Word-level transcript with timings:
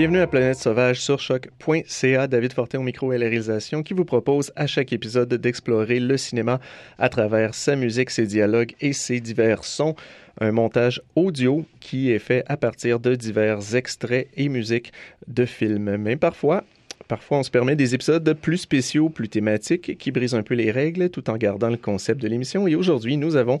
Bienvenue 0.00 0.20
à 0.20 0.26
Planète 0.26 0.56
Sauvage 0.56 0.98
sur 0.98 1.20
choc.ca. 1.20 2.26
David 2.26 2.54
Fortin 2.54 2.78
au 2.78 2.82
micro 2.82 3.12
et 3.12 3.18
la 3.18 3.26
réalisation 3.26 3.82
qui 3.82 3.92
vous 3.92 4.06
propose 4.06 4.50
à 4.56 4.66
chaque 4.66 4.94
épisode 4.94 5.28
d'explorer 5.34 6.00
le 6.00 6.16
cinéma 6.16 6.58
à 6.98 7.10
travers 7.10 7.54
sa 7.54 7.76
musique, 7.76 8.08
ses 8.08 8.24
dialogues 8.24 8.72
et 8.80 8.94
ses 8.94 9.20
divers 9.20 9.62
sons. 9.62 9.94
Un 10.40 10.52
montage 10.52 11.02
audio 11.16 11.66
qui 11.80 12.10
est 12.10 12.18
fait 12.18 12.44
à 12.46 12.56
partir 12.56 12.98
de 12.98 13.14
divers 13.14 13.76
extraits 13.76 14.28
et 14.38 14.48
musiques 14.48 14.90
de 15.28 15.44
films. 15.44 15.98
Mais 15.98 16.16
parfois, 16.16 16.64
Parfois, 17.10 17.38
on 17.38 17.42
se 17.42 17.50
permet 17.50 17.74
des 17.74 17.92
épisodes 17.92 18.32
plus 18.34 18.58
spéciaux, 18.58 19.08
plus 19.08 19.28
thématiques, 19.28 19.98
qui 19.98 20.12
brisent 20.12 20.36
un 20.36 20.44
peu 20.44 20.54
les 20.54 20.70
règles 20.70 21.10
tout 21.10 21.28
en 21.28 21.36
gardant 21.36 21.68
le 21.68 21.76
concept 21.76 22.22
de 22.22 22.28
l'émission. 22.28 22.68
Et 22.68 22.76
aujourd'hui, 22.76 23.16
nous 23.16 23.34
avons 23.34 23.58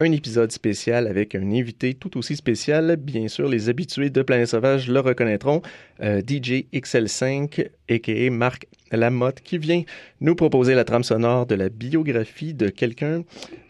un 0.00 0.12
épisode 0.12 0.50
spécial 0.50 1.06
avec 1.06 1.34
un 1.34 1.50
invité 1.52 1.94
tout 1.94 2.18
aussi 2.18 2.36
spécial. 2.36 2.96
Bien 2.96 3.28
sûr, 3.28 3.48
les 3.48 3.68
habitués 3.68 4.10
de 4.10 4.22
Planète 4.22 4.48
Sauvage 4.48 4.88
le 4.88 5.00
reconnaîtront. 5.00 5.62
Euh, 6.02 6.20
DJ 6.20 6.64
XL5, 6.72 7.68
a.k.a. 7.88 8.30
Marc 8.30 8.66
Lamotte, 8.96 9.40
qui 9.40 9.58
vient 9.58 9.82
nous 10.20 10.34
proposer 10.34 10.74
la 10.74 10.84
trame 10.84 11.02
sonore 11.02 11.46
de 11.46 11.54
la 11.54 11.68
biographie 11.68 12.54
de 12.54 12.68
quelqu'un 12.68 13.22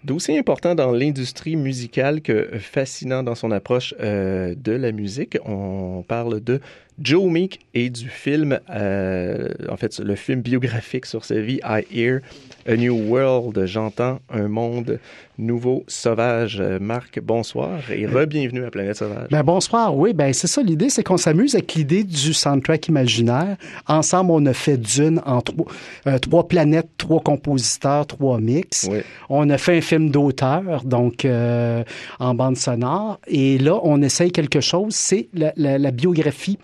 d'aussi 0.04 0.36
important 0.36 0.74
dans 0.74 0.90
l'industrie 0.90 1.56
musicale 1.56 2.22
que 2.22 2.48
fascinant 2.58 3.22
dans 3.22 3.34
son 3.34 3.50
approche 3.50 3.94
euh, 4.00 4.54
de 4.56 4.72
la 4.72 4.92
musique. 4.92 5.38
On 5.44 6.04
parle 6.06 6.40
de 6.40 6.60
Joe 7.00 7.30
Meek 7.30 7.60
et 7.74 7.88
du 7.88 8.08
film, 8.08 8.58
euh, 8.70 9.48
en 9.68 9.76
fait, 9.76 9.98
le 9.98 10.14
film 10.14 10.42
biographique 10.42 11.06
sur 11.06 11.24
sa 11.24 11.40
vie, 11.40 11.60
I 11.64 11.84
Hear 11.92 12.20
a 12.66 12.76
New 12.76 12.94
World, 12.94 13.64
J'entends 13.66 14.20
un 14.30 14.48
monde 14.48 15.00
nouveau, 15.38 15.84
sauvage. 15.88 16.62
Marc, 16.80 17.20
bonsoir 17.20 17.90
et 17.90 18.06
re-bienvenue 18.06 18.64
à 18.64 18.70
Planète 18.70 18.96
Sauvage. 18.96 19.28
Ben, 19.30 19.42
bonsoir, 19.42 19.96
oui, 19.96 20.12
ben 20.12 20.32
c'est 20.32 20.46
ça 20.46 20.62
l'idée, 20.62 20.88
c'est 20.88 21.02
qu'on 21.02 21.16
s'amuse 21.16 21.54
avec 21.54 21.74
l'idée 21.74 22.04
du 22.04 22.32
soundtrack 22.32 22.88
imaginaire. 22.88 23.56
Ensemble, 23.88 24.30
on 24.32 24.46
a 24.46 24.52
fait 24.52 24.76
d'une 24.76 25.11
en 25.24 25.40
trois, 25.40 25.66
euh, 26.06 26.18
trois 26.18 26.48
planètes, 26.48 26.90
trois 26.98 27.20
compositeurs, 27.20 28.06
trois 28.06 28.38
mix. 28.38 28.88
On 29.28 29.50
a 29.50 29.58
fait 29.58 29.78
un 29.78 29.80
film 29.80 30.10
d'auteur, 30.10 30.84
donc 30.84 31.24
euh, 31.24 31.84
en 32.18 32.34
bande 32.34 32.56
sonore. 32.56 33.18
Et 33.26 33.58
là, 33.58 33.78
on 33.82 34.02
essaye 34.02 34.32
quelque 34.32 34.60
chose, 34.60 34.94
c'est 34.94 35.28
la, 35.34 35.52
la, 35.56 35.78
la, 35.78 35.90
biographie 35.90 36.58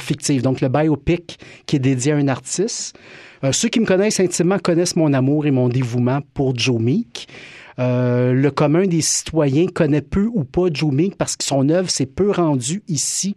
fictive, 0.00 0.42
donc 0.42 0.60
le 0.60 0.68
biopic 0.68 1.38
qui 1.66 1.76
est 1.76 1.80
dédié 1.80 2.12
à 2.12 2.16
un 2.16 2.28
artiste. 2.28 2.96
Euh, 3.44 3.52
ceux 3.52 3.68
qui 3.68 3.80
me 3.80 3.86
connaissent 3.86 4.20
intimement 4.20 4.58
connaissent 4.58 4.96
mon 4.96 5.12
amour 5.12 5.46
et 5.46 5.50
mon 5.50 5.68
dévouement 5.68 6.20
pour 6.34 6.56
Joe 6.58 6.80
Meek. 6.80 7.28
Euh, 7.78 8.32
le 8.32 8.50
commun 8.50 8.86
des 8.86 9.02
citoyens 9.02 9.66
connaît 9.66 10.02
peu 10.02 10.28
ou 10.32 10.42
pas 10.44 10.66
Joe 10.72 10.92
Meek 10.92 11.16
parce 11.16 11.36
que 11.36 11.44
son 11.44 11.68
œuvre 11.68 11.88
s'est 11.88 12.06
peu 12.06 12.30
rendue 12.32 12.82
ici 12.88 13.36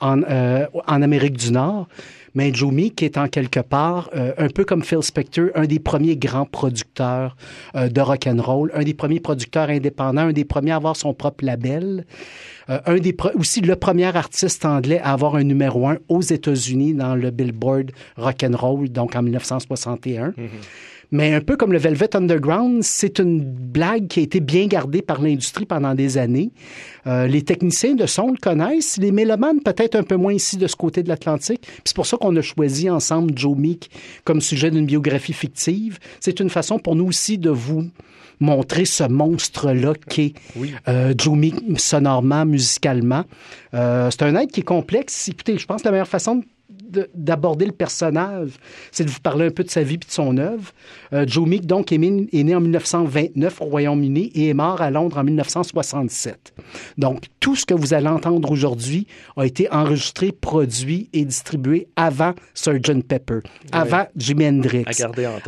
en, 0.00 0.22
euh, 0.22 0.66
en 0.86 1.02
Amérique 1.02 1.36
du 1.36 1.52
Nord. 1.52 1.88
Mais 2.34 2.52
Joe 2.52 2.72
Meek 2.72 3.02
est 3.02 3.18
en 3.18 3.28
quelque 3.28 3.60
part, 3.60 4.10
euh, 4.14 4.32
un 4.38 4.48
peu 4.48 4.64
comme 4.64 4.82
Phil 4.82 5.02
Spector, 5.02 5.48
un 5.54 5.66
des 5.66 5.78
premiers 5.78 6.16
grands 6.16 6.46
producteurs 6.46 7.36
euh, 7.74 7.88
de 7.88 8.00
rock 8.00 8.26
and 8.26 8.40
roll, 8.40 8.70
un 8.74 8.82
des 8.82 8.94
premiers 8.94 9.20
producteurs 9.20 9.70
indépendants, 9.70 10.28
un 10.28 10.32
des 10.32 10.44
premiers 10.44 10.72
à 10.72 10.76
avoir 10.76 10.96
son 10.96 11.14
propre 11.14 11.44
label. 11.44 12.04
Euh, 12.70 12.80
un 12.86 12.98
des 12.98 13.16
aussi 13.34 13.60
le 13.60 13.76
premier 13.76 14.14
artiste 14.14 14.64
anglais 14.64 15.00
à 15.02 15.12
avoir 15.12 15.36
un 15.36 15.44
numéro 15.44 15.88
un 15.88 15.98
aux 16.08 16.20
États-Unis 16.20 16.94
dans 16.94 17.14
le 17.14 17.30
Billboard 17.30 17.92
Rock 18.16 18.44
and 18.44 18.56
Roll, 18.56 18.88
donc 18.90 19.16
en 19.16 19.22
1961. 19.22 20.34
Mais 21.10 21.32
un 21.32 21.40
peu 21.40 21.56
comme 21.56 21.72
le 21.72 21.78
Velvet 21.78 22.14
Underground, 22.14 22.82
c'est 22.82 23.18
une 23.18 23.40
blague 23.40 24.08
qui 24.08 24.20
a 24.20 24.22
été 24.22 24.40
bien 24.40 24.66
gardée 24.66 25.00
par 25.00 25.22
l'industrie 25.22 25.64
pendant 25.64 25.94
des 25.94 26.18
années. 26.18 26.50
Euh, 27.06 27.26
les 27.26 27.42
techniciens 27.42 27.94
de 27.94 28.06
son 28.06 28.32
le 28.32 28.36
connaissent, 28.36 28.98
les 28.98 29.12
mélomanes 29.12 29.60
peut-être 29.60 29.94
un 29.94 30.02
peu 30.02 30.16
moins 30.16 30.34
ici 30.34 30.58
de 30.58 30.66
ce 30.66 30.76
côté 30.76 31.02
de 31.02 31.08
l'Atlantique. 31.08 31.66
C'est 31.84 31.96
pour 31.96 32.06
ça 32.06 32.18
qu'on 32.18 32.36
a 32.36 32.42
choisi 32.42 32.90
ensemble 32.90 33.32
Joe 33.36 33.56
Meek 33.56 33.90
comme 34.24 34.40
sujet 34.40 34.70
d'une 34.70 34.86
biographie 34.86 35.32
fictive. 35.32 35.98
C'est 36.20 36.40
une 36.40 36.50
façon 36.50 36.78
pour 36.78 36.94
nous 36.94 37.06
aussi 37.06 37.38
de 37.38 37.50
vous 37.50 37.84
montrer 38.40 38.84
ce 38.84 39.04
monstre-là 39.04 39.94
qu'est 40.08 40.34
oui. 40.56 40.72
euh, 40.88 41.14
Joe 41.16 41.36
Meek 41.36 41.80
sonorement, 41.80 42.44
musicalement. 42.44 43.24
Euh, 43.74 44.10
c'est 44.10 44.22
un 44.22 44.36
être 44.36 44.52
qui 44.52 44.60
est 44.60 44.64
complexe. 44.64 45.28
Écoutez, 45.28 45.58
je 45.58 45.66
pense 45.66 45.82
que 45.82 45.88
la 45.88 45.92
meilleure 45.92 46.06
façon 46.08 46.36
de 46.36 46.44
d'aborder 47.14 47.66
le 47.66 47.72
personnage, 47.72 48.50
c'est 48.92 49.04
de 49.04 49.10
vous 49.10 49.20
parler 49.20 49.46
un 49.46 49.50
peu 49.50 49.64
de 49.64 49.70
sa 49.70 49.82
vie 49.82 49.94
et 49.94 49.98
de 49.98 50.04
son 50.08 50.36
œuvre. 50.38 50.72
Euh, 51.12 51.24
Joe 51.26 51.46
Meek, 51.46 51.66
donc, 51.66 51.92
est, 51.92 51.96
est, 51.96 52.42
né 52.44 52.54
en 52.54 52.60
1929 52.60 53.60
au 53.60 53.64
Royaume-Uni 53.66 54.30
et 54.34 54.48
est 54.48 54.54
mort 54.54 54.80
à 54.80 54.90
Londres 54.90 55.18
en 55.18 55.24
1967. 55.24 56.54
Donc, 56.96 57.24
tout 57.40 57.56
ce 57.56 57.64
que 57.64 57.74
vous 57.74 57.94
allez 57.94 58.08
entendre 58.08 58.50
aujourd'hui 58.50 59.06
a 59.36 59.46
été 59.46 59.70
enregistré, 59.72 60.32
produit 60.32 61.08
et 61.12 61.24
distribué 61.24 61.88
avant 61.96 62.34
Sgt. 62.54 63.02
Pepper, 63.06 63.40
oui. 63.44 63.50
avant 63.72 64.06
Jimi 64.16 64.46
Hendrix, 64.46 64.84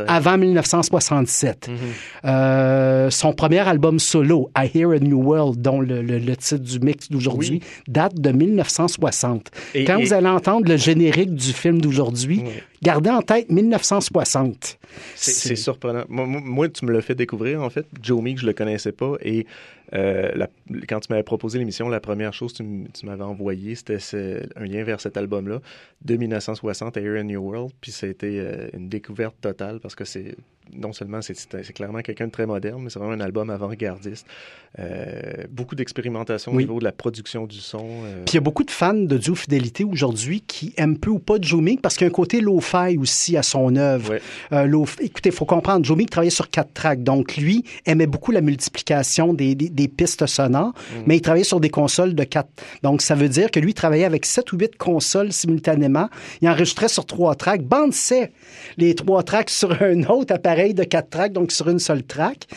avant 0.07 0.37
1967. 0.37 1.67
Mm 1.67 1.73
-hmm. 1.73 1.77
euh, 2.25 3.09
son 3.09 3.33
premier 3.33 3.59
album 3.59 3.99
solo, 3.99 4.49
I 4.57 4.69
Hear 4.73 4.91
a 4.91 4.99
New 4.99 5.21
World, 5.21 5.61
dont 5.61 5.81
le, 5.81 6.01
le, 6.01 6.17
le 6.19 6.35
titre 6.35 6.63
du 6.63 6.79
mix 6.79 7.09
d'aujourd'hui, 7.09 7.59
oui. 7.61 7.83
date 7.87 8.19
de 8.19 8.31
1960. 8.31 9.51
Et, 9.73 9.85
Quand 9.85 9.97
et... 9.97 10.03
vous 10.03 10.13
allez 10.13 10.27
entendre 10.27 10.67
le 10.67 10.77
générique 10.77 11.30
du 11.31 11.53
film 11.53 11.81
d'aujourd'hui. 11.81 12.43
Gardez 12.81 13.09
en 13.09 13.21
tête 13.21 13.49
1960. 13.49 14.79
C'est 15.15 15.55
surprenant. 15.55 16.03
Moi, 16.09 16.25
moi, 16.25 16.69
tu 16.69 16.85
me 16.85 16.91
l'as 16.91 17.01
fait 17.01 17.15
découvrir, 17.15 17.61
en 17.61 17.69
fait. 17.69 17.85
Joe 18.01 18.21
Meek, 18.21 18.39
je 18.39 18.45
le 18.45 18.53
connaissais 18.53 18.91
pas. 18.91 19.13
Et 19.21 19.45
euh, 19.93 20.31
la, 20.35 20.47
quand 20.87 21.01
tu 21.01 21.07
m'avais 21.09 21.23
proposé 21.23 21.59
l'émission, 21.59 21.89
la 21.89 21.99
première 21.99 22.33
chose 22.33 22.53
que 22.53 22.63
tu, 22.93 23.05
m'avais 23.05 23.23
envoyé, 23.23 23.75
c'était 23.75 23.99
un 24.55 24.65
lien 24.65 24.83
vers 24.83 25.01
cet 25.01 25.17
album-là 25.17 25.59
de 26.03 26.15
1960, 26.15 26.97
Air 26.97 27.19
in 27.19 27.23
New 27.23 27.41
World. 27.41 27.71
Puis 27.81 27.91
ça 27.91 28.07
a 28.07 28.09
été 28.09 28.39
euh, 28.39 28.69
une 28.73 28.89
découverte 28.89 29.35
totale 29.41 29.79
parce 29.79 29.95
que 29.95 30.05
c'est 30.05 30.35
non 30.73 30.93
seulement 30.93 31.21
c'est 31.21 31.73
clairement 31.73 32.01
quelqu'un 32.01 32.27
de 32.27 32.31
très 32.31 32.45
moderne, 32.45 32.81
mais 32.83 32.89
c'est 32.89 32.99
vraiment 32.99 33.13
un 33.13 33.19
album 33.19 33.49
avant-gardiste. 33.49 34.25
Euh, 34.79 35.43
beaucoup 35.49 35.75
d'expérimentation 35.75 36.51
oui. 36.53 36.63
au 36.63 36.67
niveau 36.67 36.79
de 36.79 36.85
la 36.85 36.91
production 36.91 37.45
du 37.45 37.57
son. 37.57 37.85
Euh... 38.05 38.23
Puis 38.25 38.33
il 38.33 38.35
y 38.35 38.37
a 38.37 38.41
beaucoup 38.41 38.63
de 38.63 38.71
fans 38.71 38.93
de 38.93 39.21
Joe 39.21 39.37
Fidélité 39.37 39.83
aujourd'hui 39.83 40.41
qui 40.41 40.73
aiment 40.77 40.97
peu 40.97 41.09
ou 41.09 41.19
pas 41.19 41.35
Joe 41.41 41.61
Meek 41.61 41.81
parce 41.81 41.97
qu'il 41.97 42.05
y 42.05 42.09
a 42.09 42.11
un 42.11 42.13
côté 42.13 42.39
aussi 42.99 43.37
à 43.37 43.43
son 43.43 43.75
œuvre. 43.75 44.15
Euh, 44.51 44.85
Écoutez, 44.99 45.29
il 45.29 45.35
faut 45.35 45.45
comprendre, 45.45 45.85
Joe 45.85 45.97
Meek 45.97 46.09
travaillait 46.09 46.29
sur 46.31 46.49
quatre 46.49 46.73
tracks, 46.73 47.03
donc 47.03 47.37
lui 47.37 47.63
aimait 47.85 48.07
beaucoup 48.07 48.31
la 48.31 48.41
multiplication 48.41 49.33
des, 49.33 49.55
des, 49.55 49.69
des 49.69 49.87
pistes 49.87 50.25
sonores, 50.25 50.69
mm. 50.69 51.03
mais 51.05 51.17
il 51.17 51.21
travaillait 51.21 51.43
sur 51.43 51.59
des 51.59 51.69
consoles 51.69 52.15
de 52.15 52.23
quatre. 52.23 52.49
Donc 52.83 53.01
ça 53.01 53.15
veut 53.15 53.29
dire 53.29 53.51
que 53.51 53.59
lui 53.59 53.73
travaillait 53.73 54.05
avec 54.05 54.25
sept 54.25 54.51
ou 54.53 54.57
huit 54.57 54.75
consoles 54.77 55.31
simultanément. 55.33 56.09
Il 56.41 56.49
enregistrait 56.49 56.87
sur 56.87 57.05
trois 57.05 57.35
tracks, 57.35 57.63
bandissait 57.63 58.31
les 58.77 58.95
trois 58.95 59.23
tracks 59.23 59.49
sur 59.49 59.81
un 59.81 60.03
autre 60.03 60.33
appareil 60.33 60.73
de 60.73 60.83
quatre 60.83 61.09
tracks, 61.09 61.33
donc 61.33 61.51
sur 61.51 61.69
une 61.69 61.79
seule 61.79 62.03
track. 62.03 62.47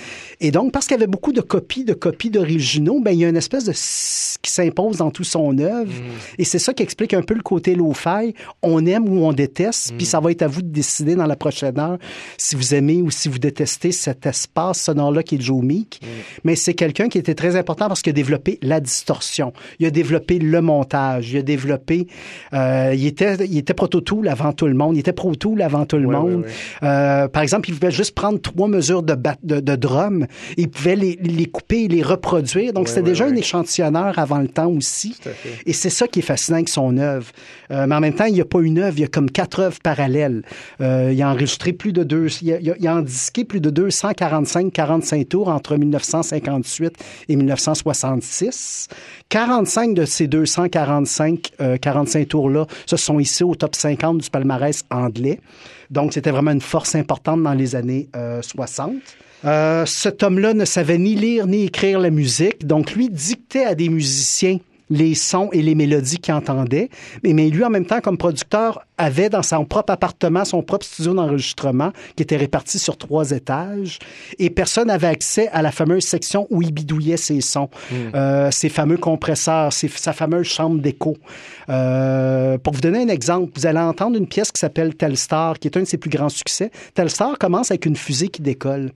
Et 0.41 0.50
donc, 0.50 0.73
parce 0.73 0.87
qu'il 0.87 0.97
y 0.97 0.99
avait 0.99 1.06
beaucoup 1.06 1.33
de 1.33 1.41
copies, 1.41 1.85
de 1.85 1.94
copies 1.94 2.31
d'originaux, 2.31 3.00
ben, 3.00 3.12
il 3.12 3.21
y 3.21 3.25
a 3.25 3.29
une 3.29 3.37
espèce 3.37 3.65
de 3.65 3.73
qui 3.73 4.50
s'impose 4.50 4.99
dans 4.99 5.11
tout 5.11 5.25
son 5.25 5.59
œuvre. 5.59 5.93
Mm. 5.93 6.38
Et 6.38 6.44
c'est 6.44 6.59
ça 6.59 6.73
qui 6.73 6.83
explique 6.83 7.15
un 7.15 7.23
peu 7.23 7.35
le 7.35 7.43
côté 7.43 7.75
low-fi. 7.75 8.35
On 8.62 8.85
aime 8.87 9.09
ou 9.09 9.25
on 9.25 9.33
déteste, 9.33 9.94
puis 10.05 10.11
ça 10.11 10.21
va 10.21 10.31
être 10.31 10.43
à 10.43 10.49
vous 10.49 10.61
de 10.61 10.69
décider 10.69 11.15
dans 11.15 11.25
la 11.25 11.35
prochaine 11.35 11.79
heure 11.79 11.97
si 12.37 12.56
vous 12.56 12.75
aimez 12.75 13.01
ou 13.01 13.11
si 13.11 13.31
vous 13.31 13.39
détestez 13.39 13.91
cet 13.91 14.27
espace 14.27 14.83
sonore-là 14.83 15.23
qui 15.23 15.37
est 15.37 15.41
Joe 15.41 15.62
Meek. 15.65 15.99
Mm. 16.03 16.06
Mais 16.45 16.56
c'est 16.56 16.75
quelqu'un 16.75 17.09
qui 17.09 17.17
était 17.17 17.35
très 17.35 17.56
important 17.56 17.89
parce 17.89 18.03
qu'il 18.03 18.11
a 18.11 18.12
développé 18.12 18.59
la 18.61 18.81
distorsion. 18.81 19.55
Il 19.79 19.87
a 19.87 19.91
développé 19.91 20.39
le 20.39 20.61
montage. 20.61 21.33
Il 21.33 21.39
a 21.39 21.43
développé... 21.43 22.06
Euh, 22.53 22.93
il 22.95 23.06
était, 23.06 23.37
il 23.47 23.56
était 23.56 23.73
proto-tool 23.73 24.29
avant 24.29 24.53
tout 24.53 24.67
le 24.67 24.75
monde. 24.75 24.95
Il 24.95 25.01
était 25.01 25.15
pro-tool 25.15 25.62
avant 25.62 25.87
tout 25.87 25.97
le 25.97 26.07
monde. 26.07 26.45
Euh, 26.83 27.27
par 27.29 27.43
exemple, 27.43 27.71
il 27.71 27.79
pouvait 27.79 27.91
juste 27.91 28.15
prendre 28.15 28.39
trois 28.39 28.69
mesures 28.69 29.03
de, 29.03 29.17
de, 29.43 29.61
de 29.61 29.77
drum. 29.77 30.27
Il 30.59 30.69
pouvait 30.69 30.97
les, 30.97 31.19
les 31.23 31.47
couper 31.47 31.85
et 31.85 31.89
les 31.89 32.03
reproduire. 32.03 32.75
Donc, 32.75 32.89
c'était 32.89 33.03
déjà 33.03 33.25
un 33.25 33.37
échantillonneur 33.37 34.19
avant 34.19 34.41
le 34.41 34.49
temps 34.49 34.69
aussi. 34.69 35.17
Et 35.65 35.73
c'est 35.73 35.89
ça 35.89 36.07
qui 36.09 36.19
est 36.19 36.23
fascinant 36.23 36.57
avec 36.57 36.69
son 36.69 36.99
œuvre. 36.99 37.29
Euh, 37.71 37.87
mais 37.87 37.95
en 37.95 38.00
même 38.00 38.15
temps, 38.15 38.27
il 38.27 38.35
n'y 38.35 38.43
a 38.43 38.45
pas 38.45 38.61
une 38.61 38.79
œuvre, 38.79 38.99
il 38.99 39.00
y 39.00 39.05
a 39.05 39.09
comme 39.09 39.31
quatre 39.31 39.61
œuvres 39.61 39.79
Euh, 40.81 41.11
il 41.12 41.23
a 41.23 41.31
enregistré 41.31 41.73
plus 41.73 41.93
de 41.93 42.05
deux, 42.05 42.29
il 42.43 42.52
a, 42.52 42.58
il 42.61 42.88
a 42.88 42.96
endisqué 42.96 43.44
plus 43.44 43.61
de 43.61 43.70
245 43.70 44.73
45 44.73 45.29
tours 45.29 45.49
entre 45.49 45.76
1958 45.76 46.94
et 47.29 47.37
1966. 47.37 48.88
45 49.29 49.94
de 49.94 50.05
ces 50.05 50.26
245 50.26 51.50
euh, 51.61 51.76
45 51.76 52.29
tours-là 52.29 52.67
se 52.87 52.96
sont 52.96 53.19
ici 53.19 53.44
au 53.44 53.55
top 53.55 53.75
50 53.75 54.19
du 54.19 54.31
palmarès 54.31 54.82
anglais. 54.91 55.41
Donc, 55.91 56.12
c'était 56.12 56.31
vraiment 56.31 56.50
une 56.50 56.61
force 56.61 56.94
importante 56.94 57.43
dans 57.43 57.55
les 57.55 57.76
années 57.76 58.08
60. 58.43 58.90
Euh, 58.90 58.99
euh, 59.44 59.85
cet 59.87 60.23
homme-là 60.23 60.55
ne 60.55 60.64
savait 60.64 60.99
ni 60.99 61.14
lire 61.14 61.47
ni 61.47 61.64
écrire 61.64 61.99
la 62.00 62.11
musique, 62.11 62.67
donc 62.67 62.93
lui 62.93 63.11
dictait 63.11 63.64
à 63.64 63.75
des 63.75 63.90
musiciens 63.90 64.58
les 64.91 65.15
sons 65.15 65.49
et 65.53 65.63
les 65.63 65.75
mélodies 65.75 66.19
qu'il 66.19 66.35
entendait. 66.35 66.91
Mais, 67.23 67.33
mais 67.33 67.49
lui, 67.49 67.65
en 67.65 67.71
même 67.71 67.87
temps, 67.87 68.01
comme 68.01 68.19
producteur, 68.19 68.85
avait 68.99 69.29
dans 69.29 69.43
son 69.43 69.65
propre 69.65 69.93
appartement, 69.93 70.45
son 70.45 70.63
propre 70.63 70.87
studio 70.87 71.15
d'enregistrement 71.15 71.93
qui 72.17 72.23
était 72.23 72.37
réparti 72.37 72.79
sur 72.79 72.97
trois 72.97 73.33
étages 73.33 73.99
et 74.39 74.51
personne 74.51 74.87
n'avait 74.87 75.09
accès 75.09 75.49
à 75.49 75.63
la 75.63 75.73
fameuse 75.73 76.05
section 76.05 76.47
où 76.51 76.63
il 76.63 76.73
bidouillait 76.73 77.17
ses 77.17 77.41
sons, 77.41 77.69
hmm. 77.91 77.95
euh, 78.15 78.51
ses 78.51 78.69
fameux 78.69 78.97
compresseurs, 78.97 79.73
sa 79.73 80.13
fameuse 80.13 80.47
chambre 80.47 80.81
d'écho. 80.81 81.17
Euh, 81.71 82.59
pour 82.59 82.73
vous 82.75 82.81
donner 82.81 83.03
un 83.03 83.09
exemple, 83.09 83.51
vous 83.57 83.67
allez 83.67 83.81
entendre 83.81 84.17
une 84.17 84.29
pièce 84.29 84.53
qui 84.53 84.61
s'appelle 84.61 84.95
Telstar, 84.95 85.59
qui 85.59 85.69
est 85.69 85.77
un 85.77 85.81
de 85.81 85.87
ses 85.87 85.99
plus 85.99 86.11
grands 86.11 86.29
succès. 86.29 86.71
Telstar 86.95 87.39
commence 87.39 87.71
avec 87.71 87.87
une 87.87 87.97
fusée 87.97 88.29
qui 88.29 88.43
décolle. 88.43 88.93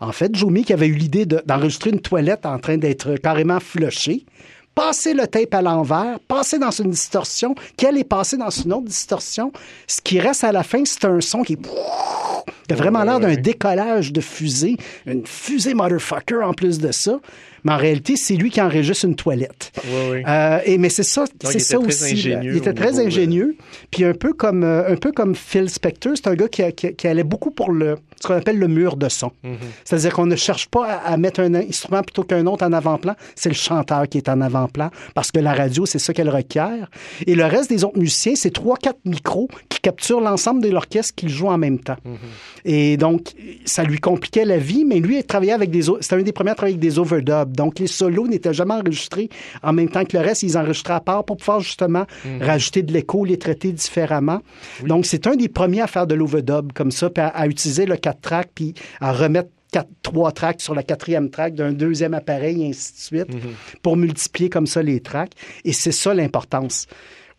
En 0.00 0.12
fait, 0.12 0.34
Jomi 0.34 0.64
qui 0.64 0.72
avait 0.72 0.86
eu 0.86 0.94
l'idée 0.94 1.26
d'enregistrer 1.26 1.90
une 1.90 2.00
toilette 2.00 2.46
en 2.46 2.58
train 2.58 2.76
d'être 2.76 3.16
carrément 3.16 3.58
flushée, 3.60 4.24
passer 4.74 5.14
le 5.14 5.26
tape 5.26 5.54
à 5.54 5.62
l'envers, 5.62 6.18
passer 6.20 6.58
dans 6.58 6.70
une 6.70 6.90
distorsion, 6.90 7.54
qu'elle 7.76 7.98
est 7.98 8.04
passée 8.04 8.36
dans 8.36 8.50
une 8.50 8.72
autre 8.72 8.86
distorsion. 8.86 9.52
Ce 9.86 10.00
qui 10.00 10.20
reste 10.20 10.44
à 10.44 10.52
la 10.52 10.62
fin, 10.62 10.82
c'est 10.84 11.04
un 11.04 11.20
son 11.20 11.42
qui, 11.42 11.56
qui 11.56 12.72
a 12.72 12.76
vraiment 12.76 13.02
l'air 13.04 13.20
d'un 13.20 13.34
décollage 13.34 14.12
de 14.12 14.20
fusée, 14.20 14.76
une 15.06 15.26
fusée 15.26 15.74
motherfucker 15.74 16.42
en 16.42 16.54
plus 16.54 16.78
de 16.78 16.92
ça 16.92 17.20
mais 17.64 17.72
en 17.72 17.76
réalité, 17.76 18.16
c'est 18.16 18.36
lui 18.36 18.50
qui 18.50 18.60
enregistre 18.60 19.04
une 19.04 19.16
toilette. 19.16 19.72
Euh, 19.86 20.58
et 20.64 20.78
mais 20.78 20.88
c'est 20.88 21.02
ça, 21.02 21.24
c'est 21.42 21.58
ça 21.58 21.78
aussi. 21.78 22.14
Il 22.42 22.56
était 22.56 22.72
très 22.72 22.98
ingénieux, 22.98 23.56
puis 23.90 24.04
un 24.04 24.14
peu 24.14 24.32
comme 24.32 24.64
euh, 24.64 24.92
un 24.92 24.96
peu 24.96 25.12
comme 25.12 25.34
Phil 25.34 25.68
Spector, 25.68 26.12
c'est 26.16 26.28
un 26.28 26.34
gars 26.34 26.48
qui, 26.48 26.62
qui, 26.72 27.06
allait 27.06 27.24
beaucoup 27.24 27.50
pour 27.50 27.72
le 27.72 27.96
ce 28.20 28.26
qu'on 28.26 28.34
appelle 28.34 28.58
le 28.58 28.68
mur 28.68 28.96
de 28.96 29.08
son. 29.08 29.28
Mm-hmm. 29.44 29.56
C'est-à-dire 29.84 30.12
qu'on 30.12 30.26
ne 30.26 30.36
cherche 30.36 30.68
pas 30.68 30.86
à, 30.86 31.16
mettre 31.16 31.40
un 31.40 31.54
instrument 31.54 32.02
plutôt 32.02 32.22
qu'un 32.22 32.46
autre 32.46 32.64
en 32.64 32.72
avant-plan, 32.72 33.14
c'est 33.34 33.48
le 33.48 33.54
chanteur 33.54 34.08
qui 34.08 34.18
est 34.18 34.28
en 34.28 34.40
avant-plan 34.40 34.90
parce 35.14 35.30
que 35.30 35.38
la 35.38 35.54
radio, 35.54 35.86
c'est 35.86 35.98
ça 35.98 36.12
qu'elle 36.12 36.28
requiert. 36.28 36.90
Et 37.26 37.34
le 37.34 37.44
reste 37.44 37.70
des 37.70 37.84
autres 37.84 37.98
musiciens, 37.98 38.34
c'est 38.34 38.52
trois 38.52 38.76
quatre 38.76 39.00
micros 39.04 39.48
qui 39.68 39.80
capturent 39.80 40.20
l'ensemble 40.20 40.62
de 40.62 40.68
l'orchestre 40.68 41.14
qu'ils 41.14 41.30
jouent 41.30 41.48
en 41.48 41.58
même 41.58 41.78
temps. 41.78 41.96
Mm-hmm. 42.06 42.70
Et 42.70 42.96
donc 42.96 43.32
ça 43.64 43.84
lui 43.84 43.98
compliquait 43.98 44.44
la 44.44 44.58
vie, 44.58 44.84
mais 44.84 45.00
lui 45.00 45.18
il 45.18 45.24
travaillait 45.24 45.52
avec 45.52 45.70
des 45.70 45.80
c'était 46.00 46.16
un 46.16 46.22
des 46.22 46.32
premiers 46.32 46.50
à 46.50 46.54
travailler 46.54 46.76
avec 46.76 46.82
des 46.82 46.98
overdubs 46.98 47.49
donc, 47.50 47.78
les 47.78 47.86
solos 47.86 48.28
n'étaient 48.28 48.54
jamais 48.54 48.74
enregistrés 48.74 49.28
en 49.62 49.72
même 49.72 49.88
temps 49.88 50.04
que 50.04 50.16
le 50.16 50.22
reste. 50.22 50.42
Ils 50.42 50.56
enregistraient 50.56 50.94
à 50.94 51.00
part 51.00 51.24
pour 51.24 51.36
pouvoir 51.36 51.60
justement 51.60 52.06
mhm. 52.24 52.42
rajouter 52.42 52.82
de 52.82 52.92
l'écho, 52.92 53.24
les 53.24 53.38
traiter 53.38 53.72
différemment. 53.72 54.40
Donc, 54.86 55.06
c'est 55.06 55.26
un 55.26 55.36
des 55.36 55.48
premiers 55.48 55.82
à 55.82 55.86
faire 55.86 56.06
de 56.06 56.14
l'overdub 56.14 56.72
comme 56.72 56.90
ça, 56.90 57.10
puis 57.10 57.22
à, 57.22 57.46
utiliser 57.46 57.86
le 57.86 57.96
4 57.96 58.20
tracks, 58.20 58.50
puis 58.54 58.74
à 59.00 59.12
remettre 59.12 59.50
quatre, 59.72 59.88
trois 60.02 60.32
tracks 60.32 60.60
sur 60.60 60.74
la 60.74 60.82
quatrième 60.82 61.30
track 61.30 61.54
d'un 61.54 61.72
deuxième 61.72 62.14
appareil, 62.14 62.62
et 62.62 62.68
ainsi 62.70 62.92
de 62.92 62.98
suite, 62.98 63.34
mhm. 63.34 63.52
pour 63.82 63.96
multiplier 63.96 64.50
comme 64.50 64.66
ça 64.66 64.82
les 64.82 65.00
tracks. 65.00 65.32
Et 65.64 65.72
c'est 65.72 65.92
ça 65.92 66.14
l'importance. 66.14 66.86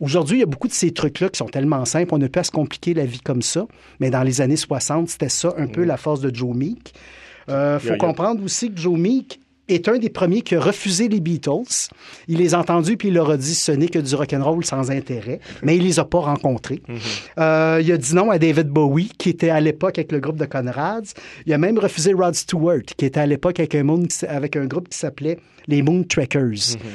Aujourd'hui, 0.00 0.38
il 0.38 0.40
y 0.40 0.42
a 0.42 0.46
beaucoup 0.46 0.66
de 0.66 0.72
ces 0.72 0.90
trucs-là 0.90 1.28
qui 1.28 1.38
sont 1.38 1.46
tellement 1.46 1.84
simples, 1.84 2.12
on 2.14 2.18
ne 2.18 2.26
peut 2.26 2.32
pas 2.32 2.44
se 2.44 2.50
compliquer 2.50 2.92
la 2.92 3.04
vie 3.04 3.20
comme 3.20 3.42
ça. 3.42 3.66
Mais 4.00 4.10
dans 4.10 4.22
les 4.22 4.40
années 4.40 4.56
60, 4.56 5.08
c'était 5.08 5.28
ça 5.28 5.54
un 5.56 5.68
peu 5.68 5.82
mhm. 5.82 5.88
la 5.88 5.96
force 5.96 6.20
de 6.20 6.34
Joe 6.34 6.56
Meek. 6.56 6.94
Il 7.48 7.54
euh, 7.54 7.78
faut 7.78 7.96
comprendre 7.96 8.42
aussi 8.42 8.72
que 8.72 8.80
Joe 8.80 8.98
Meek 8.98 9.40
est 9.74 9.88
un 9.88 9.98
des 9.98 10.10
premiers 10.10 10.42
qui 10.42 10.54
a 10.54 10.60
refusé 10.60 11.08
les 11.08 11.20
Beatles. 11.20 11.88
Il 12.28 12.38
les 12.38 12.54
a 12.54 12.58
entendus 12.58 12.96
puis 12.96 13.08
il 13.08 13.14
leur 13.14 13.30
a 13.30 13.36
dit 13.36 13.54
ce 13.54 13.72
n'est 13.72 13.88
que 13.88 13.98
du 13.98 14.14
rock'n'roll 14.14 14.64
sans 14.64 14.90
intérêt, 14.90 15.40
mais 15.62 15.76
il 15.76 15.84
les 15.84 15.98
a 15.98 16.04
pas 16.04 16.20
rencontrés. 16.20 16.82
Mhm. 16.88 16.98
euh, 17.38 17.80
il 17.82 17.92
a 17.92 17.96
dit 17.96 18.14
non 18.14 18.30
à 18.30 18.38
David 18.38 18.68
Bowie 18.68 19.10
qui 19.18 19.30
était 19.30 19.50
à 19.50 19.60
l'époque 19.60 19.98
avec 19.98 20.12
le 20.12 20.20
groupe 20.20 20.36
de 20.36 20.46
Conrads. 20.46 21.14
Il 21.46 21.52
a 21.52 21.58
même 21.58 21.78
refusé 21.78 22.12
Rod 22.12 22.34
Stewart 22.34 22.82
qui 22.96 23.04
était 23.04 23.20
à 23.20 23.26
l'époque 23.26 23.58
avec 23.60 23.74
un, 23.74 23.86
avec 24.28 24.56
un 24.56 24.66
groupe 24.66 24.88
qui 24.88 24.98
s'appelait 24.98 25.38
les 25.66 25.82
Moon 25.82 26.04
Trekkers. 26.04 26.76
Mhm. 26.76 26.90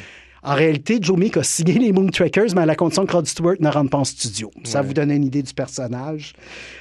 En 0.47 0.55
réalité, 0.55 0.97
Joe 1.01 1.17
Meek 1.17 1.35
a 1.35 1.43
signé 1.43 1.73
les 1.73 1.91
Moon 1.91 2.07
Trekkers, 2.07 2.55
mais 2.55 2.61
à 2.61 2.65
la 2.65 2.77
condition 2.77 3.05
que 3.05 3.11
Rod 3.11 3.27
Stewart 3.27 3.57
ne 3.59 3.67
rentre 3.67 3.89
pas 3.89 3.97
en 3.97 4.05
studio. 4.05 4.49
Ça 4.63 4.81
vous 4.81 4.93
donne 4.93 5.11
une 5.11 5.25
idée 5.25 5.43
du 5.43 5.53
personnage. 5.53 6.35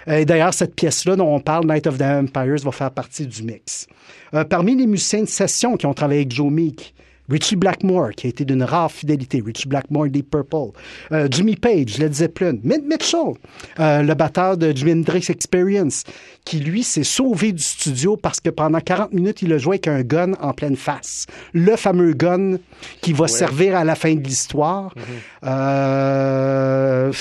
Euh, 0.07 0.19
et 0.19 0.25
d'ailleurs, 0.25 0.55
cette 0.55 0.77
pièce-là 0.77 1.17
dont 1.17 1.35
on 1.35 1.41
parle, 1.41 1.67
Night 1.67 1.89
of 1.89 1.99
the 1.99 2.03
Empires, 2.03 2.59
va 2.63 2.71
faire 2.71 2.93
partie 2.93 3.27
du 3.27 3.43
mix. 3.43 3.89
Euh, 4.35 4.45
parmi 4.45 4.77
les 4.77 4.87
musiciens 4.87 5.23
de 5.23 5.29
session 5.29 5.77
qui 5.77 5.85
ont 5.85 5.95
travaillé 5.95 6.21
avec 6.21 6.33
Joe 6.33 6.49
Meek, 6.49 6.95
Richie 7.29 7.57
Blackmore, 7.57 8.11
qui 8.17 8.27
a 8.27 8.31
été 8.31 8.45
d'une 8.45 8.63
rare 8.63 8.91
fidélité. 8.91 9.43
Richie 9.45 9.69
Blackmore, 9.69 10.09
Deep 10.09 10.31
Purple. 10.31 10.79
Euh, 11.13 11.29
Jimmy 11.31 11.57
Page, 11.57 11.99
Led 11.99 12.15
Zeppelin. 12.15 12.59
Mitt 12.63 12.85
Mitchell, 12.85 13.35
euh, 13.81 14.03
le 14.03 14.15
batteur 14.15 14.57
de 14.57 14.73
Jimi 14.73 14.93
Hendrix 14.93 15.27
Experience, 15.29 16.05
qui, 16.45 16.61
lui, 16.61 16.83
s'est 16.83 17.05
sauvé 17.05 17.53
du 17.53 17.63
studio 17.63 18.17
parce 18.17 18.41
que 18.41 18.51
pendant 18.51 18.81
40 18.81 19.13
minutes, 19.13 19.43
il 19.43 19.53
a 19.53 19.59
joué 19.59 19.75
avec 19.75 19.89
un 19.89 20.03
gun 20.03 20.33
en 20.41 20.53
pleine 20.53 20.77
face. 20.77 21.27
Le 21.53 21.77
fameux 21.77 22.13
gun 22.13 22.59
qui 23.01 23.13
va 23.13 23.29
servir 23.29 23.77
à 23.77 23.85
la 23.85 23.95
fin 23.95 24.15
de 24.15 24.23
l'histoire. 24.23 24.95
Mm-hmm. 24.95 25.49
euh, 25.49 27.13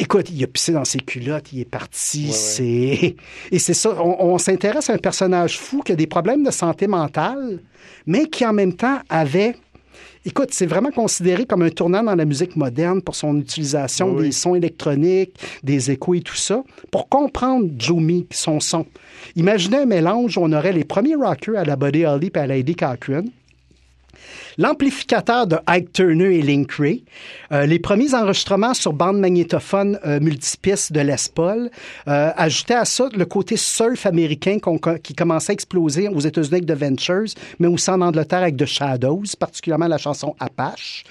Écoute, 0.00 0.30
il 0.30 0.42
a 0.44 0.46
pissé 0.46 0.72
dans 0.72 0.84
ses 0.84 1.00
culottes, 1.00 1.52
il 1.52 1.60
est 1.60 1.64
parti. 1.64 2.30
c'est 2.32 3.16
Et 3.50 3.58
c'est 3.58 3.74
ça, 3.74 4.00
on, 4.00 4.38
s'intéresse 4.38 4.88
à 4.90 4.92
un 4.92 4.98
personnage 4.98 5.58
fou 5.58 5.82
qui 5.82 5.92
a 5.92 5.96
des 5.96 6.06
problèmes 6.06 6.44
de 6.44 6.52
santé 6.52 6.86
mentale, 6.86 7.58
mais 8.06 8.26
qui 8.26 8.46
en 8.46 8.52
même 8.52 8.74
temps 8.74 9.00
avait... 9.08 9.56
Écoute, 10.24 10.50
c'est 10.52 10.66
vraiment 10.66 10.90
considéré 10.90 11.46
comme 11.46 11.62
un 11.62 11.70
tournant 11.70 12.02
dans 12.02 12.14
la 12.14 12.24
musique 12.24 12.54
moderne 12.54 13.02
pour 13.02 13.14
son 13.14 13.38
utilisation 13.38 14.14
des 14.14 14.30
sons 14.30 14.54
électroniques, 14.54 15.34
des 15.62 15.90
échos 15.90 16.14
et 16.14 16.20
tout 16.20 16.34
ça. 16.34 16.62
Pour 16.90 17.08
comprendre 17.08 17.68
Joe 17.78 18.00
Meek, 18.00 18.34
son 18.34 18.60
son, 18.60 18.84
imaginez 19.36 19.78
un 19.78 19.86
mélange 19.86 20.36
où 20.36 20.42
on 20.42 20.52
aurait 20.52 20.72
les 20.72 20.84
premiers 20.84 21.14
rockers 21.14 21.56
à 21.56 21.64
la 21.64 21.76
Buddy 21.76 22.04
Holly 22.04 22.30
et 22.34 22.38
à 22.38 22.46
la 22.46 22.56
Eddie 22.56 22.76
Cochran, 22.76 23.24
L'amplificateur 24.58 25.46
de 25.46 25.56
Ike 25.68 25.92
Turner 25.92 26.36
et 26.36 26.42
Link 26.42 26.72
Ray, 26.72 27.04
euh, 27.52 27.64
les 27.64 27.78
premiers 27.78 28.12
enregistrements 28.12 28.74
sur 28.74 28.92
bande 28.92 29.20
magnétophone 29.20 30.00
euh, 30.04 30.18
multipiste 30.18 30.92
de 30.92 30.98
Les 30.98 31.14
Paul, 31.32 31.70
euh, 32.08 32.30
à 32.36 32.50
ça 32.50 33.08
le 33.14 33.24
côté 33.24 33.56
surf 33.56 34.04
américain 34.04 34.56
qui 35.00 35.14
commençait 35.14 35.52
à 35.52 35.54
exploser 35.54 36.08
aux 36.08 36.18
États-Unis 36.18 36.54
avec 36.54 36.66
The 36.66 36.72
Ventures, 36.72 37.34
mais 37.60 37.68
aussi 37.68 37.88
en 37.88 38.00
Angleterre 38.00 38.40
avec 38.40 38.56
The 38.56 38.66
Shadows, 38.66 39.22
particulièrement 39.38 39.86
la 39.86 39.98
chanson 39.98 40.34
Apache. 40.40 41.04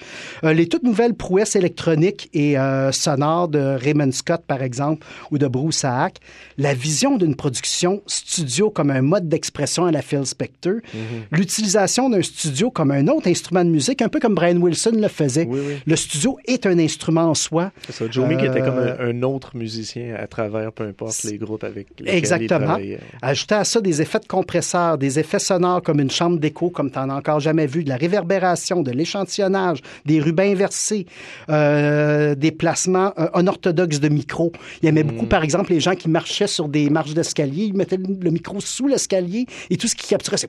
Euh, 0.44 0.52
les 0.52 0.68
toutes 0.68 0.82
nouvelles 0.82 1.14
prouesses 1.14 1.56
électroniques 1.56 2.28
et 2.34 2.56
sonores 2.92 3.48
de 3.48 3.58
Raymond 3.58 4.12
Scott, 4.12 4.42
par 4.46 4.62
exemple, 4.62 5.06
ou 5.30 5.38
de 5.38 5.46
Bruce 5.46 5.86
Hack, 5.86 6.16
la 6.58 6.74
vision 6.74 7.16
d'une 7.16 7.34
production 7.34 8.02
studio 8.06 8.68
comme 8.68 8.90
un 8.90 9.00
mode 9.00 9.26
d'expression 9.28 9.86
à 9.86 9.90
la 9.90 10.02
Phil 10.02 10.26
Spector, 10.26 10.74
mm-hmm. 10.74 11.28
l'utilisation 11.30 12.10
d'un 12.10 12.20
studio 12.20 12.70
comme 12.70 12.90
un 12.90 13.08
autre 13.08 13.26
instrument 13.38 13.64
de 13.64 13.70
musique, 13.70 14.02
un 14.02 14.08
peu 14.08 14.20
comme 14.20 14.34
Brian 14.34 14.56
Wilson 14.56 14.92
le 14.94 15.08
faisait. 15.08 15.48
Le 15.86 15.96
studio 15.96 16.38
est 16.46 16.66
un 16.66 16.78
instrument 16.78 17.30
en 17.30 17.34
soi. 17.34 17.70
C'est 17.86 17.92
ça. 17.92 18.04
Joe 18.10 18.28
Meek 18.28 18.42
était 18.42 18.60
comme 18.60 18.78
un, 18.78 19.22
autre 19.22 19.56
musicien 19.56 20.14
à 20.18 20.26
travers, 20.26 20.72
peu 20.72 20.84
importe 20.84 21.22
les 21.24 21.38
groupes 21.38 21.64
avec 21.64 21.88
lesquels 21.98 22.14
Exactement. 22.14 22.76
il 22.76 22.98
Ajouter 23.22 23.54
à 23.56 23.64
ça 23.64 23.80
des 23.80 24.00
effets 24.02 24.20
de 24.20 24.26
compresseur, 24.26 24.98
des 24.98 25.18
effets 25.18 25.38
sonores 25.38 25.82
comme 25.82 26.00
une 26.00 26.10
chambre 26.10 26.38
d'écho, 26.38 26.70
comme 26.70 26.90
tu 26.90 26.98
n'en 26.98 27.10
as 27.10 27.14
encore 27.14 27.40
jamais 27.40 27.66
vu, 27.66 27.84
de 27.84 27.88
la 27.88 27.96
réverbération, 27.96 28.82
de 28.82 28.90
l'échantillonnage, 28.90 29.80
des 30.04 30.20
rubans 30.20 30.50
inversés, 30.50 31.06
euh, 31.48 32.34
des 32.34 32.52
placements 32.52 33.12
euh, 33.18 33.28
unorthodoxes 33.34 34.00
de 34.00 34.08
micro. 34.08 34.52
Il 34.82 34.88
aimait 34.88 35.02
beaucoup, 35.02 35.26
mm. 35.26 35.28
par 35.28 35.44
exemple, 35.44 35.72
les 35.72 35.80
gens 35.80 35.94
qui 35.94 36.08
marchaient 36.08 36.46
sur 36.46 36.68
des 36.68 36.90
marches 36.90 37.14
d'escalier, 37.14 37.64
ils 37.64 37.74
mettaient 37.74 37.98
le 37.98 38.30
micro 38.30 38.60
sous 38.60 38.86
l'escalier 38.86 39.46
et 39.70 39.76
tout 39.76 39.88
ce 39.88 39.94
qui 39.94 40.08
capturait, 40.08 40.36
c'est 40.36 40.48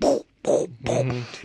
Mhm. 0.00 0.27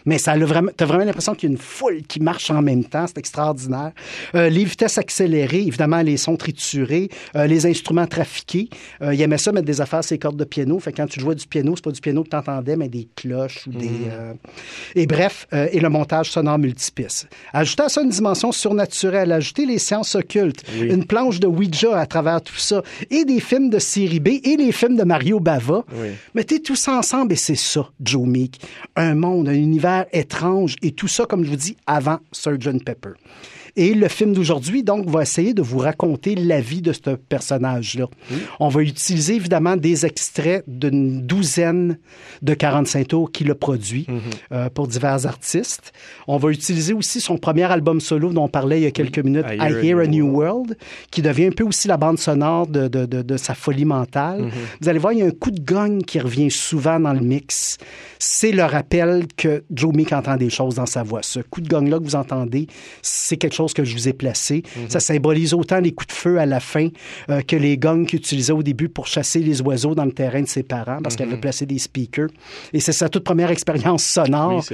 Mais 0.05 0.17
ça 0.17 0.33
a 0.33 0.37
vraiment, 0.37 0.71
t'as 0.75 0.85
vraiment 0.85 1.05
l'impression 1.05 1.35
qu'il 1.35 1.49
y 1.49 1.51
a 1.51 1.55
une 1.55 1.61
foule 1.61 2.03
qui 2.03 2.19
marche 2.19 2.49
en 2.51 2.61
même 2.61 2.83
temps. 2.83 3.05
C'est 3.07 3.17
extraordinaire. 3.17 3.91
Euh, 4.35 4.49
les 4.49 4.63
vitesses 4.63 4.97
accélérées, 4.97 5.61
évidemment, 5.61 6.01
les 6.01 6.17
sons 6.17 6.35
triturés, 6.35 7.09
euh, 7.35 7.47
les 7.47 7.65
instruments 7.65 8.07
trafiqués. 8.07 8.69
Euh, 9.01 9.13
il 9.13 9.21
aimait 9.21 9.37
ça 9.37 9.51
mettre 9.51 9.65
des 9.65 9.81
affaires 9.81 10.03
sur 10.03 10.13
les 10.13 10.19
cordes 10.19 10.37
de 10.37 10.43
piano. 10.43 10.79
Fait 10.79 10.91
quand 10.91 11.07
tu 11.07 11.19
jouais 11.19 11.35
du 11.35 11.47
piano, 11.47 11.75
c'est 11.75 11.83
pas 11.83 11.91
du 11.91 12.01
piano 12.01 12.23
que 12.23 12.29
tu 12.29 12.35
entendais, 12.35 12.75
mais 12.75 12.89
des 12.89 13.07
cloches 13.15 13.67
ou 13.67 13.71
des. 13.71 13.87
Mhm. 13.87 14.09
Euh, 14.11 14.33
et 14.95 15.07
bref, 15.07 15.47
et 15.51 15.79
le 15.79 15.89
montage 15.89 16.31
sonore 16.31 16.57
multipiste. 16.57 17.27
Ajouter 17.53 17.83
à 17.83 17.89
ça 17.89 18.01
une 18.01 18.09
dimension 18.09 18.51
surnaturelle, 18.51 19.31
ajouter 19.31 19.65
les 19.65 19.79
sciences 19.79 20.15
occultes, 20.15 20.63
une 20.79 21.05
planche 21.05 21.39
de 21.39 21.47
Ouija 21.47 21.97
à 21.97 22.05
travers 22.05 22.41
tout 22.41 22.57
ça, 22.57 22.81
et 23.09 23.25
des 23.25 23.39
films 23.39 23.69
de 23.69 23.79
série 23.79 24.19
B 24.19 24.29
et 24.43 24.55
les 24.57 24.71
films 24.71 24.95
de 24.95 25.03
Mario 25.03 25.39
Bava. 25.39 25.83
Mettez 26.33 26.61
tout 26.61 26.75
ça 26.75 26.97
ensemble 26.97 27.33
et 27.33 27.37
c'est 27.37 27.55
ça, 27.55 27.89
Joe 28.01 28.27
Meek 28.27 28.59
un 28.95 29.15
monde, 29.15 29.49
un 29.49 29.53
univers 29.53 30.05
étrange 30.11 30.75
et 30.81 30.91
tout 30.91 31.07
ça, 31.07 31.25
comme 31.25 31.43
je 31.43 31.49
vous 31.49 31.55
dis, 31.55 31.77
avant 31.87 32.19
Sgt. 32.31 32.83
Pepper. 32.83 33.13
Et 33.75 33.95
le 33.95 34.07
film 34.07 34.33
d'aujourd'hui, 34.33 34.83
donc, 34.83 35.09
va 35.09 35.23
essayer 35.23 35.55
de 35.55 35.63
vous 35.63 35.79
raconter 35.79 36.35
la 36.35 36.61
vie 36.61 36.81
de 36.81 36.93
ce 36.93 37.15
personnage-là. 37.15 38.05
On 38.59 38.67
va 38.67 38.81
utiliser 38.83 39.35
évidemment 39.35 39.75
des 39.75 40.05
extraits 40.05 40.63
d'une 40.67 41.21
douzaine 41.21 41.97
de 42.43 42.53
45 42.53 43.07
tours 43.07 43.31
qu'il 43.31 43.49
a 43.49 43.55
produit 43.55 44.05
mhm. 44.07 44.19
euh, 44.51 44.69
pour 44.69 44.87
divers 44.87 45.25
artistes. 45.25 45.91
On 46.27 46.37
va 46.37 46.51
utiliser 46.51 46.93
aussi 46.93 47.19
son 47.19 47.37
premier 47.37 47.63
album 47.63 47.99
solo 47.99 48.31
dont 48.31 48.43
on 48.43 48.47
parlait 48.47 48.79
il 48.79 48.83
y 48.83 48.87
a 48.87 48.91
quelques 48.91 49.19
minutes, 49.19 49.45
I, 49.49 49.87
Hear, 49.87 49.99
a, 49.99 50.05
New 50.05 50.27
World, 50.27 50.77
qui 51.09 51.23
devient 51.23 51.47
un 51.47 51.51
peu 51.51 51.63
aussi 51.63 51.87
la 51.87 51.97
bande 51.97 52.19
sonore 52.19 52.67
de, 52.67 52.87
de, 52.87 53.05
de, 53.05 53.37
sa 53.37 53.55
folie 53.55 53.85
mentale. 53.85 54.43
Mhm. 54.43 54.51
Vous 54.81 54.89
allez 54.89 54.99
voir, 54.99 55.13
il 55.13 55.19
y 55.19 55.23
a 55.23 55.25
un 55.25 55.31
coup 55.31 55.51
de 55.51 55.61
gogne 55.61 56.03
qui 56.03 56.19
revient 56.19 56.51
souvent 56.51 56.99
dans 56.99 57.13
le 57.13 57.21
mix. 57.21 57.77
C'est 58.19 58.51
le 58.51 58.63
rappel 58.63 59.25
que 59.35 59.63
Joe 59.71 59.93
Meek 59.93 60.13
entend 60.13 60.37
des 60.37 60.49
choses 60.49 60.75
dans 60.75 60.85
sa 60.85 61.03
voix. 61.03 61.21
Ce 61.23 61.39
coup 61.39 61.59
de 61.59 61.67
gogne-là 61.67 61.97
que 61.97 62.03
vous 62.03 62.15
entendez, 62.15 62.67
c'est 63.01 63.37
quelque 63.37 63.55
chose 63.55 63.62
que 63.71 63.85
je 63.85 63.93
vous 63.93 64.09
ai 64.09 64.13
placé. 64.13 64.63
Mhm. 64.75 64.89
Ça 64.89 64.99
symbolise 64.99 65.53
autant 65.53 65.79
les 65.79 65.93
coups 65.93 66.07
de 66.07 66.13
feu 66.13 66.39
à 66.39 66.45
la 66.45 66.59
fin 66.59 66.89
euh, 67.29 67.41
que 67.41 67.55
les 67.55 67.77
gongs 67.77 68.05
qu'il 68.05 68.19
utilisait 68.19 68.51
au 68.51 68.63
début 68.63 68.89
pour 68.89 69.07
chasser 69.07 69.39
les 69.39 69.61
oiseaux 69.61 69.95
dans 69.95 70.03
le 70.03 70.11
terrain 70.11 70.41
de 70.41 70.47
ses 70.47 70.63
parents 70.63 70.99
parce 71.01 71.15
qu'il 71.15 71.25
avait 71.25 71.35
mhm. 71.35 71.41
placé 71.41 71.65
des 71.65 71.79
speakers. 71.79 72.29
Et 72.73 72.81
c'est 72.81 72.91
sa 72.91 73.07
toute 73.07 73.23
première 73.23 73.51
expérience 73.51 74.03
sonore. 74.03 74.65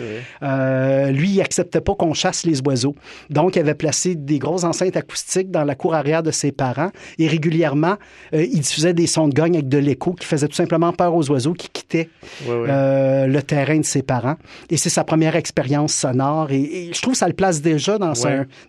Euh, 0.42 1.12
lui, 1.12 1.30
il 1.30 1.42
acceptait 1.42 1.82
pas 1.82 1.94
qu'on 1.94 2.14
chasse 2.14 2.46
les 2.46 2.62
oiseaux. 2.62 2.96
Donc, 3.30 3.56
il 3.56 3.60
avait 3.60 3.76
placé 3.76 4.16
des 4.16 4.40
grosses 4.40 4.64
enceintes 4.64 4.96
acoustiques 4.96 5.52
dans 5.52 5.64
la 5.64 5.76
cour 5.76 5.94
arrière 5.94 6.24
de 6.24 6.32
ses 6.32 6.52
parents 6.52 6.90
et 7.20 7.28
régulièrement, 7.28 7.98
euh, 8.34 8.44
il 8.44 8.62
diffusait 8.62 8.94
des 8.94 9.08
sons 9.08 9.28
de 9.28 9.34
gong 9.34 9.54
avec 9.54 9.68
de 9.68 9.78
l'écho 9.78 10.14
qui 10.14 10.26
faisaient 10.26 10.48
tout 10.48 10.56
simplement 10.56 10.94
peur 10.94 11.14
aux 11.14 11.30
oiseaux 11.30 11.54
qui 11.54 11.70
quittaient 11.70 12.10
le 12.48 13.40
terrain 13.42 13.78
de 13.78 13.86
ses 13.86 14.02
parents. 14.02 14.38
Et 14.70 14.78
c'est 14.78 14.90
sa 14.90 15.04
première 15.04 15.36
expérience 15.36 15.94
sonore 15.94 16.52
et, 16.52 16.92
je 16.94 17.02
trouve 17.02 17.14
que 17.14 17.18
ça 17.18 17.28
le 17.28 17.34
place 17.34 17.62
déjà 17.62 17.98
dans, 17.98 18.14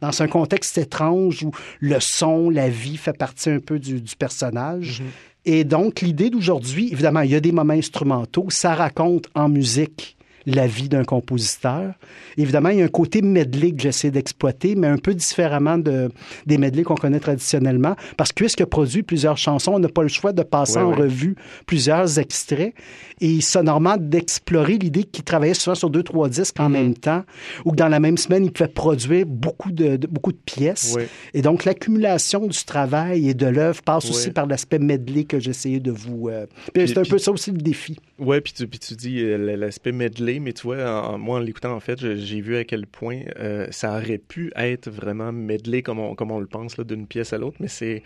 dans 0.00 0.09
dans 0.10 0.22
un 0.22 0.28
contexte 0.28 0.78
étrange 0.78 1.42
où 1.42 1.52
le 1.80 2.00
son, 2.00 2.50
la 2.50 2.68
vie 2.68 2.96
fait 2.96 3.16
partie 3.16 3.50
un 3.50 3.60
peu 3.60 3.78
du, 3.78 4.02
personnage. 4.18 5.00
Mhm. 5.00 5.06
Et 5.46 5.64
donc, 5.64 6.00
l'idée 6.00 6.30
d'aujourd'hui, 6.30 6.90
évidemment, 6.92 7.20
il 7.20 7.30
y 7.30 7.34
a 7.34 7.40
des 7.40 7.52
moments 7.52 7.72
instrumentaux, 7.72 8.46
ça 8.50 8.74
raconte 8.74 9.28
en 9.34 9.48
musique 9.48 10.16
la 10.54 10.66
vie 10.66 10.88
d'un 10.88 11.04
compositeur. 11.04 11.94
Évidemment, 12.36 12.70
il 12.70 12.78
y 12.78 12.82
a 12.82 12.84
un 12.84 12.88
côté 12.88 13.22
medley 13.22 13.72
que 13.72 13.80
j'essaie 13.82 14.10
d'exploiter, 14.10 14.74
mais 14.74 14.86
un 14.86 14.98
peu 14.98 15.14
différemment 15.14 15.78
de, 15.78 16.10
des 16.46 16.58
medley 16.58 16.82
qu'on 16.82 16.94
connaît 16.94 17.20
traditionnellement, 17.20 17.96
parce 18.16 18.32
que 18.32 18.40
puisque 18.40 18.64
produit 18.64 19.02
plusieurs 19.02 19.36
chansons, 19.36 19.72
on 19.74 19.78
n'a 19.78 19.88
pas 19.88 20.02
le 20.02 20.08
choix 20.08 20.32
de 20.32 20.42
passer 20.42 20.78
en 20.78 20.92
revue 20.92 21.36
plusieurs 21.66 22.18
extraits. 22.18 22.74
Et 23.20 23.42
sonorement, 23.42 23.96
d'explorer 23.98 24.78
l'idée 24.78 25.04
qu'il 25.04 25.24
travaillait 25.24 25.52
souvent 25.52 25.74
sur 25.74 25.90
deux, 25.90 26.02
trois 26.02 26.30
disques 26.30 26.58
en 26.58 26.68
mm-hmm. 26.68 26.72
même 26.72 26.94
temps, 26.94 27.22
ou 27.66 27.72
que 27.72 27.76
dans 27.76 27.88
la 27.88 28.00
même 28.00 28.16
semaine, 28.16 28.46
il 28.46 28.50
pouvait 28.50 28.68
produire 28.68 29.26
beaucoup 29.26 29.72
de, 29.72 29.98
beaucoup 30.06 30.32
de 30.32 30.38
pièces. 30.38 30.96
Et 31.34 31.42
donc, 31.42 31.66
l'accumulation 31.66 32.46
du 32.46 32.64
travail 32.64 33.28
et 33.28 33.34
de 33.34 33.46
l'œuvre 33.46 33.82
passe 33.82 34.08
aussi 34.08 34.30
par 34.30 34.46
l'aspect 34.46 34.78
medley 34.78 35.24
que 35.24 35.38
j'essayais 35.38 35.80
de 35.80 35.90
vous... 35.90 36.30
Euh, 36.30 36.46
c'est 36.74 36.96
un 36.96 37.02
peu 37.02 37.18
ça 37.18 37.30
aussi 37.30 37.50
le 37.50 37.58
défi. 37.58 37.98
Oui, 38.18 38.40
puis 38.40 38.52
tu, 38.54 38.66
puis 38.66 38.78
tu 38.78 38.94
dis 38.94 39.20
euh, 39.20 39.56
l'aspect 39.56 39.92
medley, 39.92 40.39
mais 40.40 40.52
tu 40.52 40.62
vois, 40.62 41.16
moi, 41.18 41.38
en 41.38 41.40
l'écoutant, 41.40 41.74
en 41.74 41.80
fait, 41.80 42.16
j'ai 42.16 42.40
vu 42.40 42.56
à 42.56 42.64
quel 42.64 42.86
point 42.86 43.22
euh, 43.38 43.66
ça 43.70 43.96
aurait 43.96 44.18
pu 44.18 44.52
être 44.56 44.90
vraiment 44.90 45.32
medley 45.32 45.82
comme 45.82 45.98
on, 45.98 46.14
comme 46.14 46.30
on 46.30 46.40
le 46.40 46.46
pense, 46.46 46.78
d'une 46.80 47.06
pièce 47.06 47.32
à 47.32 47.38
l'autre, 47.38 47.58
mais 47.60 47.68
c'est 47.68 48.02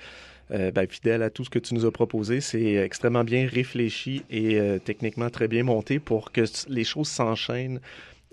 euh, 0.51 0.71
ben, 0.71 0.87
fidèle 0.89 1.23
à 1.23 1.31
tout 1.31 1.45
ce 1.45 1.51
que 1.51 1.59
tu 1.59 1.75
nous 1.75 1.87
as 1.87 1.93
proposé. 1.93 2.41
C'est 2.41 2.75
extrêmement 2.75 3.25
bien 3.25 3.47
réfléchi 3.47 4.25
et 4.31 4.59
euh, 4.59 4.79
techniquement 4.79 5.31
très 5.31 5.49
bien 5.49 5.63
monté 5.63 5.99
pour 5.99 6.33
que 6.33 6.43
les 6.69 6.85
choses 6.85 7.09
s'enchaînent 7.09 7.81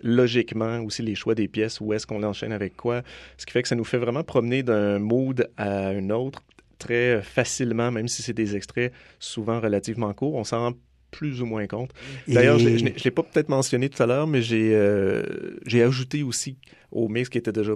logiquement 0.03 0.79
aussi 0.81 1.03
les 1.03 1.15
choix 1.15 1.35
des 1.35 1.47
pièces, 1.47 1.79
où 1.79 1.93
est-ce 1.93 2.07
qu'on 2.07 2.23
enchaîne 2.23 2.51
avec 2.51 2.75
quoi, 2.75 3.03
ce 3.37 3.45
qui 3.45 3.53
fait 3.53 3.61
que 3.61 3.67
ça 3.67 3.75
nous 3.75 3.83
fait 3.83 3.99
vraiment 3.99 4.23
promener 4.23 4.63
d'un 4.63 4.97
mood 4.97 5.47
à 5.57 5.89
un 5.89 6.09
autre 6.09 6.41
très 6.79 7.21
facilement, 7.21 7.91
même 7.91 8.07
si 8.07 8.23
c'est 8.23 8.33
des 8.33 8.55
extraits 8.55 8.91
souvent 9.19 9.59
relativement 9.59 10.11
courts. 10.13 10.33
On 10.33 10.43
s'en 10.43 10.73
plus 11.11 11.41
ou 11.41 11.45
moins 11.45 11.67
compte. 11.67 11.91
D'ailleurs, 12.27 12.57
je 12.57 12.69
ne 12.69 12.89
l'ai 12.89 13.11
pas 13.11 13.23
peut-être 13.23 13.49
mentionné 13.49 13.89
tout 13.89 14.01
à 14.01 14.05
l'heure, 14.05 14.27
mais 14.27 14.41
j'ai 14.41 14.73
euh, 14.73 15.23
j'ai 15.65 15.83
ajouté 15.83 16.23
aussi 16.23 16.57
au 16.91 17.07
mix 17.07 17.29
qui 17.29 17.37
était 17.37 17.51
déjà 17.51 17.73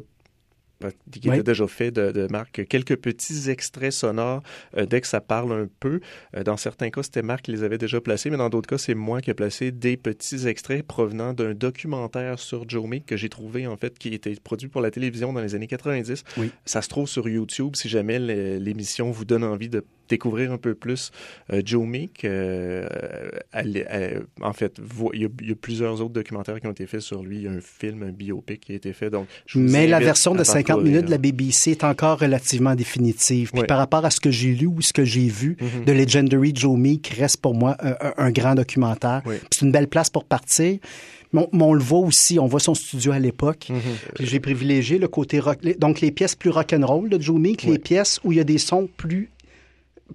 qui 1.12 1.30
était 1.30 1.44
déjà 1.44 1.68
fait 1.68 1.92
de, 1.92 2.12
de, 2.12 2.28
Marc, 2.30 2.66
quelques 2.68 2.98
petits 2.98 3.50
extraits 3.50 3.92
sonores 3.92 4.44
euh, 4.78 4.86
dès 4.86 5.02
que 5.02 5.08
ça 5.08 5.22
parle 5.22 5.54
un 5.54 5.68
peu. 5.80 6.00
Euh, 6.36 6.44
dans 6.44 6.58
certains 6.58 6.90
cas, 6.90 7.04
c'était 7.04 7.22
Marc 7.22 7.44
qui 7.44 7.52
les 7.52 7.64
avait 7.64 7.78
déjà 7.78 8.02
placés, 8.02 8.30
mais 8.30 8.38
dans 8.38 8.50
d'autres 8.50 8.68
cas, 8.68 8.78
c'est 8.78 8.94
moi 8.94 9.22
qui 9.22 9.30
ai 9.30 9.34
placé 9.34 9.72
des 9.72 9.98
petits 9.98 10.48
extraits 10.48 10.86
provenant 10.86 11.34
d'un 11.34 11.54
documentaire 11.54 12.40
sur 12.40 12.68
Joe 12.68 12.88
Meek 12.88 13.06
que 13.06 13.18
j'ai 13.18 13.30
trouvé, 13.30 13.68
en 13.68 13.78
fait, 13.78 13.98
qui 13.98 14.14
était 14.14 14.36
produit 14.36 14.68
pour 14.68 14.82
la 14.82 14.92
télévision 14.92 15.34
dans 15.34 15.42
les 15.42 15.56
années 15.56 15.68
90. 15.68 16.24
Ça 16.66 16.82
se 16.82 16.90
trouve 16.90 17.08
sur 17.08 17.28
YouTube 17.30 17.76
si 17.76 17.90
jamais 17.90 18.20
l'émission 18.60 19.12
vous 19.12 19.26
donne 19.26 19.44
envie 19.44 19.70
de 19.70 19.84
découvrir 20.10 20.52
un 20.52 20.58
peu 20.58 20.76
plus 20.76 21.12
euh, 21.52 21.62
Joe 21.64 21.86
Meek. 21.86 22.26
Euh, 22.26 22.88
en 24.42 24.54
fait, 24.54 24.80
il 25.14 25.22
y, 25.22 25.52
a, 25.52 25.56
plusieurs 25.56 26.02
autres 26.02 26.14
documentaires 26.14 26.60
qui 26.60 26.68
ont 26.68 26.72
été 26.72 26.86
faits 26.86 27.02
sur 27.02 27.24
lui. 27.24 27.38
Il 27.38 27.44
y 27.44 27.48
a 27.48 27.52
un 27.52 27.62
film, 27.62 28.04
un 28.04 28.12
biopic 28.12 28.62
qui 28.62 28.74
a 28.74 28.76
été 28.76 28.94
fait. 28.94 29.10
Donc, 29.10 29.28
Mais 29.56 29.88
la 29.88 30.00
version 30.00 30.36
de 30.36 30.44
50 30.44 30.84
minutes 30.84 31.06
de 31.06 31.12
la 31.12 31.18
BBC 31.18 31.72
est 31.72 31.84
encore 31.84 32.20
relativement 32.20 32.76
définitive. 32.76 33.52
Puis 33.54 33.64
par 33.64 33.78
rapport 33.78 34.06
à 34.06 34.10
ce 34.10 34.20
que 34.20 34.32
j'ai 34.32 34.54
lu 34.54 34.68
ou 34.68 34.82
ce 34.82 34.94
que 34.94 35.06
j'ai 35.06 35.28
vu 35.28 35.58
mm-hmm. 35.60 35.86
de 35.86 35.92
Legendary 35.92 36.52
Joe 36.56 36.78
Meek, 36.78 37.08
reste 37.18 37.38
pour 37.38 37.56
moi 37.56 37.78
un, 37.80 38.32
grand 38.32 38.56
documentaire. 38.56 39.22
C'est 39.52 39.66
une 39.66 39.72
belle 39.72 39.88
place 39.88 40.10
pour 40.10 40.26
partir. 40.26 40.80
Mais 41.34 41.48
on, 41.52 41.74
le 41.74 41.84
voit 41.84 42.00
aussi, 42.00 42.40
on 42.40 42.48
voit 42.48 42.60
son 42.60 42.74
studio 42.74 43.12
à 43.12 43.20
l'époque. 43.20 43.68
Mm-hmm. 43.70 44.26
J'ai 44.26 44.40
privilégié 44.40 44.98
le 44.98 45.08
côté 45.08 45.40
rock, 45.40 45.60
donc 45.80 46.00
les 46.00 46.12
pièces 46.12 46.36
plus 46.36 46.50
rock'n'roll 46.50 47.10
de 47.10 47.22
Joe 47.22 47.40
Meek, 47.40 47.64
les 47.64 47.80
pièces 47.80 48.20
où 48.24 48.32
il 48.32 48.38
y 48.38 48.42
a 48.42 48.46
des 48.46 48.58
sons 48.58 48.88
plus 48.96 49.30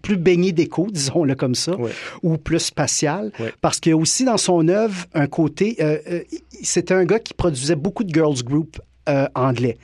plus 0.02 0.16
baigné 0.16 0.52
d'écho, 0.52 0.86
disons-le 0.90 1.34
comme 1.34 1.54
ça, 1.54 1.76
ou 2.22 2.36
plus 2.36 2.60
spatial, 2.60 3.32
parce 3.60 3.80
qu'il 3.80 3.90
y 3.90 3.92
a 3.92 3.96
aussi 3.96 4.24
dans 4.24 4.38
son 4.38 4.68
œuvre 4.68 5.06
un 5.14 5.26
côté... 5.26 5.76
Euh, 5.80 5.98
euh, 6.10 6.20
c'était 6.62 6.94
un 6.94 7.04
gars 7.04 7.18
qui 7.18 7.34
produisait 7.34 7.76
beaucoup 7.76 8.04
de 8.04 8.12
girls 8.12 8.42
group 8.44 8.80
euh, 9.10 9.26
anglais. 9.34 9.76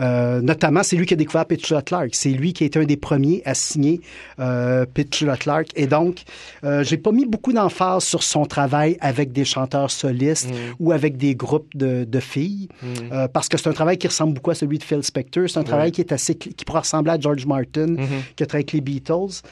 Euh, 0.00 0.40
notamment, 0.40 0.82
c'est 0.82 0.96
lui 0.96 1.06
qui 1.06 1.14
a 1.14 1.16
découvert 1.16 1.46
Petula 1.46 1.82
Clark. 1.82 2.10
C'est 2.12 2.30
lui 2.30 2.52
qui 2.52 2.64
a 2.64 2.66
été 2.66 2.78
un 2.78 2.84
des 2.84 2.96
premiers 2.96 3.42
à 3.44 3.54
signer 3.54 4.00
euh, 4.40 4.84
Petula 4.92 5.36
Clark. 5.36 5.68
Et 5.76 5.86
donc, 5.86 6.22
euh, 6.64 6.82
j'ai 6.82 6.96
pas 6.96 7.12
mis 7.12 7.26
beaucoup 7.26 7.52
d'emphase 7.52 8.04
sur 8.04 8.22
son 8.22 8.46
travail 8.46 8.96
avec 9.00 9.32
des 9.32 9.44
chanteurs 9.44 9.90
solistes 9.90 10.50
mm. 10.50 10.74
ou 10.80 10.92
avec 10.92 11.16
des 11.16 11.34
groupes 11.34 11.74
de, 11.74 12.04
de 12.04 12.20
filles, 12.20 12.68
mm. 12.82 13.28
parce 13.32 13.48
que 13.48 13.58
c'est 13.58 13.68
un 13.68 13.72
travail 13.72 13.98
qui 13.98 14.08
ressemble 14.08 14.34
beaucoup 14.34 14.50
à 14.50 14.54
celui 14.54 14.78
de 14.78 14.84
Phil 14.84 15.02
Spector. 15.02 15.48
C'est 15.48 15.58
un 15.58 15.64
travail 15.64 15.92
qui 15.92 16.00
est 16.00 16.12
assez, 16.12 16.34
qui 16.34 16.64
pourrait 16.64 16.80
ressembler 16.80 17.12
à 17.12 17.20
George 17.20 17.46
Martin, 17.46 17.96
qui 18.36 18.42
a 18.42 18.46
travaillé 18.46 18.64
avec 18.64 18.72
les 18.72 18.80
Beatles. 18.80 19.42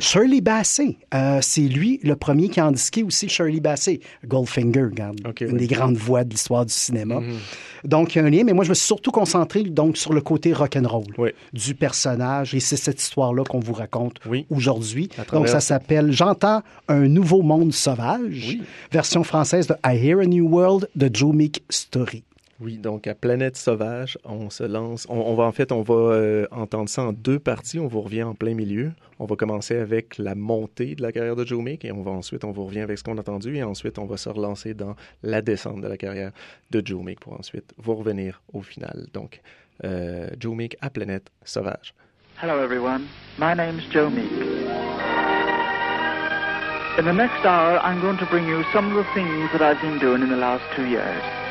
Shirley 0.00 0.40
Bassey, 0.40 0.96
c'est 1.40 1.60
lui 1.62 2.00
le 2.02 2.16
premier 2.16 2.48
qui 2.48 2.60
a 2.60 2.66
indiqué 2.66 3.02
aussi 3.02 3.28
Shirley 3.28 3.60
Bassey. 3.60 4.00
Goldfinger, 4.26 4.84
regarde, 4.84 5.20
une 5.40 5.56
des 5.56 5.66
grandes 5.66 5.96
voix 5.96 6.24
de 6.24 6.30
l'histoire 6.30 6.66
du 6.66 6.72
cinéma. 6.72 7.16
Mm-hmm. 7.16 7.88
Donc, 7.88 8.14
il 8.14 8.18
y 8.18 8.20
a 8.20 8.24
un 8.24 8.30
lien, 8.30 8.42
mais 8.44 8.52
moi, 8.52 8.64
je 8.68 8.72
me 8.72 8.74
suis 8.74 8.86
surtout 8.86 9.12
concentré 9.12 9.62
donc 9.62 9.96
sur 9.96 10.12
le 10.12 10.20
côté 10.20 10.52
rock'n'roll 10.52 11.04
roll 11.16 11.32
du 11.54 11.74
personnage. 11.74 12.54
Et 12.54 12.60
c'est 12.60 12.76
cette 12.76 13.00
histoire-là 13.00 13.42
qu'on 13.44 13.60
vous 13.60 13.72
raconte 13.72 14.16
aujourd'hui. 14.50 15.08
Donc, 15.32 15.48
ça 15.48 15.60
s'appelle 15.60 16.12
J'entends 16.12 16.62
un 16.86 17.08
nouveau 17.08 17.40
monde 17.40 17.72
sauvage, 17.72 18.58
version 18.92 19.24
française 19.24 19.68
de 19.68 19.74
I 19.86 19.96
Hear 19.96 20.18
a 20.18 20.26
New 20.26 20.46
World 20.46 20.90
de 20.96 21.08
Joe 21.10 21.34
Meek 21.34 21.64
Story. 21.70 22.24
Oui, 22.60 22.76
donc 22.76 23.06
à 23.06 23.14
Planète 23.14 23.56
Sauvage, 23.56 24.18
on 24.24 24.50
se 24.50 24.64
lance. 24.64 25.06
On, 25.08 25.34
va 25.36 25.44
en 25.44 25.52
fait, 25.52 25.70
on 25.70 25.82
va 25.82 25.94
euh, 25.94 26.46
entendre 26.50 26.88
ça 26.88 27.02
en 27.04 27.12
deux 27.12 27.38
parties. 27.38 27.78
On 27.78 27.86
vous 27.86 28.00
revient 28.00 28.24
en 28.24 28.34
plein 28.34 28.54
milieu. 28.54 28.90
On 29.20 29.26
va 29.26 29.36
commencer 29.36 29.76
avec 29.76 30.18
la 30.18 30.34
montée 30.34 30.96
de 30.96 31.02
la 31.02 31.12
carrière 31.12 31.36
de 31.36 31.44
Joe 31.44 31.62
Meek 31.62 31.84
et 31.84 31.92
ensuite, 31.92 32.42
on 32.42 32.50
vous 32.50 32.66
revient 32.66 32.80
avec 32.80 32.98
ce 32.98 33.04
qu'on 33.04 33.16
a 33.16 33.20
entendu 33.20 33.54
et 33.54 33.62
ensuite 33.62 34.00
on 34.00 34.06
va 34.06 34.16
se 34.16 34.28
relancer 34.28 34.74
dans 34.74 34.96
la 35.22 35.40
descente 35.40 35.80
de 35.82 35.86
la 35.86 35.96
carrière 35.96 36.32
de 36.72 36.82
Joe 36.84 37.00
Meek 37.04 37.20
pour 37.20 37.34
ensuite 37.34 37.74
vous 37.78 37.94
revenir 37.94 38.42
au 38.52 38.60
final. 38.60 39.06
Donc, 39.14 39.40
euh, 39.84 40.28
Joe 40.40 40.56
Meek 40.56 40.76
à 40.80 40.90
Planète 40.90 41.30
Sauvage. 41.44 41.94
Hello 42.42 42.60
everyone, 42.60 43.02
my 43.38 43.54
name's 43.54 43.84
Joe 43.92 44.10
Meek. 44.10 44.32
In 46.98 47.04
the 47.04 47.12
next 47.12 47.44
hour, 47.44 47.78
I'm 47.84 48.00
going 48.00 48.18
to 48.18 48.26
bring 48.26 48.48
you 48.48 48.64
some 48.72 48.90
of 48.90 48.96
the 48.96 49.08
things 49.14 49.48
that 49.52 49.62
I've 49.62 49.80
been 49.80 50.00
doing 50.00 50.22
in 50.22 50.28
the 50.28 50.36
last 50.36 50.64
two 50.74 50.86
years. 50.86 51.47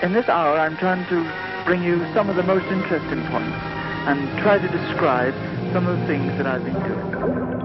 In 0.00 0.12
this 0.12 0.28
hour, 0.28 0.56
I'm 0.60 0.76
trying 0.76 1.04
to 1.08 1.64
bring 1.64 1.82
you 1.82 1.98
some 2.14 2.30
of 2.30 2.36
the 2.36 2.44
most 2.44 2.66
interesting 2.66 3.20
points 3.26 3.58
and 4.06 4.38
try 4.38 4.56
to 4.56 4.68
describe 4.68 5.34
some 5.72 5.88
of 5.88 5.98
the 5.98 6.06
things 6.06 6.36
that 6.38 6.46
I've 6.46 6.62
been 6.62 6.78
doing. 6.84 7.57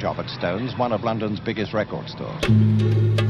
Job 0.00 0.18
at 0.18 0.28
Stone's, 0.30 0.76
one 0.78 0.92
of 0.92 1.04
London's 1.04 1.38
biggest 1.38 1.74
record 1.74 2.08
stores. 2.08 3.29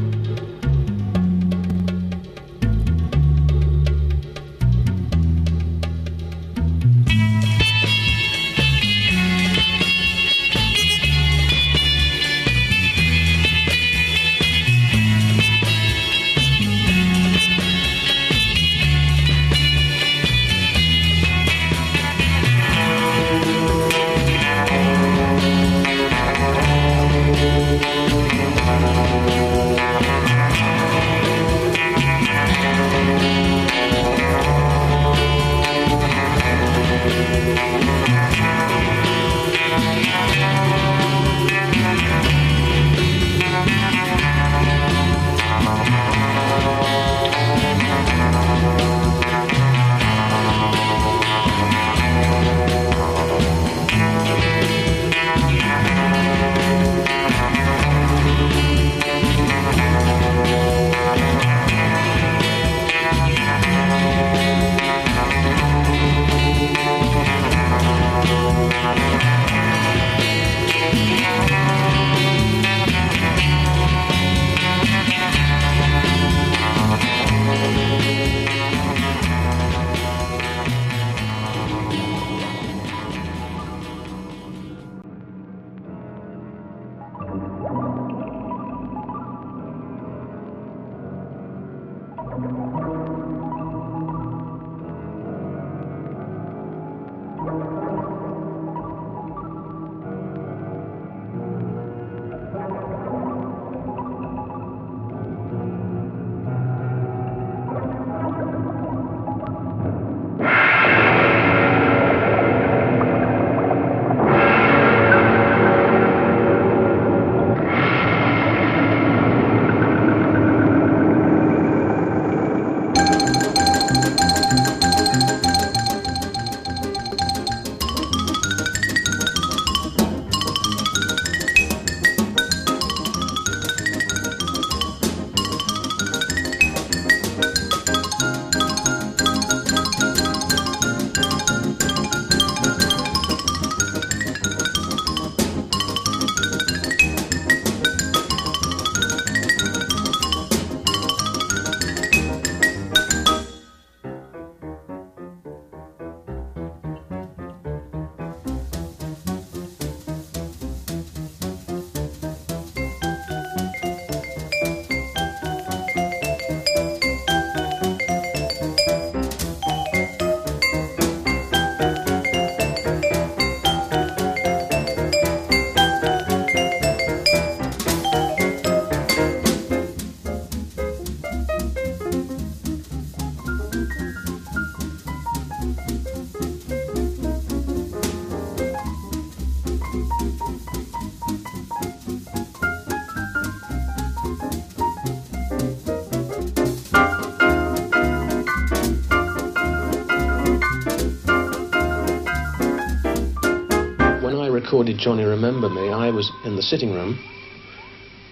Johnny 205.01 205.25
remember 205.25 205.71
me. 205.71 205.89
I 205.89 206.11
was 206.11 206.31
in 206.45 206.57
the 206.57 206.63
sitting 206.63 206.93
room. 206.93 207.19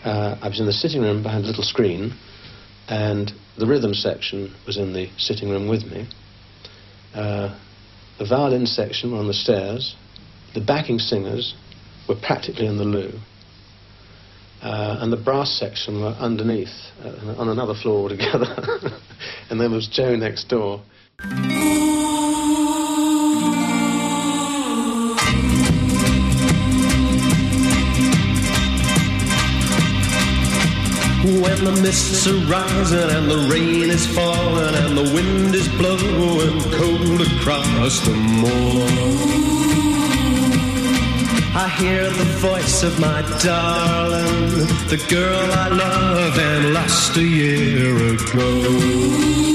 Uh, 0.04 0.36
I 0.42 0.48
was 0.48 0.60
in 0.60 0.66
the 0.66 0.72
sitting 0.72 1.00
room 1.00 1.22
behind 1.22 1.44
a 1.44 1.46
little 1.46 1.64
screen, 1.64 2.12
and 2.88 3.32
the 3.56 3.66
rhythm 3.66 3.94
section 3.94 4.54
was 4.66 4.76
in 4.76 4.92
the 4.92 5.08
sitting 5.16 5.48
room 5.48 5.66
with 5.66 5.84
me. 5.84 6.06
Uh, 7.14 7.58
the 8.18 8.26
violin 8.26 8.66
section 8.66 9.12
were 9.12 9.18
on 9.18 9.26
the 9.26 9.32
stairs. 9.32 9.96
The 10.54 10.60
backing 10.60 10.98
singers 10.98 11.54
were 12.06 12.16
practically 12.16 12.66
in 12.66 12.76
the 12.76 12.84
loo. 12.84 13.18
Uh, 14.60 14.98
and 15.00 15.10
the 15.10 15.16
brass 15.16 15.50
section 15.50 16.02
were 16.02 16.16
underneath, 16.18 16.92
uh, 17.02 17.34
on 17.38 17.48
another 17.48 17.74
floor 17.74 18.10
altogether. 18.10 18.54
and 19.50 19.58
there 19.58 19.70
was 19.70 19.88
Joe 19.88 20.16
next 20.16 20.48
door. 20.48 20.82
When 31.58 31.74
the 31.74 31.82
mists 31.82 32.24
are 32.28 32.38
rising 32.46 33.10
and 33.10 33.28
the 33.28 33.48
rain 33.52 33.90
is 33.90 34.06
falling 34.06 34.76
and 34.76 34.96
the 34.96 35.12
wind 35.12 35.56
is 35.56 35.66
blowing 35.66 36.60
cold 36.70 37.20
across 37.20 37.98
the 38.06 38.14
moor. 38.14 38.86
I 41.56 41.68
hear 41.80 42.08
the 42.10 42.30
voice 42.38 42.84
of 42.84 43.00
my 43.00 43.22
darling, 43.42 44.68
the 44.86 45.04
girl 45.08 45.50
I 45.52 45.68
love 45.68 46.38
and 46.38 46.74
lost 46.74 47.16
a 47.16 47.24
year 47.24 47.96
ago. 48.14 49.47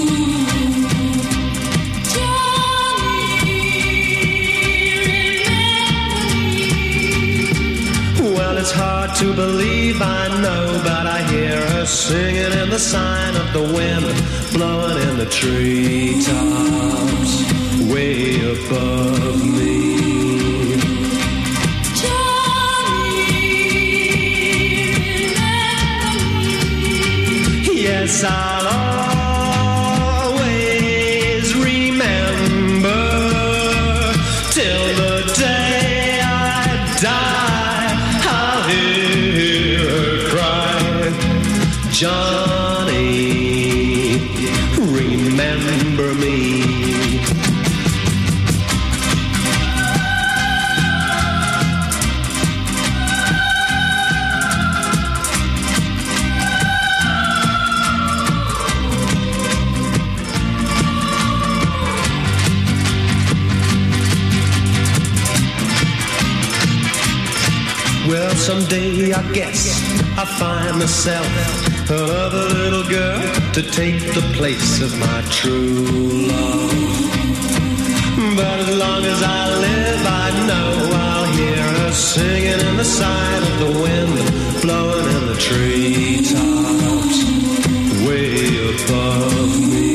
Hard 9.13 9.28
to 9.28 9.34
believe, 9.34 10.02
I 10.02 10.28
know, 10.41 10.82
but 10.84 11.08
I 11.08 11.21
hear 11.23 11.60
her 11.69 11.86
singing 11.86 12.52
in 12.62 12.69
the 12.69 12.80
sign 12.80 13.36
of 13.36 13.54
the 13.54 13.62
wind, 13.62 14.06
blowing 14.54 14.97
in 15.10 15.17
the 15.17 15.26
treetops, 15.26 16.34
way 17.91 18.39
above 18.52 19.45
me. 19.45 19.93
Johnny, 22.02 23.04
yes, 27.82 28.23
I'll 28.23 28.53
someday 28.53 28.53
I 28.53 28.53
guess 69.34 69.82
I 70.17 70.26
find 70.26 70.80
myself 70.80 71.28
another 71.89 72.47
little 72.49 72.88
girl 72.89 73.21
to 73.54 73.62
take 73.62 73.99
the 74.13 74.21
place 74.34 74.82
of 74.82 74.97
my 74.99 75.21
true 75.30 76.28
love. 76.28 76.71
But 78.36 78.60
as 78.62 78.78
long 78.78 79.06
as 79.06 79.21
I 79.21 79.49
live, 79.67 80.02
I 80.06 80.30
know 80.47 80.89
I'll 80.93 81.26
hear 81.34 81.63
her 81.78 81.91
singing 81.91 82.60
in 82.67 82.78
the 82.78 82.86
sign 82.86 83.43
of 83.43 83.60
the 83.60 83.71
wind, 83.84 84.62
blowing 84.62 85.08
in 85.17 85.28
the 85.28 85.36
treetops, 85.36 87.17
way 88.08 88.34
above 88.73 89.60
me. 89.71 89.93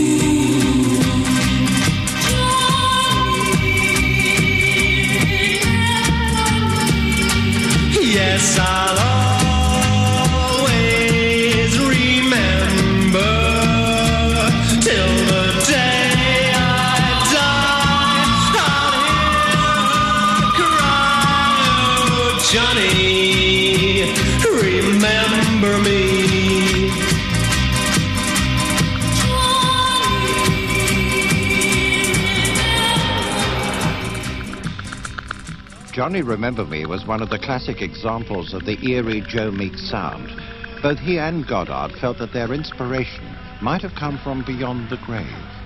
yes, 8.18 8.58
I'll 8.58 8.87
Johnny 36.08 36.22
Remember 36.22 36.64
Me 36.64 36.86
was 36.86 37.04
one 37.04 37.20
of 37.20 37.28
the 37.28 37.38
classic 37.38 37.82
examples 37.82 38.54
of 38.54 38.64
the 38.64 38.82
eerie 38.82 39.20
Joe 39.28 39.50
Meek 39.50 39.76
sound. 39.76 40.30
Both 40.80 40.98
he 40.98 41.18
and 41.18 41.46
Goddard 41.46 41.92
felt 42.00 42.16
that 42.16 42.32
their 42.32 42.50
inspiration 42.54 43.36
might 43.60 43.82
have 43.82 43.94
come 43.94 44.16
from 44.24 44.42
beyond 44.42 44.88
the 44.88 44.96
grave. 44.96 45.57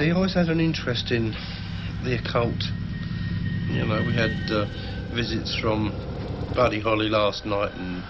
He 0.00 0.12
always 0.12 0.32
had 0.32 0.48
an 0.48 0.60
interest 0.60 1.10
in 1.10 1.34
the 2.02 2.18
occult. 2.18 2.64
You 3.68 3.84
know, 3.84 4.02
we 4.06 4.14
had 4.14 4.32
uh, 4.50 4.64
visits 5.14 5.54
from 5.60 5.94
Buddy 6.56 6.80
Holly 6.80 7.10
last 7.10 7.44
night, 7.44 7.72
and 7.74 8.02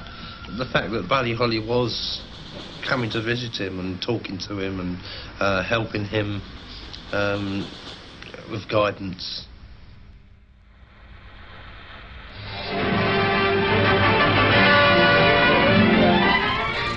the 0.57 0.66
fact 0.66 0.92
that 0.92 1.09
Buddy 1.09 1.35
Holly 1.35 1.59
was 1.59 2.22
coming 2.88 3.11
to 3.11 3.20
visit 3.20 3.57
him 3.57 3.81
and 3.81 4.00
talking 4.00 4.38
to 4.46 4.57
him 4.57 4.79
and 4.79 4.98
uh, 5.40 5.64
helping 5.64 6.05
him 6.05 6.40
um, 7.11 7.68
with 8.53 8.68
guidance. 8.70 9.48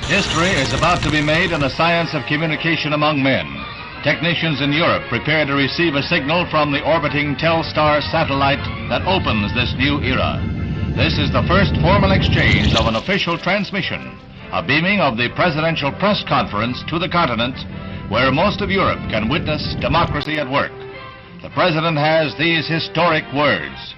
History 0.08 0.53
is 0.62 0.71
about 0.71 1.01
to 1.01 1.10
be 1.10 1.23
made 1.23 1.51
in 1.51 1.62
the 1.62 1.69
science 1.75 2.13
of 2.13 2.21
communication 2.27 2.93
among 2.93 3.23
men. 3.23 3.62
Technicians 4.04 4.60
in 4.60 4.74
Europe 4.74 5.08
prepare 5.08 5.46
to 5.46 5.56
receive 5.56 5.96
a 5.96 6.04
signal 6.04 6.46
from 6.52 6.74
the 6.74 6.84
orbiting 6.84 7.39
Telstar 7.39 8.04
satellite 8.12 8.60
that 8.92 9.08
opens 9.08 9.56
this 9.56 9.74
new 9.80 10.04
era. 10.04 10.44
This 10.92 11.16
is 11.16 11.32
the 11.32 11.48
first 11.48 11.72
formal 11.80 12.12
exchange 12.12 12.76
of 12.76 12.92
an 12.92 13.00
official 13.00 13.39
transmission, 13.39 14.20
a 14.52 14.60
beaming 14.60 15.00
of 15.00 15.16
the 15.16 15.32
presidential 15.39 15.89
press 16.04 16.22
conference 16.28 16.84
to 16.92 17.00
the 17.00 17.08
continent 17.08 17.56
where 18.12 18.30
most 18.30 18.60
of 18.60 18.70
Europe 18.70 19.00
can 19.08 19.32
witness 19.32 19.74
democracy 19.80 20.36
at 20.36 20.52
work. 20.52 20.76
The 21.42 21.56
president 21.56 21.96
has 21.96 22.36
these 22.36 22.68
historic 22.68 23.24
words. 23.32 23.96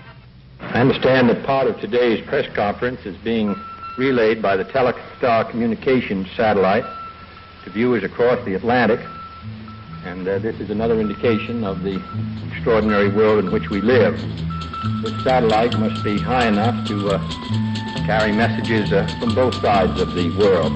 I 0.62 0.86
understand 0.86 1.30
that 1.30 1.44
part 1.48 1.66
of 1.66 1.82
today's 1.82 2.22
press 2.30 2.46
conference 2.54 3.10
is 3.10 3.18
being 3.26 3.56
relayed 3.98 4.40
by 4.40 4.56
the 4.56 4.66
Telstar 4.66 5.50
communications 5.50 6.30
satellite 6.38 6.86
to 7.66 7.72
viewers 7.72 8.04
across 8.04 8.38
the 8.46 8.54
Atlantic 8.54 9.00
and 10.06 10.28
uh, 10.28 10.38
this 10.38 10.56
is 10.60 10.70
another 10.70 11.00
indication 11.00 11.64
of 11.64 11.82
the 11.82 12.00
extraordinary 12.52 13.10
world 13.10 13.44
in 13.44 13.52
which 13.52 13.70
we 13.70 13.82
live. 13.82 14.16
This 15.02 15.24
satellite 15.24 15.78
must 15.80 16.04
be 16.04 16.20
high 16.20 16.48
enough 16.48 16.88
to 16.88 17.10
uh, 17.10 17.18
carry 18.06 18.32
messages 18.32 18.94
uh, 18.94 19.08
from 19.20 19.34
both 19.34 19.56
sides 19.56 20.00
of 20.00 20.14
the 20.14 20.30
world. 20.38 20.72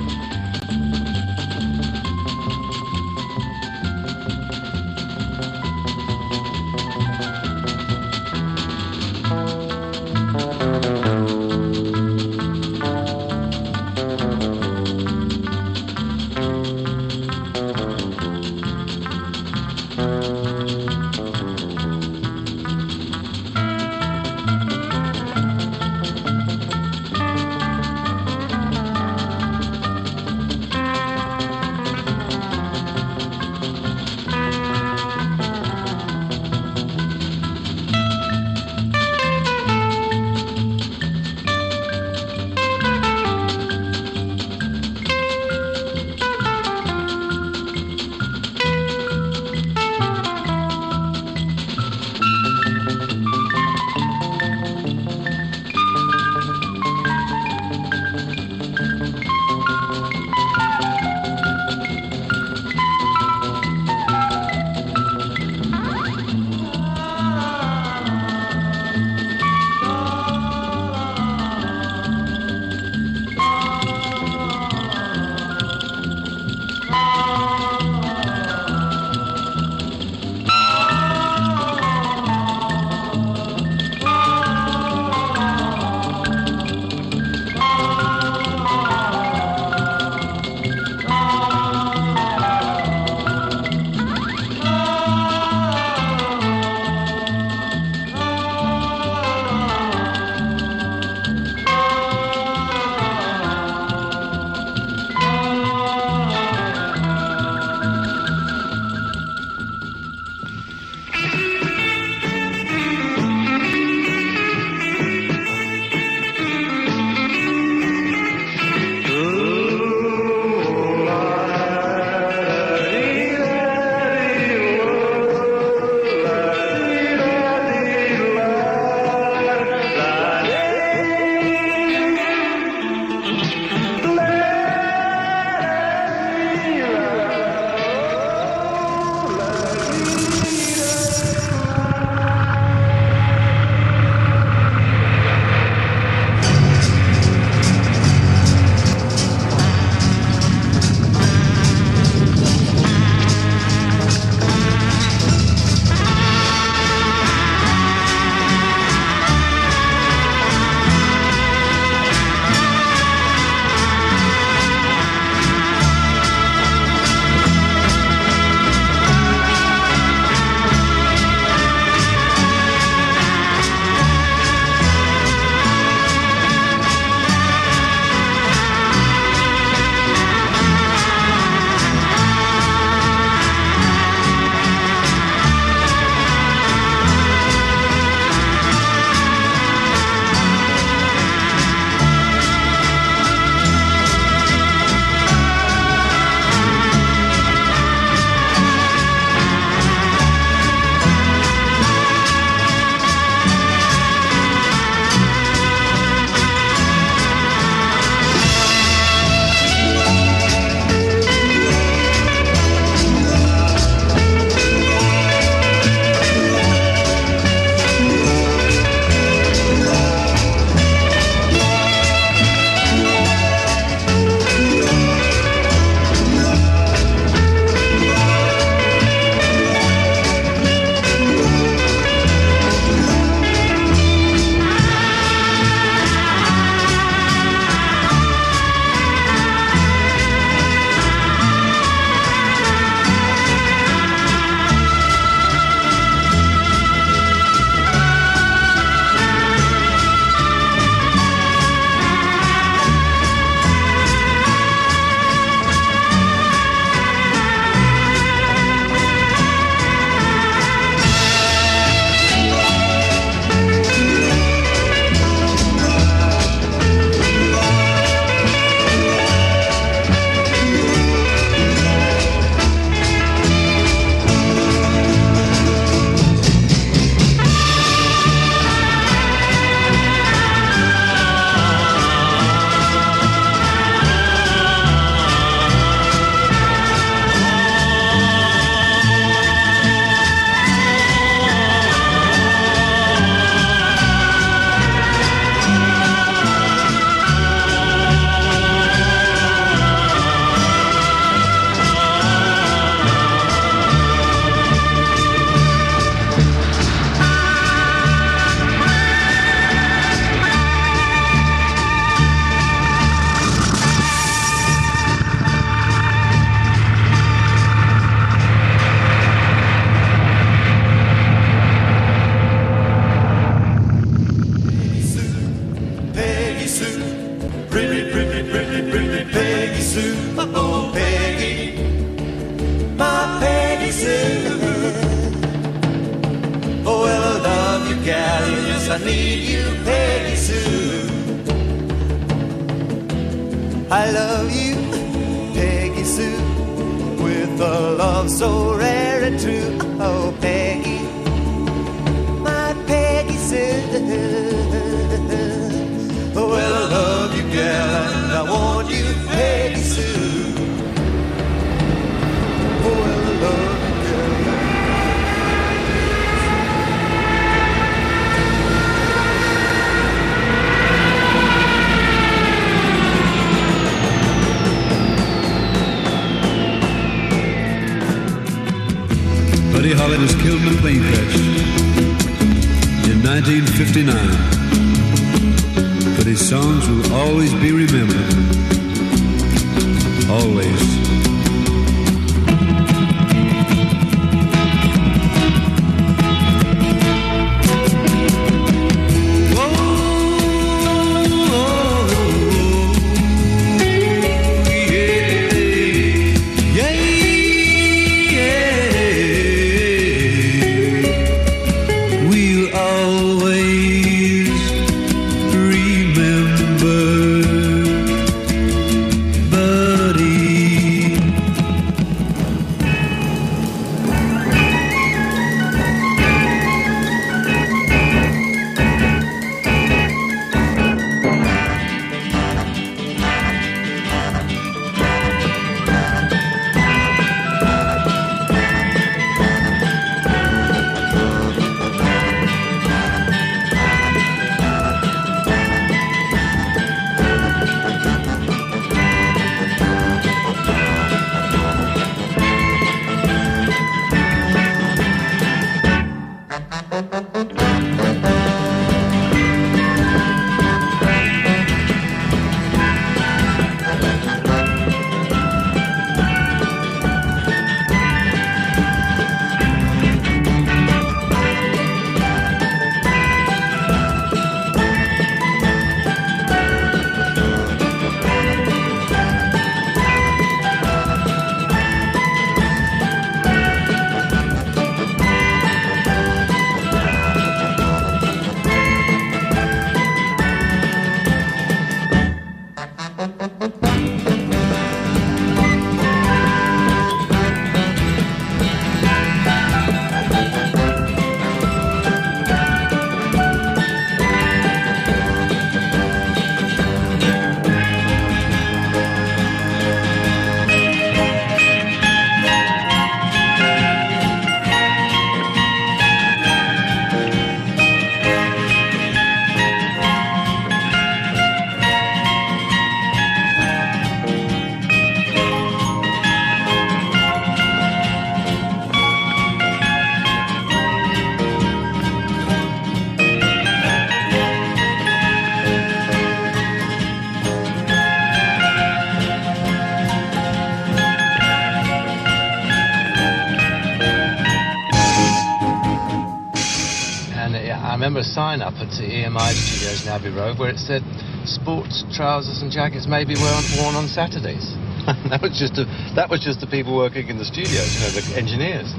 Sign 548.30 548.62
up 548.62 548.78
at 548.78 548.94
the 548.94 549.06
EMI 549.10 549.58
studios 549.58 550.02
in 550.02 550.08
Abbey 550.08 550.30
Road 550.30 550.62
where 550.62 550.70
it 550.70 550.78
said 550.78 551.02
sports 551.46 552.06
trousers 552.14 552.62
and 552.62 552.70
jackets 552.72 553.08
may 553.10 553.26
be 553.26 553.36
worn, 553.36 553.66
on 553.98 554.08
Saturdays. 554.08 554.78
that 555.34 555.42
was 555.42 555.58
just 555.58 555.82
a, 555.82 555.90
that 556.14 556.30
was 556.30 556.40
just 556.40 556.62
the 556.62 556.70
people 556.70 556.96
working 556.96 557.28
in 557.28 557.38
the 557.38 557.46
studios, 557.46 557.98
you 557.98 558.00
know, 558.00 558.14
the 558.14 558.22
engineers. 558.38 558.94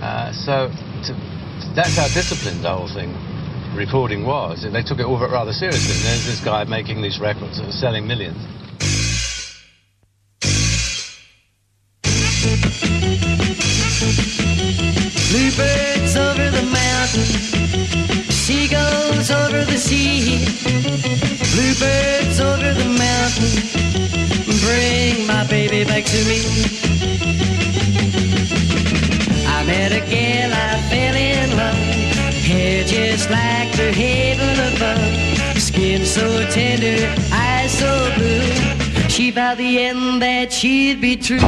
Uh, 0.00 0.32
so 0.32 0.72
to, 1.04 1.12
that's 1.76 1.96
how 1.96 2.08
disciplined 2.08 2.64
the 2.64 2.72
whole 2.72 2.88
thing 2.88 3.12
recording 3.76 4.24
was. 4.24 4.64
They 4.64 4.82
took 4.82 4.98
it 4.98 5.04
all 5.04 5.20
rather 5.20 5.52
seriously. 5.52 5.92
And 5.92 6.04
there's 6.04 6.24
this 6.24 6.40
guy 6.40 6.64
making 6.64 7.02
these 7.04 7.20
records 7.20 7.60
that 7.60 7.68
are 7.68 7.76
selling 7.76 8.08
millions. 8.08 8.40
That 40.46 40.52
she'd 40.52 41.00
be 41.00 41.16
true. 41.16 41.38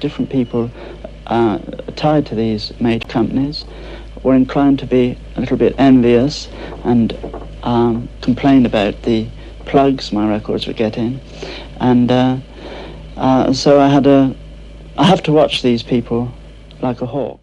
Different 0.00 0.30
people 0.30 0.70
uh, 1.26 1.58
tied 1.96 2.26
to 2.26 2.34
these 2.34 2.72
major 2.80 3.06
companies 3.08 3.64
were 4.22 4.34
inclined 4.34 4.78
to 4.78 4.86
be 4.86 5.16
a 5.36 5.40
little 5.40 5.56
bit 5.56 5.74
envious 5.78 6.48
and 6.84 7.16
um, 7.62 8.08
complained 8.20 8.66
about 8.66 9.02
the 9.02 9.26
plugs 9.66 10.12
my 10.12 10.28
records 10.28 10.66
were 10.66 10.72
getting. 10.72 11.20
And 11.78 12.10
uh, 12.10 12.38
uh, 13.16 13.52
so 13.52 13.80
I 13.80 13.88
had 13.88 14.06
a, 14.06 14.34
I 14.98 15.04
have 15.04 15.22
to 15.24 15.32
watch 15.32 15.62
these 15.62 15.82
people 15.82 16.32
like 16.80 17.00
a 17.00 17.06
hawk. 17.06 17.40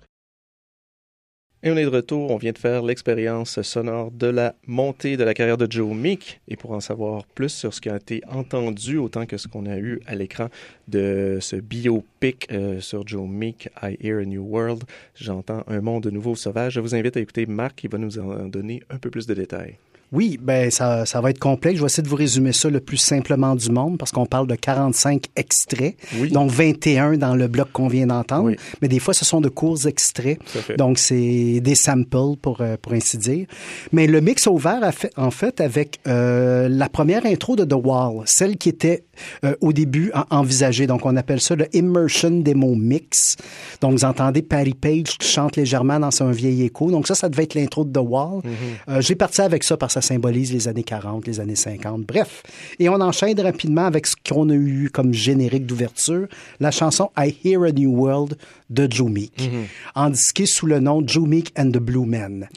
Et 1.63 1.71
on 1.71 1.75
est 1.75 1.85
de 1.85 1.89
retour, 1.89 2.29
on 2.29 2.37
vient 2.37 2.51
de 2.51 2.57
faire 2.59 2.83
l'expérience 2.83 3.59
sonore 3.63 4.11
de 4.11 4.27
la 4.27 4.53
montée 4.67 5.17
de 5.17 5.23
la 5.23 5.33
carrière 5.33 5.57
de 5.57 5.65
Joe 5.67 5.91
Meek. 5.95 6.39
Et 6.47 6.55
pour 6.55 6.71
en 6.71 6.79
savoir 6.79 7.25
plus 7.25 7.49
sur 7.49 7.73
ce 7.73 7.81
qui 7.81 7.89
a 7.89 7.95
été 7.95 8.21
entendu, 8.29 8.97
autant 8.97 9.25
que 9.25 9.37
ce 9.37 9.47
qu'on 9.47 9.65
a 9.65 9.77
eu 9.77 9.99
à 10.05 10.13
l'écran 10.13 10.49
de 10.87 11.39
ce 11.41 11.55
biopic 11.55 12.47
euh, 12.51 12.79
sur 12.79 13.07
Joe 13.07 13.27
Meek, 13.27 13.69
I 13.81 13.97
Hear 13.99 14.19
a 14.19 14.25
New 14.25 14.43
World, 14.43 14.83
j'entends 15.15 15.63
un 15.67 15.81
monde 15.81 16.05
nouveau 16.05 16.35
sauvage. 16.35 16.73
Je 16.73 16.79
vous 16.79 16.93
invite 16.93 17.17
à 17.17 17.21
écouter 17.21 17.47
Marc 17.47 17.75
qui 17.75 17.87
va 17.87 17.97
nous 17.97 18.19
en 18.19 18.45
donner 18.45 18.83
un 18.91 18.99
peu 18.99 19.09
plus 19.09 19.25
de 19.25 19.33
détails. 19.33 19.77
Oui, 20.11 20.39
ben 20.41 20.71
ça, 20.71 21.05
ça 21.05 21.21
va 21.21 21.29
être 21.29 21.39
complexe. 21.39 21.77
Je 21.77 21.81
vais 21.81 21.87
essayer 21.87 22.03
de 22.03 22.07
vous 22.07 22.15
résumer 22.15 22.53
ça 22.53 22.69
le 22.69 22.79
plus 22.79 22.97
simplement 22.97 23.55
du 23.55 23.69
monde 23.69 23.97
parce 23.97 24.11
qu'on 24.11 24.25
parle 24.25 24.47
de 24.47 24.55
45 24.55 25.25
extraits, 25.35 25.95
donc 26.31 26.49
21 26.51 27.17
dans 27.17 27.35
le 27.35 27.47
bloc 27.47 27.71
qu'on 27.73 27.87
vient 27.87 28.07
d'entendre. 28.07 28.51
Mais 28.81 28.87
des 28.87 28.99
fois, 28.99 29.13
ce 29.13 29.25
sont 29.25 29.41
de 29.41 29.49
courts 29.49 29.85
extraits, 29.85 30.39
donc 30.77 30.97
c'est 30.97 31.59
des 31.59 31.75
samples 31.75 32.07
pour 32.41 32.61
euh, 32.61 32.77
pour 32.81 32.93
ainsi 32.93 33.17
dire. 33.17 33.47
Mais 33.91 34.07
le 34.07 34.21
mix 34.21 34.47
a 34.47 34.51
ouvert 34.51 34.79
en 35.17 35.31
fait 35.31 35.59
avec 35.61 35.99
euh, 36.07 36.69
la 36.69 36.89
première 36.89 37.25
intro 37.25 37.55
de 37.55 37.65
The 37.65 37.73
Wall, 37.73 38.23
celle 38.25 38.57
qui 38.57 38.69
était 38.69 39.03
euh, 39.43 39.55
au 39.61 39.74
début 39.74 40.11
envisagée. 40.30 40.88
Donc 40.88 41.05
on 41.05 41.15
appelle 41.15 41.41
ça 41.41 41.55
le 41.55 41.68
Immersion 41.76 42.32
Demo 42.32 42.76
Mix. 42.76 43.36
Donc 43.82 43.93
vous 43.93 44.05
entendez 44.05 44.41
Patty 44.41 44.74
Page 44.74 45.18
qui 45.18 45.28
chante 45.28 45.55
légèrement 45.55 45.99
dans 45.99 46.11
son 46.11 46.32
vieil 46.32 46.63
écho. 46.63 46.91
Donc 46.91 47.07
ça, 47.07 47.15
ça 47.15 47.30
devait 47.30 47.43
être 47.43 47.55
l'intro 47.55 47.84
de 47.84 47.91
The 47.91 48.03
Wall. 48.03 48.41
Mm-hmm. 48.41 49.01
J'ai 49.01 49.15
parti 49.15 49.41
avec 49.41 49.63
ça 49.63 49.78
parce 49.78 49.97
ça 49.97 50.01
symbolise 50.01 50.53
les 50.53 50.68
années 50.68 50.84
40, 50.84 51.26
les 51.26 51.39
années 51.39 51.55
50. 51.55 52.01
Bref. 52.01 52.43
Et 52.80 52.89
on 52.89 53.01
enchaîne 53.01 53.39
rapidement 53.39 53.86
avec 53.86 54.05
ce 54.07 54.15
qu'on 54.15 54.49
a 54.49 54.53
eu 54.53 54.89
comme 54.93 55.13
générique 55.13 55.65
d'ouverture, 55.65 56.28
la 56.59 56.72
chanson 56.72 57.09
I 57.18 57.36
Hear 57.43 57.63
a 57.63 57.72
New 57.72 57.91
World 57.91 58.38
de 58.70 58.88
Joe 58.89 59.09
Meek, 59.09 59.49
mm 59.49 60.13
sous 60.45 60.65
le 60.65 60.80
nom 60.80 61.01
Joe 61.05 61.28
Meek 61.28 61.51
and 61.57 61.72
the 61.72 61.78
Blue 61.78 62.05
Men. 62.05 62.47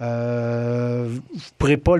Euh, 0.00 1.08
vous 1.08 1.14
ne 1.16 1.40
pourrez, 1.56 1.76
pas, 1.76 1.94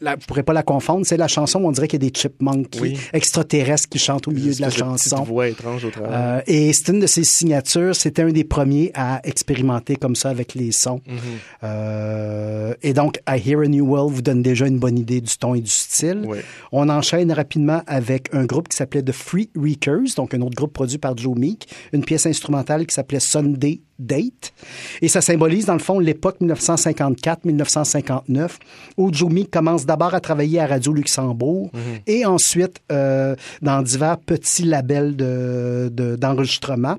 la, 0.00 0.16
pourrez 0.16 0.42
pas 0.42 0.52
la 0.52 0.62
confondre. 0.62 1.06
C'est 1.06 1.16
la 1.16 1.28
chanson 1.28 1.62
où 1.62 1.66
on 1.66 1.72
dirait 1.72 1.88
qu'il 1.88 2.02
y 2.02 2.06
a 2.06 2.10
des 2.10 2.16
chipmunks 2.16 2.78
extraterrestres 3.12 3.61
qui 3.88 3.98
chantent 3.98 4.28
au 4.28 4.30
milieu 4.30 4.54
de 4.54 4.60
la 4.60 4.70
chanson. 4.70 5.22
voix 5.22 5.48
étrange 5.48 5.84
au 5.84 5.90
travers. 5.90 6.10
Euh, 6.12 6.40
et 6.46 6.72
c'est 6.72 6.88
une 6.88 7.00
de 7.00 7.06
ses 7.06 7.24
signatures. 7.24 7.94
C'était 7.94 8.22
un 8.22 8.30
des 8.30 8.44
premiers 8.44 8.90
à 8.94 9.20
expérimenter 9.24 9.96
comme 9.96 10.16
ça 10.16 10.30
avec 10.30 10.54
les 10.54 10.72
sons. 10.72 11.00
Mm-hmm. 11.06 11.64
Euh, 11.64 12.74
et 12.82 12.92
donc, 12.92 13.20
I 13.28 13.40
Hear 13.44 13.60
a 13.60 13.66
New 13.66 13.86
World 13.86 14.14
vous 14.14 14.22
donne 14.22 14.42
déjà 14.42 14.66
une 14.66 14.78
bonne 14.78 14.98
idée 14.98 15.20
du 15.20 15.36
ton 15.36 15.54
et 15.54 15.60
du 15.60 15.70
style. 15.70 16.26
On 16.70 16.88
enchaîne 16.88 17.32
rapidement 17.32 17.82
avec 17.86 18.28
un 18.34 18.44
groupe 18.44 18.68
qui 18.68 18.76
s'appelait 18.76 19.02
The 19.02 19.12
Free 19.12 19.50
Reekers, 19.56 20.14
donc 20.16 20.34
un 20.34 20.40
autre 20.40 20.56
groupe 20.56 20.72
produit 20.72 20.98
par 20.98 21.16
Joe 21.16 21.36
Meek, 21.36 21.68
une 21.92 22.04
pièce 22.04 22.26
instrumentale 22.26 22.86
qui 22.86 22.94
s'appelait 22.94 23.20
Sunday 23.20 23.80
date. 24.02 24.52
Et 25.00 25.08
ça 25.08 25.20
symbolise, 25.20 25.66
dans 25.66 25.74
le 25.74 25.80
fond, 25.80 25.98
l'époque 25.98 26.36
1954-1959, 26.40 28.50
où 28.96 29.12
Joe 29.12 29.30
Meek 29.30 29.50
commence 29.50 29.86
d'abord 29.86 30.14
à 30.14 30.20
travailler 30.20 30.60
à 30.60 30.66
Radio 30.66 30.92
Luxembourg 30.92 31.70
mhm. 31.72 31.80
et 32.06 32.26
ensuite 32.26 32.80
euh, 32.90 33.36
dans 33.62 33.82
divers 33.82 34.18
petits 34.18 34.64
labels 34.64 35.16
de, 35.16 35.90
d'enregistrement. 36.18 36.96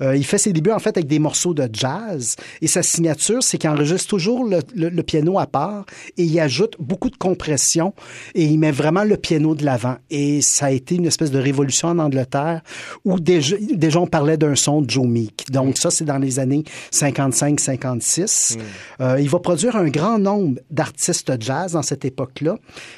Euh, 0.00 0.16
il 0.16 0.24
fait 0.24 0.38
ses 0.38 0.52
débuts, 0.52 0.72
en 0.72 0.78
fait, 0.78 0.96
avec 0.96 1.08
des 1.08 1.18
morceaux 1.18 1.54
de 1.54 1.68
jazz. 1.72 2.36
Et 2.62 2.66
sa 2.66 2.82
signature, 2.82 3.42
c'est 3.42 3.58
qu'il 3.58 3.70
enregistre 3.70 4.08
toujours 4.08 4.44
le, 4.44 4.60
le, 4.74 5.02
piano 5.02 5.38
à 5.38 5.46
part 5.46 5.84
et 6.16 6.24
il 6.24 6.40
ajoute 6.40 6.76
beaucoup 6.78 7.10
de 7.10 7.16
compression 7.16 7.94
et 8.34 8.44
il 8.44 8.58
met 8.58 8.72
vraiment 8.72 9.04
le 9.04 9.16
piano 9.16 9.54
de 9.54 9.64
l'avant. 9.64 9.96
Et 10.10 10.40
ça 10.40 10.66
a 10.66 10.70
été 10.70 10.96
une 10.96 11.06
espèce 11.06 11.30
de 11.30 11.38
révolution 11.38 11.88
en 11.88 11.98
Angleterre 11.98 12.62
où 13.04 13.20
déjà, 13.20 13.56
déjà 13.72 14.00
on 14.00 14.06
parlait 14.06 14.36
d'un 14.36 14.54
son 14.54 14.82
de 14.82 14.90
Joe 14.90 15.06
Meek. 15.06 15.50
Donc 15.50 15.78
ça, 15.78 15.90
c'est 15.90 16.04
dans 16.04 16.18
les 16.18 16.38
années 16.38 16.45
55-56. 16.92 18.56
Hmm. 18.56 18.60
Euh, 19.00 19.20
il 19.20 19.28
va 19.28 19.38
produire 19.38 19.76
un 19.76 19.88
grand 19.88 20.18
nombre 20.18 20.60
d'artistes 20.70 21.32
jazz 21.40 21.72
dans 21.72 21.82
cette 21.82 22.04
époque-là, 22.04 22.56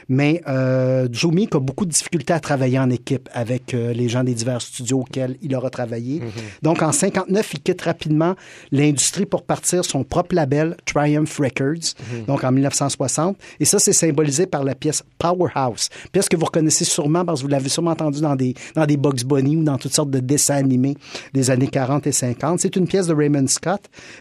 mais 0.08 0.42
euh, 0.48 1.08
Joe 1.10 1.32
Meek 1.32 1.54
a 1.54 1.60
beaucoup 1.60 1.84
de 1.84 1.90
difficultés 1.90 2.32
à 2.32 2.40
travailler 2.40 2.78
en 2.78 2.90
équipe 2.90 3.28
avec 3.32 3.74
euh, 3.74 3.92
les 3.92 4.08
gens 4.08 4.24
des 4.24 4.34
divers 4.34 4.60
studios 4.60 5.00
auxquels 5.00 5.36
il 5.42 5.54
aura 5.54 5.70
travaillé. 5.70 6.20
Hmm. 6.20 6.30
Donc 6.62 6.82
en 6.82 6.92
59, 6.92 7.54
il 7.54 7.60
quitte 7.60 7.82
rapidement 7.82 8.34
l'industrie 8.72 9.26
pour 9.26 9.42
partir 9.42 9.84
son 9.84 10.04
propre 10.04 10.34
label 10.34 10.76
Triumph 10.84 11.38
Records, 11.38 11.94
hmm. 11.98 12.24
donc 12.26 12.44
en 12.44 12.52
1960. 12.52 13.36
Et 13.60 13.64
ça, 13.64 13.78
c'est 13.78 13.92
symbolisé 13.92 14.46
par 14.46 14.64
la 14.64 14.74
pièce 14.74 15.02
Powerhouse, 15.18 15.88
pièce 16.12 16.28
que 16.28 16.36
vous 16.36 16.46
reconnaissez 16.46 16.84
sûrement 16.84 17.24
parce 17.24 17.40
que 17.40 17.46
vous 17.46 17.50
l'avez 17.50 17.68
sûrement 17.68 17.90
entendu 17.90 18.20
dans 18.20 18.36
des 18.36 18.54
dans 18.74 18.86
des 18.86 18.96
Bugs 18.96 19.24
Bunny 19.24 19.56
ou 19.56 19.62
dans 19.62 19.78
toutes 19.78 19.94
sortes 19.94 20.10
de 20.10 20.20
dessins 20.20 20.56
animés 20.56 20.96
des 21.32 21.50
années 21.50 21.68
40 21.68 22.06
et 22.06 22.12
50. 22.12 22.60
C'est 22.60 22.76
une 22.76 22.86
pièce 22.86 23.06
de 23.06 23.14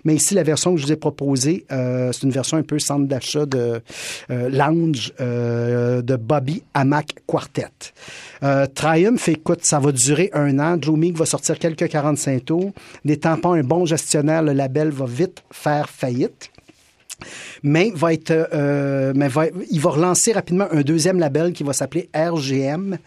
Mais 0.03 0.15
ici, 0.15 0.33
la 0.33 0.43
version 0.43 0.73
que 0.73 0.81
je 0.81 0.85
vous 0.85 0.91
ai 0.91 0.95
proposée, 0.95 1.65
euh, 1.71 2.11
c'est 2.11 2.23
une 2.23 2.31
version 2.31 2.57
un 2.57 2.63
peu 2.63 2.79
centre 2.79 3.07
d'achat 3.07 3.45
de 3.45 3.81
euh, 4.29 4.49
lounge 4.49 5.13
euh, 5.19 6.01
de 6.01 6.15
Bobby 6.15 6.63
Hamack 6.73 7.15
Quartet. 7.25 7.67
Triumph, 8.75 9.29
écoute, 9.29 9.63
ça 9.63 9.79
va 9.79 9.91
durer 9.91 10.29
un 10.33 10.59
an. 10.59 10.77
Joe 10.79 10.97
Meek 10.97 11.17
va 11.17 11.25
sortir 11.25 11.57
quelques 11.57 11.87
45 11.87 12.45
tours. 12.45 12.71
Des 13.03 13.17
tampons, 13.17 13.53
un 13.53 13.63
bon 13.63 13.85
gestionnaire, 13.85 14.43
le 14.43 14.53
label 14.53 14.89
va 14.89 15.05
vite 15.05 15.43
faire 15.51 15.89
faillite. 15.89 16.51
Mais 17.67 17.91
va 17.93 18.13
être, 18.13 18.31
euh, 18.31 19.11
mais 19.15 19.27
va, 19.27 19.45
il 19.69 19.79
va 19.81 19.89
relancer 19.89 20.31
rapidement 20.31 20.67
un 20.71 20.81
deuxième 20.81 21.19
label 21.19 21.51
qui 21.51 21.63
va 21.63 21.73
s'appeler 21.73 22.09
RGM 22.15 22.97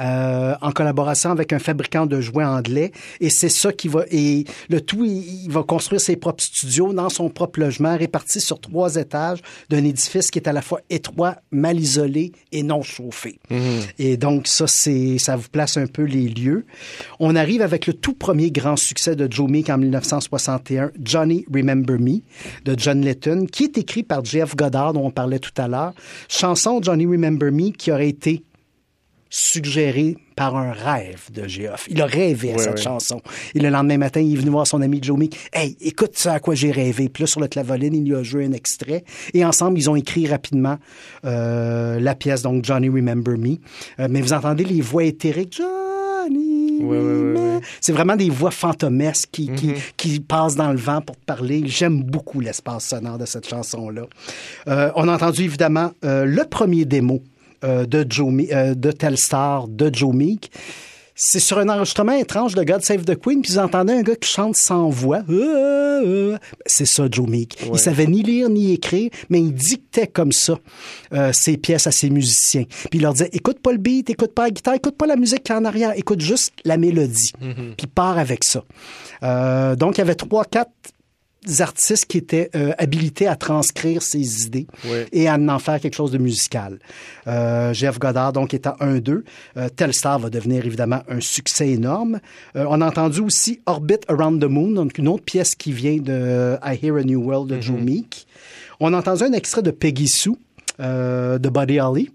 euh, 0.00 0.54
en 0.60 0.70
collaboration 0.72 1.30
avec 1.30 1.52
un 1.52 1.58
fabricant 1.58 2.04
de 2.04 2.20
jouets 2.20 2.44
anglais. 2.44 2.92
Et 3.20 3.30
c'est 3.30 3.48
ça 3.48 3.72
qui 3.72 3.88
va 3.88 4.04
et 4.10 4.44
le 4.68 4.80
tout, 4.80 5.04
il, 5.04 5.48
va 5.48 5.62
construire 5.62 6.00
ses 6.00 6.16
propres 6.16 6.44
studios 6.44 6.92
dans 6.92 7.08
son 7.08 7.30
propre 7.30 7.60
logement, 7.60 7.96
répartis 7.96 8.40
sur 8.40 8.60
trois 8.60 8.96
étages 8.96 9.40
d'un 9.70 9.82
édifice 9.84 10.30
qui 10.30 10.38
est 10.38 10.48
à 10.48 10.52
la 10.52 10.62
fois 10.62 10.80
étroit, 10.90 11.36
mal 11.50 11.80
isolé 11.80 12.32
et 12.52 12.62
non 12.62 12.82
chauffé. 12.82 13.38
Mhm. 13.50 13.60
Et 13.98 14.16
donc 14.18 14.46
ça, 14.46 14.66
c'est 14.66 15.16
ça 15.18 15.36
vous 15.36 15.48
place 15.50 15.78
un 15.78 15.86
peu 15.86 16.02
les 16.02 16.28
lieux. 16.28 16.66
On 17.18 17.34
arrive 17.34 17.62
avec 17.62 17.86
le 17.86 17.94
tout 17.94 18.14
premier 18.14 18.50
grand 18.50 18.76
succès 18.76 19.16
de 19.16 19.30
Joe 19.30 19.48
Meek 19.48 19.70
en 19.70 19.78
1961, 19.78 20.90
Johnny 21.02 21.46
Remember 21.52 21.98
Me 21.98 22.20
de 22.64 22.74
John 22.78 23.00
Letton, 23.00 23.46
qui 23.50 23.64
est 23.64 23.78
écrit 23.78 24.01
par 24.02 24.24
Jeff 24.24 24.56
Goddard 24.56 24.92
dont 24.92 25.06
on 25.06 25.10
parlait 25.10 25.38
tout 25.38 25.52
à 25.56 25.68
l'heure. 25.68 25.92
Chanson 26.28 26.80
Johnny 26.82 27.06
Remember 27.06 27.50
Me 27.50 27.70
qui 27.70 27.90
aurait 27.90 28.08
été 28.08 28.44
suggérée 29.34 30.18
par 30.36 30.56
un 30.56 30.72
rêve 30.72 31.30
de 31.32 31.48
Geoff. 31.48 31.86
Il 31.90 32.02
a 32.02 32.06
rêvé 32.06 32.52
à 32.52 32.58
cette 32.58 32.78
chanson. 32.78 33.22
Et 33.54 33.60
le 33.60 33.70
lendemain 33.70 33.96
matin, 33.96 34.20
il 34.20 34.34
est 34.34 34.36
venu 34.36 34.50
voir 34.50 34.66
son 34.66 34.82
ami 34.82 34.98
Joe 35.02 35.18
Meek. 35.18 35.38
Hey, 35.54 35.74
écoute 35.80 36.18
ça 36.18 36.34
à 36.34 36.40
quoi 36.40 36.54
j'ai 36.54 36.70
rêvé. 36.70 37.08
Puis 37.08 37.22
là, 37.22 37.26
sur 37.26 37.40
le 37.40 37.48
clavoline, 37.48 37.94
il 37.94 38.04
lui 38.04 38.14
a 38.14 38.22
joué 38.22 38.44
un 38.44 38.52
extrait. 38.52 39.04
Et 39.32 39.42
ensemble, 39.42 39.78
ils 39.78 39.88
ont 39.88 39.96
écrit 39.96 40.26
rapidement 40.26 40.76
euh, 41.24 41.98
la 41.98 42.14
pièce, 42.14 42.42
donc 42.42 42.62
Johnny 42.64 42.90
Remember 42.90 43.38
Me. 43.38 43.56
Euh, 44.00 44.08
mais 44.10 44.20
vous 44.20 44.34
entendez 44.34 44.64
les 44.64 44.82
voix 44.82 45.04
éthériques. 45.04 45.54
Johnny. 45.56 45.81
Ouais, 46.82 46.98
ouais, 46.98 47.40
ouais. 47.40 47.60
C'est 47.80 47.92
vraiment 47.92 48.16
des 48.16 48.28
voix 48.28 48.50
fantomesques 48.50 49.28
qui, 49.30 49.50
qui, 49.52 49.74
qui 49.96 50.20
passent 50.20 50.56
dans 50.56 50.72
le 50.72 50.78
vent 50.78 51.00
pour 51.00 51.16
parler. 51.16 51.62
J'aime 51.66 52.02
beaucoup 52.02 52.40
l'espace 52.40 52.88
sonore 52.88 53.18
de 53.18 53.26
cette 53.26 53.48
chanson-là. 53.48 54.02
Euh, 54.68 54.90
on 54.96 55.08
a 55.08 55.14
entendu 55.14 55.44
évidemment 55.44 55.92
euh, 56.04 56.24
le 56.24 56.44
premier 56.44 56.84
démo 56.84 57.22
euh, 57.64 57.86
de, 57.86 58.04
Joe 58.08 58.32
de 58.34 58.90
Telstar 58.92 59.68
de 59.68 59.90
Joe 59.92 60.14
Meek. 60.14 60.50
C'est 61.24 61.38
sur 61.38 61.58
un 61.58 61.68
enregistrement 61.68 62.14
étrange 62.14 62.56
de 62.56 62.64
God 62.64 62.82
Save 62.82 63.04
the 63.04 63.14
Queen, 63.14 63.42
puis 63.42 63.52
vous 63.52 63.58
entendez 63.60 63.92
un 63.92 64.02
gars 64.02 64.16
qui 64.16 64.28
chante 64.28 64.56
sans 64.56 64.88
voix. 64.88 65.22
Euh, 65.30 66.32
euh. 66.32 66.38
C'est 66.66 66.84
ça, 66.84 67.06
Joe 67.08 67.28
Meek. 67.28 67.58
Il 67.72 67.78
savait 67.78 68.08
ni 68.08 68.24
lire 68.24 68.48
ni 68.48 68.72
écrire, 68.72 69.08
mais 69.30 69.38
il 69.38 69.52
dictait 69.52 70.08
comme 70.08 70.32
ça 70.32 70.58
euh, 71.12 71.30
ses 71.32 71.56
pièces 71.58 71.86
à 71.86 71.92
ses 71.92 72.10
musiciens. 72.10 72.64
Puis 72.64 72.98
il 72.98 73.02
leur 73.02 73.12
disait, 73.12 73.30
écoute 73.32 73.60
pas 73.60 73.70
le 73.70 73.78
beat, 73.78 74.10
écoute 74.10 74.34
pas 74.34 74.42
la 74.42 74.50
guitare, 74.50 74.74
écoute 74.74 74.96
pas 74.96 75.06
la 75.06 75.14
musique 75.14 75.44
qui 75.44 75.52
est 75.52 75.54
en 75.54 75.64
arrière, 75.64 75.92
écoute 75.94 76.20
juste 76.20 76.54
la 76.64 76.76
mélodie. 76.76 77.32
Puis 77.78 77.86
part 77.86 78.18
avec 78.18 78.42
ça. 78.42 78.64
Euh, 79.22 79.76
donc, 79.76 79.98
il 79.98 80.00
y 80.00 80.02
avait 80.02 80.16
trois, 80.16 80.44
quatre 80.44 80.72
artistes 81.60 82.06
qui 82.06 82.18
étaient 82.18 82.50
euh, 82.54 82.72
habilités 82.78 83.26
à 83.26 83.36
transcrire 83.36 84.02
ses 84.02 84.46
idées 84.46 84.66
et 85.12 85.28
à 85.28 85.34
en 85.34 85.58
faire 85.58 85.80
quelque 85.80 85.94
chose 85.94 86.10
de 86.10 86.18
musical. 86.18 86.78
Euh, 87.26 87.72
Jeff 87.72 87.98
Goddard, 87.98 88.32
donc, 88.32 88.54
étant 88.54 88.74
un 88.80 88.98
d'eux. 88.98 89.24
Euh, 89.56 89.68
Telstar 89.68 90.18
va 90.18 90.30
devenir 90.30 90.64
évidemment 90.64 91.02
un 91.08 91.20
succès 91.20 91.70
énorme. 91.70 92.20
Euh, 92.56 92.64
on 92.68 92.80
a 92.80 92.86
entendu 92.86 93.20
aussi 93.20 93.60
Orbit 93.66 94.00
Around 94.08 94.40
the 94.40 94.48
Moon, 94.48 94.70
donc 94.70 94.98
une 94.98 95.08
autre 95.08 95.24
pièce 95.24 95.54
qui 95.54 95.72
vient 95.72 95.96
de 95.96 96.56
I 96.64 96.78
Hear 96.82 96.96
a 96.96 97.02
New 97.02 97.20
World 97.20 97.50
de 97.50 97.60
Joe 97.60 97.80
Meek. 97.80 98.26
On 98.80 98.92
a 98.94 98.98
entendu 98.98 99.24
un 99.24 99.32
extrait 99.32 99.62
de 99.62 99.70
Peggy 99.70 100.08
Sue 100.08 100.32
euh, 100.80 101.38
de 101.38 101.48
Buddy 101.48 101.80
Holly. 101.80 102.10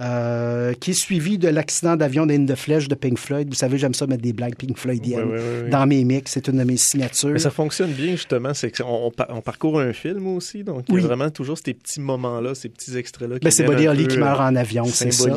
Euh, 0.00 0.72
qui 0.74 0.90
est 0.90 0.94
suivi 0.94 1.38
de 1.38 1.48
l'accident 1.48 1.96
d'avion 1.96 2.26
d'Inde 2.26 2.46
de 2.46 2.54
Flèche 2.54 2.88
de 2.88 2.94
Pink 2.94 3.18
Floyd. 3.18 3.48
Vous 3.48 3.54
savez, 3.54 3.78
j'aime 3.78 3.94
ça 3.94 4.06
mettre 4.06 4.22
des 4.22 4.32
blagues 4.32 4.56
Pink 4.56 4.76
Floydiennes 4.78 5.24
ouais, 5.24 5.38
ouais, 5.38 5.62
ouais. 5.64 5.68
dans 5.70 5.86
mes 5.86 6.02
mix. 6.04 6.32
C'est 6.32 6.48
une 6.48 6.58
de 6.58 6.64
mes 6.64 6.76
signatures. 6.76 7.30
Mais 7.30 7.38
ça 7.38 7.50
fonctionne 7.50 7.90
bien, 7.92 8.12
justement. 8.12 8.54
C'est 8.54 8.72
on, 8.80 9.12
on 9.28 9.40
parcourt 9.40 9.80
un 9.80 9.92
film 9.92 10.26
aussi, 10.28 10.64
donc 10.64 10.84
il 10.88 10.92
y 10.94 10.98
Oui. 10.98 11.04
a 11.04 11.06
vraiment 11.08 11.30
toujours 11.30 11.58
ces 11.58 11.74
petits 11.74 12.00
moments-là, 12.00 12.54
ces 12.54 12.68
petits 12.68 12.96
extraits-là. 12.96 13.36
Ben, 13.42 13.50
c'est 13.50 13.64
Buddy 13.64 13.88
Holly 13.88 14.06
qui 14.08 14.18
meurt 14.18 14.40
euh, 14.40 14.44
en 14.44 14.56
avion, 14.56 14.84
c'est 14.84 15.10
ça. 15.12 15.30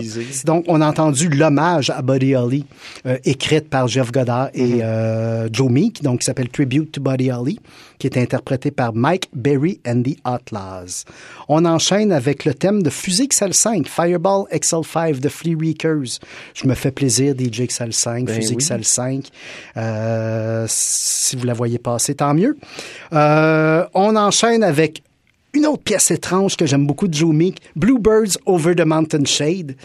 Donc, 0.45 0.66
on 0.68 0.82
a 0.82 0.88
entendu 0.88 1.30
l'hommage 1.30 1.89
à 1.89 2.01
Buddy 2.01 2.36
Holly, 2.36 2.66
euh, 3.06 3.18
écrite 3.26 3.70
par 3.70 3.88
Jeff 3.88 4.12
Goddard 4.12 4.49
et 4.53 4.66
Mhm. 4.66 4.82
euh, 4.84 5.49
Joe 5.51 5.70
Meek, 5.70 6.01
donc 6.01 6.20
qui 6.20 6.26
s'appelle 6.26 6.49
Tribute 6.49 6.91
to 6.91 7.01
Buddy 7.01 7.32
Holly, 7.32 7.60
qui 7.99 8.07
est 8.07 8.17
interprété 8.17 8.71
par 8.71 8.93
Mike 8.93 9.29
Berry 9.33 9.79
and 9.87 10.03
the 10.03 10.17
Outlaws. 10.25 11.05
On 11.47 11.65
enchaîne 11.65 12.11
avec 12.11 12.45
le 12.45 12.53
thème 12.53 12.83
de 12.83 12.89
Fusée 12.89 13.27
XL5, 13.27 13.87
Fireball 13.87 14.45
XL5 14.51 15.19
de 15.19 15.29
Flea 15.29 15.55
Reekers. 15.59 16.19
Je 16.53 16.67
me 16.67 16.73
fais 16.73 16.91
plaisir, 16.91 17.33
DJ 17.37 17.61
XL5, 17.61 18.25
Ben 18.25 18.35
Fusée 18.35 18.55
oui. 18.55 18.63
XL5. 18.63 19.25
Euh, 19.77 20.65
si 20.67 21.35
vous 21.35 21.45
la 21.45 21.53
voyez 21.53 21.79
passer, 21.79 22.15
tant 22.15 22.33
mieux. 22.33 22.57
Euh, 23.13 23.85
on 23.93 24.15
enchaîne 24.15 24.63
avec 24.63 25.01
une 25.53 25.65
autre 25.65 25.83
pièce 25.83 26.11
étrange 26.11 26.57
que 26.57 26.65
j'aime 26.65 26.85
beaucoup 26.85 27.07
de 27.07 27.13
Joe 27.13 27.33
Meek, 27.33 27.61
Bluebirds 27.75 28.37
Over 28.45 28.75
the 28.75 28.85
Mountain 28.85 29.25
Shade. 29.25 29.75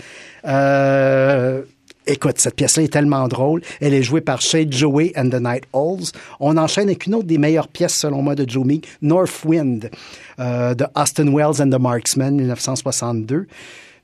Euh, 0.45 1.63
écoute, 2.11 2.39
cette 2.39 2.57
pièce-là 2.57 2.85
est 2.85 2.93
tellement 2.93 3.29
drôle. 3.29 3.63
Elle 3.81 3.95
est 3.95 4.03
jouée 4.03 4.21
par 4.21 4.41
Shade 4.41 4.73
Joey 4.73 5.13
and 5.17 5.31
the 5.31 5.41
Night 5.41 5.65
Owls. 5.73 6.13
On 6.41 6.57
enchaîne 6.57 6.89
avec 6.89 7.07
une 7.07 7.15
autre 7.15 7.27
des 7.27 7.39
meilleures 7.39 7.69
pièces, 7.69 7.95
selon 7.95 8.23
moi, 8.23 8.35
de 8.35 8.49
Joe 8.49 8.65
Meek, 8.65 8.89
North 9.03 9.45
Wind, 9.45 9.91
euh, 10.39 10.75
de 10.75 10.87
Austin 10.95 11.33
Wells 11.33 11.63
and 11.63 11.71
the 11.71 11.81
Marksmen, 11.81 12.37
1962. 12.37 13.47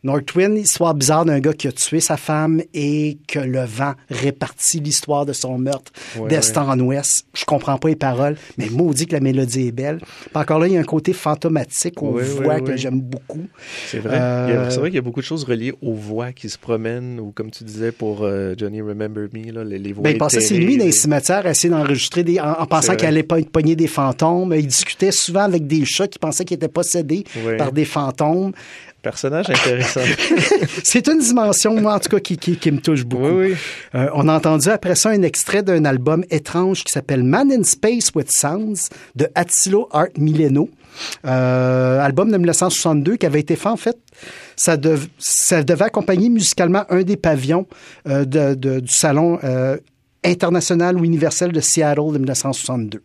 Northwind, 0.07 0.57
histoire 0.57 0.95
bizarre 0.95 1.25
d'un 1.25 1.41
gars 1.41 1.53
qui 1.53 1.67
a 1.69 1.73
tué 1.73 2.01
sa 2.01 2.17
femme 2.17 2.63
et 2.73 3.19
que 3.27 3.39
le 3.41 3.65
vent 3.65 3.95
répartit 4.09 4.81
l'histoire 4.81 5.27
de 5.27 5.33
son 5.33 5.59
meurtre 5.59 5.93
Ouais, 6.19 6.29
d'est 6.29 6.51
ouais. 6.57 6.59
en 6.59 6.79
ouest. 6.81 7.27
Je 7.35 7.45
comprends 7.45 7.77
pas 7.77 7.89
les 7.89 7.97
paroles, 7.97 8.37
mais 8.57 8.69
maudit 8.71 9.07
que 9.07 9.13
la 9.13 9.21
mélodie 9.21 9.69
est 9.69 9.73
belle. 9.73 9.99
Puis 9.99 10.31
encore 10.35 10.59
là, 10.61 10.69
il 10.69 10.75
y 10.75 10.77
a 10.77 10.81
un 10.81 10.85
côté 10.85 11.13
fantomatique 11.13 12.03
aux 12.03 12.13
Ouais, 12.13 12.23
voix 12.23 12.61
que 12.61 12.77
j'aime 12.77 13.01
beaucoup. 13.01 13.47
C'est 13.87 13.99
vrai. 13.99 14.17
Euh, 14.21 14.71
C'est 14.71 14.79
vrai 14.79 14.91
qu'il 14.91 14.97
y 14.97 14.99
a 14.99 15.03
beaucoup 15.03 15.21
de 15.21 15.27
choses 15.27 15.45
reliées 15.45 15.75
aux 15.83 15.95
voix 15.95 16.33
qui 16.33 16.49
se 16.49 16.57
promènent, 16.59 17.19
ou 17.21 17.33
comme 17.33 17.51
tu 17.51 17.65
disais 17.65 17.93
pour 17.93 18.23
euh, 18.23 18.55
Johnny 18.57 18.81
Remember 18.81 19.27
Me, 19.33 19.51
là, 19.53 19.65
les, 19.65 19.79
les 19.79 19.93
voix 19.93 20.05
Ben, 20.05 20.11
il 20.11 20.19
passait 20.19 20.41
ses 20.41 20.59
nuits 20.59 20.77
dans 20.79 20.85
les 20.85 20.93
cimetières 20.93 21.47
à 21.47 21.51
essayer 21.51 21.69
d'enregistrer 21.71 22.23
des, 22.23 22.39
en, 22.41 22.53
en 22.61 22.67
pensant 22.67 22.95
qu'il 22.97 23.07
allait 23.09 23.23
pas 23.23 23.41
être 23.41 23.51
pogné 23.51 23.75
des 23.77 23.87
fantômes. 23.89 24.55
Il 24.57 24.67
discutait 24.67 25.11
souvent 25.13 25.41
avec 25.43 25.67
des 25.67 25.85
chats 25.85 26.09
qui 26.09 26.19
pensaient 26.19 26.45
qu'ils 26.45 26.57
étaient 26.57 26.69
possédés 26.69 27.25
par 27.59 27.73
des 27.73 27.85
fantômes. 27.85 28.53
Personnage 29.11 29.49
intéressant. 29.51 30.01
C'est 30.83 31.07
une 31.07 31.21
dimension, 31.21 31.81
moi, 31.81 31.95
en 31.95 32.01
tout 32.01 32.09
cas, 32.09 32.19
qui, 32.19 32.37
qui, 32.37 32.57
qui 32.57 32.73
me 32.73 32.81
touche 32.81 33.05
beaucoup. 33.05 33.29
oui, 33.39 33.51
oui. 33.53 33.57
Euh, 33.95 34.09
on 34.15 34.27
a 34.27 34.35
entendu 34.35 34.69
après 34.69 34.97
ça 34.97 35.11
un 35.11 35.23
extrait 35.23 35.63
d'un 35.63 35.85
album 35.85 36.25
étrange 36.29 36.83
qui 36.83 36.93
s'appelle 36.93 37.23
Man 37.23 37.53
in 37.53 37.63
Space 37.63 38.11
with 38.17 38.33
Sounds 38.33 38.89
de 39.15 39.29
Attilo 39.37 39.89
Art 39.93 40.09
Mileno. 40.19 40.69
Euh, 41.25 42.01
album 42.01 42.33
de 42.33 42.37
1962 42.37 43.15
qui 43.17 43.27
avait 43.27 43.39
été 43.39 43.55
fait, 43.55 43.69
en 43.69 43.77
fait, 43.77 43.97
ça, 44.57 44.77
dev- 44.77 45.07
ça 45.21 45.63
devait 45.63 45.85
accompagner 45.85 46.29
musicalement 46.29 46.85
un 46.91 47.03
des 47.03 47.17
pavillons 47.17 47.69
euh, 48.09 48.25
de- 48.25 48.55
de- 48.55 48.81
du 48.81 48.93
salon 48.93 49.39
international 50.25 50.97
ou 50.99 51.05
universel 51.05 51.53
de 51.53 51.61
Seattle 51.61 52.13
de 52.13 52.19
1962. 52.19 53.03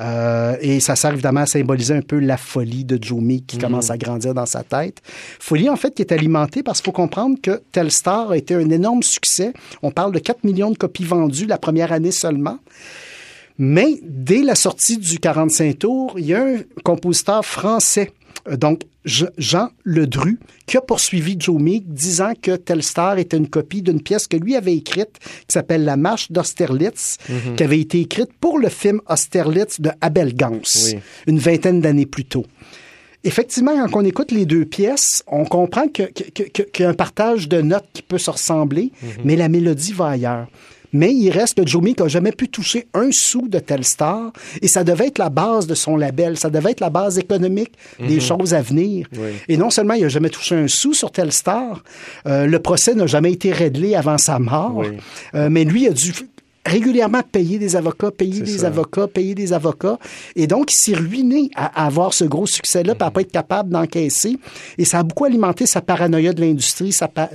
Euh, 0.00 0.56
et 0.60 0.80
ça 0.80 0.96
sert 0.96 1.12
évidemment 1.12 1.40
à 1.40 1.46
symboliser 1.46 1.94
un 1.94 2.02
peu 2.02 2.18
la 2.18 2.36
folie 2.36 2.84
de 2.84 2.98
Meek 3.14 3.46
qui 3.46 3.58
commence 3.58 3.90
à 3.90 3.96
grandir 3.96 4.34
dans 4.34 4.46
sa 4.46 4.62
tête. 4.62 5.00
Folie, 5.38 5.68
en 5.68 5.76
fait, 5.76 5.94
qui 5.94 6.02
est 6.02 6.12
alimentée 6.12 6.62
parce 6.62 6.80
qu'il 6.80 6.86
faut 6.86 6.92
comprendre 6.92 7.38
que 7.40 7.62
Telstar 7.72 8.32
a 8.32 8.36
été 8.36 8.54
un 8.54 8.70
énorme 8.70 9.02
succès. 9.02 9.52
On 9.82 9.90
parle 9.90 10.12
de 10.12 10.18
4 10.18 10.44
millions 10.44 10.70
de 10.70 10.76
copies 10.76 11.04
vendues 11.04 11.46
la 11.46 11.58
première 11.58 11.92
année 11.92 12.10
seulement. 12.10 12.58
Mais 13.56 14.00
dès 14.02 14.42
la 14.42 14.56
sortie 14.56 14.98
du 14.98 15.20
45 15.20 15.78
tours, 15.78 16.14
il 16.18 16.26
y 16.26 16.34
a 16.34 16.42
un 16.42 16.58
compositeur 16.82 17.44
français, 17.44 18.12
euh, 18.48 18.56
donc 18.56 18.82
Jean 19.04 19.68
Ledru, 19.84 20.38
qui 20.66 20.76
a 20.76 20.80
poursuivi 20.80 21.36
Joe 21.38 21.60
Meek, 21.60 21.92
disant 21.92 22.32
que 22.40 22.56
Telstar 22.56 23.18
était 23.18 23.36
une 23.36 23.48
copie 23.48 23.82
d'une 23.82 24.00
pièce 24.00 24.26
que 24.26 24.36
lui 24.36 24.56
avait 24.56 24.74
écrite, 24.76 25.18
qui 25.20 25.52
s'appelle 25.52 25.84
La 25.84 25.96
Marche 25.96 26.32
d'Austerlitz, 26.32 27.18
Mhm. 27.28 27.56
qui 27.56 27.62
avait 27.62 27.80
été 27.80 28.00
écrite 28.00 28.30
pour 28.40 28.58
le 28.58 28.68
film 28.70 29.00
Austerlitz 29.08 29.80
de 29.80 29.90
Abel 30.00 30.34
Gans, 30.34 30.60
Oui. 30.86 30.96
une 31.26 31.38
vingtaine 31.38 31.80
d'années 31.80 32.06
plus 32.06 32.24
tôt. 32.24 32.46
Effectivement, 33.26 33.88
quand 33.88 34.02
on 34.02 34.04
écoute 34.04 34.32
les 34.32 34.44
deux 34.44 34.66
pièces, 34.66 35.22
on 35.26 35.44
comprend 35.46 35.88
qu'il 35.88 36.10
y 36.78 36.82
a 36.82 36.88
un 36.90 36.94
partage 36.94 37.48
de 37.48 37.62
notes 37.62 37.86
qui 37.94 38.02
peut 38.02 38.18
se 38.18 38.30
ressembler, 38.30 38.92
mais 39.24 39.34
la 39.36 39.48
mélodie 39.48 39.92
va 39.92 40.08
ailleurs. 40.08 40.46
Mais 40.94 41.12
il 41.12 41.28
reste 41.30 41.56
que 41.62 41.66
Joe 41.66 41.82
Meek 41.82 42.00
n'a 42.00 42.08
jamais 42.08 42.32
pu 42.32 42.48
toucher 42.48 42.86
un 42.94 43.10
sou 43.12 43.46
de 43.48 43.58
Telstar 43.58 44.32
et 44.62 44.68
ça 44.68 44.82
devait 44.84 45.08
être 45.08 45.18
la 45.18 45.28
base 45.28 45.66
de 45.66 45.74
son 45.74 45.96
label, 45.98 46.38
ça 46.38 46.48
devait 46.48 46.70
être 46.70 46.80
la 46.80 46.88
base 46.90 47.18
économique 47.18 47.72
des 47.98 48.14
Mhm. 48.14 48.20
choses 48.20 48.54
à 48.54 48.62
venir. 48.62 49.06
Oui. 49.18 49.28
Et 49.48 49.56
non 49.58 49.68
seulement 49.68 49.94
il 49.94 50.02
n'a 50.04 50.08
jamais 50.08 50.30
touché 50.30 50.54
un 50.54 50.68
sou 50.68 50.94
sur 50.94 51.10
Telstar, 51.10 51.82
euh, 52.26 52.46
le 52.46 52.58
procès 52.60 52.94
n'a 52.94 53.06
jamais 53.06 53.32
été 53.32 53.52
réglé 53.52 53.94
avant 53.94 54.16
sa 54.16 54.38
mort, 54.38 54.76
Oui. 54.76 54.86
euh, 55.34 55.48
mais 55.50 55.64
lui 55.64 55.86
a 55.86 55.90
dû 55.92 56.12
régulièrement 56.66 57.20
payer 57.30 57.58
des 57.58 57.76
avocats, 57.76 58.10
payer 58.10 58.40
des 58.40 58.58
ça. 58.58 58.68
avocats, 58.68 59.06
payer 59.06 59.34
des 59.34 59.52
avocats. 59.52 59.98
Et 60.36 60.46
donc, 60.46 60.72
il 60.72 60.76
s'est 60.78 60.96
ruiné 60.96 61.50
à, 61.54 61.82
à 61.82 61.86
avoir 61.86 62.14
ce 62.14 62.24
gros 62.24 62.46
succès-là, 62.46 62.94
puis 62.94 63.06
à 63.06 63.10
pas 63.10 63.20
être 63.20 63.32
capable 63.32 63.70
d'encaisser. 63.70 64.38
Et 64.78 64.84
ça 64.84 65.00
a 65.00 65.02
beaucoup 65.02 65.24
alimenté 65.26 65.66
sa 65.66 65.80
paranoïa 65.80 66.32
de 66.32 66.40
l'industrie. 66.40 66.92
sa 66.92 67.08
pa- 67.08 67.30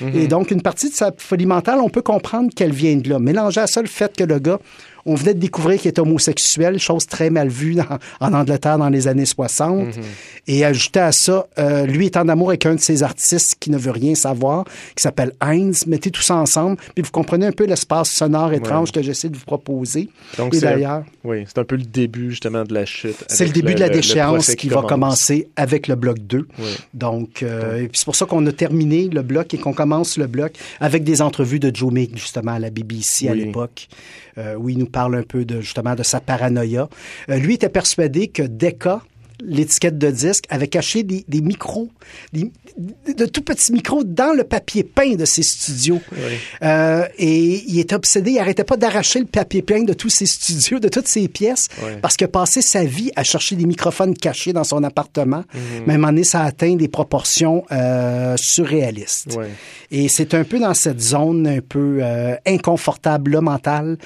Mhm. 0.00 0.14
Et 0.14 0.26
donc, 0.26 0.50
une 0.50 0.62
partie 0.62 0.90
de 0.90 0.94
sa 0.94 1.12
folie 1.16 1.46
mentale, 1.46 1.78
on 1.80 1.88
peut 1.88 2.02
comprendre 2.02 2.50
qu'elle 2.54 2.72
vient 2.72 2.96
de 2.96 3.08
là. 3.08 3.18
Mélanger 3.18 3.60
à 3.60 3.66
ça 3.66 3.80
le 3.80 3.88
fait 3.88 4.14
que 4.16 4.24
le 4.24 4.38
gars 4.38 4.58
On 5.06 5.14
venait 5.14 5.34
de 5.34 5.40
découvrir 5.40 5.80
qu'il 5.80 5.88
était 5.88 6.00
homosexuel, 6.00 6.78
chose 6.78 7.06
très 7.06 7.30
mal 7.30 7.48
vue 7.48 7.76
en 8.20 8.32
Angleterre 8.32 8.78
dans 8.78 8.88
les 8.88 9.08
années 9.08 9.26
60. 9.26 9.88
Mm-hmm. 9.88 10.02
Et 10.46 10.64
ajouté 10.64 11.00
à 11.00 11.12
ça, 11.12 11.46
euh, 11.58 11.86
lui 11.86 12.06
est 12.06 12.16
en 12.16 12.28
amour 12.28 12.50
avec 12.50 12.66
un 12.66 12.74
de 12.74 12.80
ses 12.80 13.02
artistes 13.02 13.56
qui 13.58 13.70
ne 13.70 13.78
veut 13.78 13.90
rien 13.90 14.14
savoir, 14.14 14.64
qui 14.94 15.02
s'appelle 15.02 15.32
Heinz. 15.40 15.86
Mettez 15.86 16.10
tout 16.10 16.22
ça 16.22 16.36
ensemble, 16.36 16.76
puis 16.94 17.02
vous 17.02 17.10
comprenez 17.10 17.46
un 17.46 17.52
peu 17.52 17.64
l'espace 17.64 18.10
sonore 18.10 18.52
étrange 18.52 18.92
que 18.92 19.02
j'essaie 19.02 19.28
de 19.28 19.36
vous 19.36 19.44
proposer. 19.44 20.08
Donc, 20.36 20.54
d'ailleurs... 20.56 21.04
Oui, 21.24 21.44
c'est 21.46 21.58
un 21.58 21.64
peu 21.64 21.76
le 21.76 21.84
début 21.84 22.30
justement 22.30 22.64
de 22.64 22.74
la 22.74 22.84
chute. 22.84 23.24
C'est 23.28 23.46
le 23.46 23.52
début 23.52 23.74
de 23.74 23.80
la 23.80 23.88
déchéance 23.88 24.54
qui, 24.54 24.68
va 24.68 24.82
commencer 24.82 25.48
avec 25.56 25.88
le 25.88 25.94
bloc 25.94 26.18
2. 26.18 26.46
Donc, 26.92 27.42
euh, 27.42 27.86
c'est 27.92 28.04
pour 28.04 28.16
ça 28.16 28.26
qu'on 28.26 28.44
a 28.46 28.52
terminé 28.52 29.08
le 29.08 29.22
bloc 29.22 29.54
et 29.54 29.58
qu'on 29.58 29.72
commence 29.72 30.16
le 30.16 30.26
bloc 30.26 30.52
avec 30.80 31.04
des 31.04 31.22
entrevues 31.22 31.60
de 31.60 31.74
Joe 31.74 31.92
Meek, 31.92 32.16
justement, 32.16 32.52
à 32.52 32.58
la 32.58 32.70
BBC 32.70 33.28
à 33.28 33.34
l'époque, 33.34 33.88
euh, 34.36 34.56
où 34.56 34.68
il 34.68 34.78
nous 34.78 34.86
parle 34.94 35.16
un 35.16 35.22
peu 35.24 35.44
de, 35.44 35.60
justement 35.60 35.96
de 35.96 36.04
sa 36.04 36.20
paranoïa. 36.20 36.88
Euh, 37.28 37.36
lui 37.36 37.54
était 37.54 37.68
persuadé 37.68 38.28
que 38.28 38.44
Decca, 38.44 39.02
l'étiquette 39.46 39.98
de 39.98 40.10
disque, 40.10 40.44
avait 40.48 40.68
caché 40.68 41.02
des, 41.02 41.24
micros, 41.40 41.88
de 42.32 43.26
tout 43.26 43.42
petits 43.42 43.72
micros 43.72 44.04
dans 44.04 44.34
le 44.34 44.44
papier 44.44 44.82
peint 44.84 45.14
de 45.14 45.24
ses 45.24 45.42
studios. 45.42 46.00
Euh, 46.62 47.06
et 47.18 47.62
il 47.66 47.78
était 47.78 47.94
obsédé, 47.94 48.32
il 48.32 48.38
arrêtait 48.38 48.64
pas 48.64 48.76
d'arracher 48.76 49.20
le 49.20 49.26
papier 49.26 49.62
peint 49.62 49.82
de 49.82 49.92
tous 49.92 50.10
ses 50.10 50.26
studios, 50.26 50.78
de 50.78 50.88
toutes 50.88 51.08
ses 51.08 51.28
pièces, 51.28 51.68
parce 52.02 52.16
que 52.16 52.24
passé 52.24 52.62
sa 52.62 52.84
vie 52.84 53.10
à 53.16 53.24
chercher 53.24 53.56
des 53.56 53.66
microphones 53.66 54.14
cachés 54.14 54.52
dans 54.52 54.64
son 54.64 54.82
appartement, 54.82 55.44
mhm. 55.54 55.86
même 55.86 56.04
année, 56.04 56.24
ça 56.24 56.42
a 56.42 56.46
atteint 56.46 56.74
des 56.76 56.88
proportions 56.88 57.64
euh, 57.72 58.36
surréalistes. 58.38 59.38
Et 59.90 60.08
c'est 60.08 60.34
un 60.34 60.44
peu 60.44 60.58
dans 60.58 60.74
cette 60.74 61.00
zone 61.00 61.46
un 61.46 61.60
peu 61.60 61.98
euh, 62.00 62.34
inconfortable, 62.46 63.40
mentale, 63.40 63.98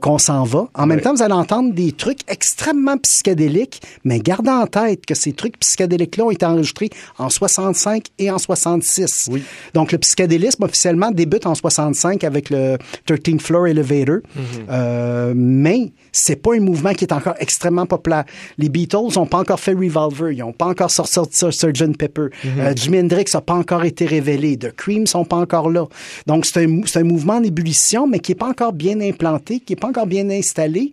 qu'on 0.00 0.18
s'en 0.18 0.44
va. 0.44 0.68
En 0.74 0.86
même 0.86 1.00
temps, 1.00 1.14
vous 1.14 1.22
allez 1.22 1.34
entendre 1.34 1.72
des 1.72 1.92
trucs 1.92 2.20
extrêmement 2.28 2.96
psychédéliques, 2.98 3.82
mais 4.04 4.20
gardant 4.20 4.65
en 4.66 4.84
tête 4.86 5.06
que 5.06 5.14
ces 5.14 5.32
trucs 5.32 5.58
psychédéliques-là 5.58 6.24
ont 6.24 6.30
été 6.30 6.46
enregistrés 6.46 6.90
en 7.18 7.28
65 7.28 8.04
et 8.18 8.30
en 8.30 8.38
66. 8.38 9.28
Oui. 9.30 9.42
Donc, 9.74 9.92
le 9.92 9.98
psychédélisme 9.98 10.64
officiellement 10.64 11.10
débute 11.10 11.46
en 11.46 11.54
65 11.54 12.24
avec 12.24 12.50
le 12.50 12.76
13th 13.08 13.40
Floor 13.40 13.68
Elevator. 13.68 14.16
Mm-hmm. 14.16 14.70
euh, 14.70 15.32
mais 15.36 15.92
c'est 16.12 16.36
pas 16.36 16.54
un 16.54 16.60
mouvement 16.60 16.92
qui 16.92 17.04
est 17.04 17.12
encore 17.12 17.34
extrêmement 17.38 17.86
populaire. 17.86 18.24
Les 18.58 18.68
Beatles 18.68 19.16
n'ont 19.16 19.26
pas 19.26 19.38
encore 19.38 19.60
fait 19.60 19.72
Revolver, 19.72 20.32
ils 20.32 20.38
n'ont 20.38 20.52
pas 20.52 20.66
encore 20.66 20.90
sorti 20.90 21.18
Sgt. 21.30 21.96
Pepper. 21.96 22.28
Euh, 22.44 22.72
Jimi 22.74 23.00
Hendrix 23.00 23.26
n'a 23.34 23.40
pas 23.40 23.54
encore 23.54 23.84
été 23.84 24.06
révélé. 24.06 24.56
The 24.56 24.74
Cream 24.74 25.06
sont 25.06 25.24
pas 25.24 25.36
encore 25.36 25.70
là. 25.70 25.86
Donc, 26.26 26.46
c'est 26.46 26.64
un, 26.64 26.80
un 26.94 27.04
mouvement 27.04 27.34
en 27.34 27.42
ébullition, 27.42 28.06
mais 28.06 28.18
qui 28.18 28.32
est 28.32 28.36
pas 28.36 28.48
encore 28.48 28.72
bien 28.72 29.00
implanté, 29.00 29.60
qui 29.60 29.74
est 29.74 29.76
pas 29.76 29.88
encore 29.88 30.06
bien 30.06 30.28
installé. 30.30 30.92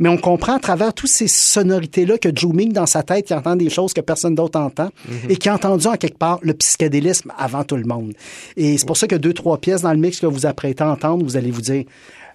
Mais 0.00 0.08
on 0.08 0.16
comprend 0.16 0.56
à 0.56 0.58
travers 0.58 0.92
toutes 0.92 1.10
ces 1.10 1.28
sonorités-là 1.28 2.18
que 2.18 2.30
Joe 2.34 2.52
Meek, 2.52 2.72
dans 2.72 2.86
sa 2.86 3.02
tête, 3.02 3.30
il 3.30 3.34
entend 3.34 3.54
des 3.54 3.70
choses 3.70 3.92
que 3.92 4.00
personne 4.00 4.34
d'autre 4.34 4.58
entend 4.58 4.90
mhm. 5.06 5.30
et 5.30 5.36
qui 5.36 5.48
a 5.48 5.54
entendu 5.54 5.86
en 5.86 5.96
quelque 5.96 6.18
part 6.18 6.40
le 6.42 6.54
psychédélisme 6.54 7.32
avant 7.38 7.64
tout 7.64 7.76
le 7.76 7.84
monde. 7.84 8.14
Et 8.56 8.78
c'est 8.78 8.86
pour 8.86 8.96
ça 8.96 9.06
que 9.06 9.14
deux, 9.14 9.34
trois 9.34 9.58
pièces 9.58 9.82
dans 9.82 9.92
le 9.92 9.98
mix 9.98 10.18
que 10.18 10.26
vous 10.26 10.46
apprêtez 10.46 10.82
à 10.82 10.90
entendre, 10.90 11.22
vous 11.22 11.36
allez 11.36 11.50
vous 11.50 11.60
dire, 11.60 11.84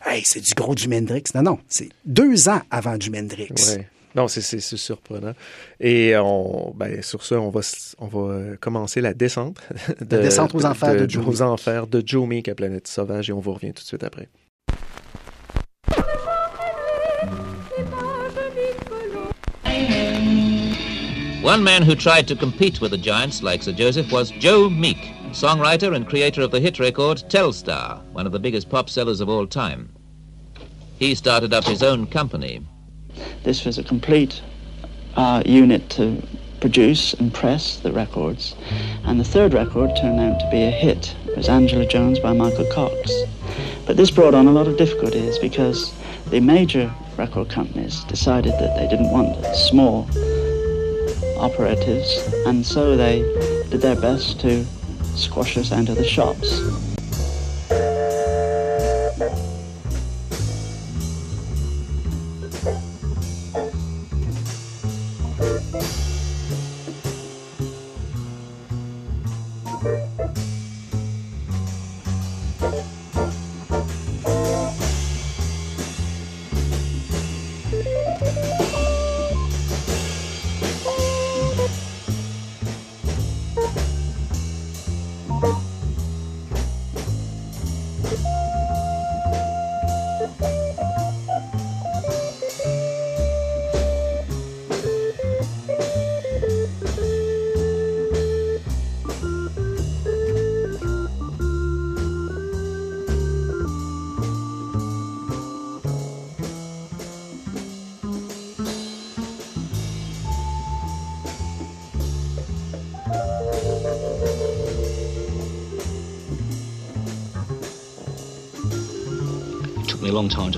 hey, 0.06 0.22
c'est 0.24 0.42
du 0.42 0.54
gros 0.54 0.76
Jimi 0.76 0.98
Hendrix. 0.98 1.24
Non, 1.34 1.42
non, 1.42 1.60
c'est 1.68 1.90
deux 2.06 2.48
ans 2.50 2.62
avant 2.70 2.96
Jimi 3.00 3.20
Hendrix. 3.20 3.50
Non, 4.16 4.30
c'est 4.30 4.60
surprenant. 4.62 5.34
Et 5.80 6.16
on, 6.18 6.72
ben, 6.74 7.02
sur 7.02 7.26
ça, 7.26 7.38
on 7.40 7.50
va, 7.50 7.62
on 7.98 8.08
va 8.08 8.56
commencer 8.62 9.02
la 9.02 9.14
descente. 9.14 9.58
De, 10.00 10.16
la 10.16 10.22
descente 10.24 10.56
aux 10.56 10.66
enfers 10.66 10.96
de, 10.96 11.10
Joe 11.10 11.26
Aux 11.28 11.42
enfers 11.42 11.88
de 11.88 12.02
Joe 12.06 12.28
Meek 12.28 12.48
à 12.48 12.56
Planète 12.56 12.88
Sauvage 12.88 13.30
et 13.30 13.34
on 13.34 13.40
vous 13.40 13.54
revient 13.54 13.74
tout 13.74 13.84
de 13.84 13.88
suite 13.88 14.04
après. 14.04 14.30
One 21.46 21.64
man 21.64 21.84
who 21.84 21.94
tried 21.94 22.28
to 22.30 22.36
compete 22.36 22.82
with 22.82 22.90
the 22.90 22.98
giants 22.98 23.44
like 23.44 23.62
Sir 23.62 23.72
Joseph 23.72 24.12
was 24.12 24.32
Joe 24.32 24.68
Meek, 24.68 24.98
songwriter 25.30 25.96
and 25.96 26.08
creator 26.08 26.42
of 26.42 26.50
the 26.50 26.60
hit 26.60 26.80
record 26.80 27.18
Telstar, 27.30 28.04
one 28.14 28.26
of 28.26 28.32
the 28.32 28.40
biggest 28.40 28.68
pop 28.68 28.90
sellers 28.90 29.22
of 29.22 29.30
all 29.30 29.46
time. 29.46 29.94
He 30.98 31.14
started 31.14 31.54
up 31.54 31.64
his 31.64 31.84
own 31.84 32.08
company. 32.08 32.66
This 33.44 33.64
was 33.64 33.78
a 33.78 33.84
complete 33.84 34.42
uh, 35.18 35.44
unit 35.46 35.88
to 35.92 36.20
produce 36.62 37.14
and 37.14 37.32
press 37.32 37.78
the 37.78 37.92
records. 37.92 38.56
And 39.04 39.20
the 39.20 39.24
third 39.24 39.54
record 39.54 39.96
turned 39.96 40.20
out 40.20 40.40
to 40.40 40.50
be 40.50 40.64
a 40.64 40.72
hit. 40.72 41.16
It 41.28 41.38
was 41.38 41.48
Angela 41.48 41.86
Jones 41.86 42.18
by 42.18 42.34
Michael 42.34 42.66
Cox. 42.74 43.12
But 43.86 43.98
this 43.98 44.10
brought 44.10 44.34
on 44.34 44.48
a 44.48 44.52
lot 44.52 44.68
of 44.68 44.78
difficulties 44.78 45.38
because 45.38 45.94
the 46.32 46.40
major 46.40 46.92
record 47.20 47.50
companies 47.50 48.04
decided 48.06 48.54
that 48.54 48.76
they 48.78 48.88
didn't 48.88 49.12
want 49.12 49.46
small 49.56 50.10
operatives, 51.38 52.34
and 52.46 52.66
so 52.66 52.96
they 52.96 53.20
did 53.70 53.82
their 53.82 53.96
best 53.96 54.40
to 54.42 54.66
squash 55.16 55.58
us 55.58 55.72
out 55.72 55.90
of 55.90 55.96
the 55.96 56.04
shops. 56.04 56.95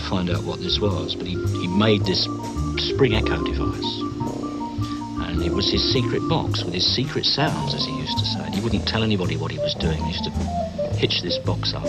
Find 0.10 0.30
out 0.30 0.44
what 0.44 0.60
this 0.60 0.80
was, 0.80 1.16
but 1.16 1.28
he, 1.28 1.36
he 1.36 1.68
made 1.68 2.02
this 2.06 2.24
spring 2.92 3.14
echo 3.16 3.44
device. 3.44 3.92
And 5.28 5.44
it 5.44 5.52
was 5.52 5.70
his 5.70 5.84
secret 5.94 6.24
box 6.30 6.64
with 6.64 6.74
his 6.74 6.88
secret 6.96 7.26
sounds, 7.26 7.76
as 7.76 7.84
he 7.86 7.92
used 7.92 8.18
to 8.18 8.26
say. 8.26 8.44
He 8.56 8.62
wouldn't 8.62 8.88
tell 8.88 9.04
anybody 9.04 9.36
what 9.36 9.52
he 9.52 9.60
was 9.60 9.76
doing. 9.76 10.00
He 10.04 10.12
used 10.16 10.24
to 10.26 10.34
hitch 10.96 11.22
this 11.22 11.38
box 11.46 11.74
up 11.76 11.86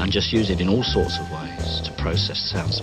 and 0.00 0.10
just 0.10 0.32
use 0.32 0.50
it 0.50 0.60
in 0.60 0.68
all 0.68 0.82
sorts 0.82 1.18
of 1.20 1.30
ways 1.30 1.80
to 1.84 1.92
process 2.02 2.40
sounds 2.50 2.80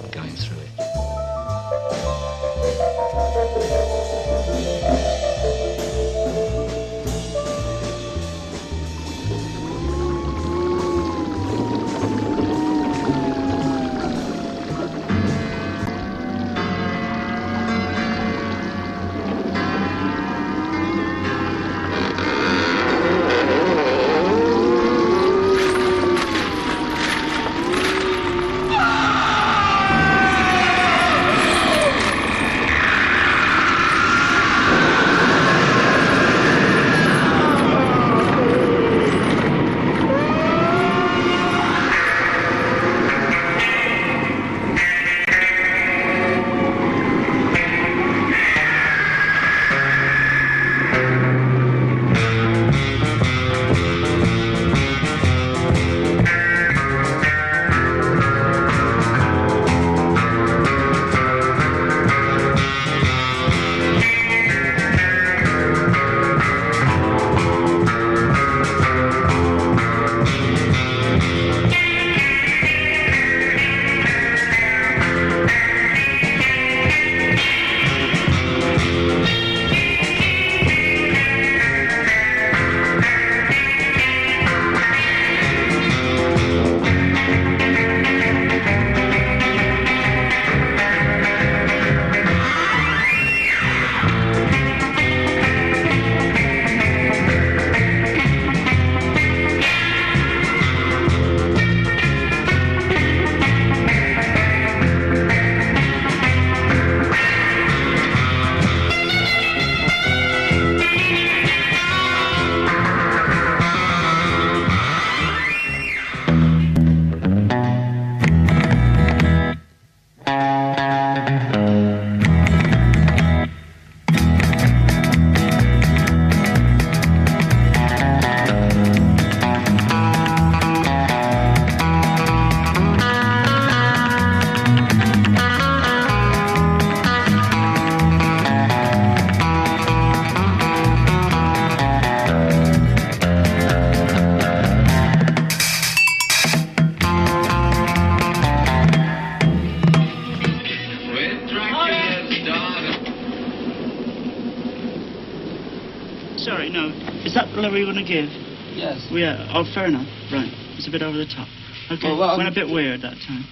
give. 158.12 158.28
Yes. 158.76 159.08
We 159.08 159.24
are. 159.24 159.40
Oh, 159.56 159.64
fair 159.72 159.88
enough. 159.88 160.08
Right. 160.32 160.52
It's 160.76 160.88
a 160.88 160.92
bit 160.92 161.02
over 161.02 161.16
the 161.16 161.28
top. 161.32 161.48
Okay. 161.88 162.12
Well, 162.12 162.20
well, 162.20 162.38
went 162.38 162.52
a 162.52 162.52
um, 162.52 162.60
bit 162.60 162.68
weird 162.68 163.02
that 163.02 163.16
time. 163.24 163.48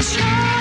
ocean 0.00 0.59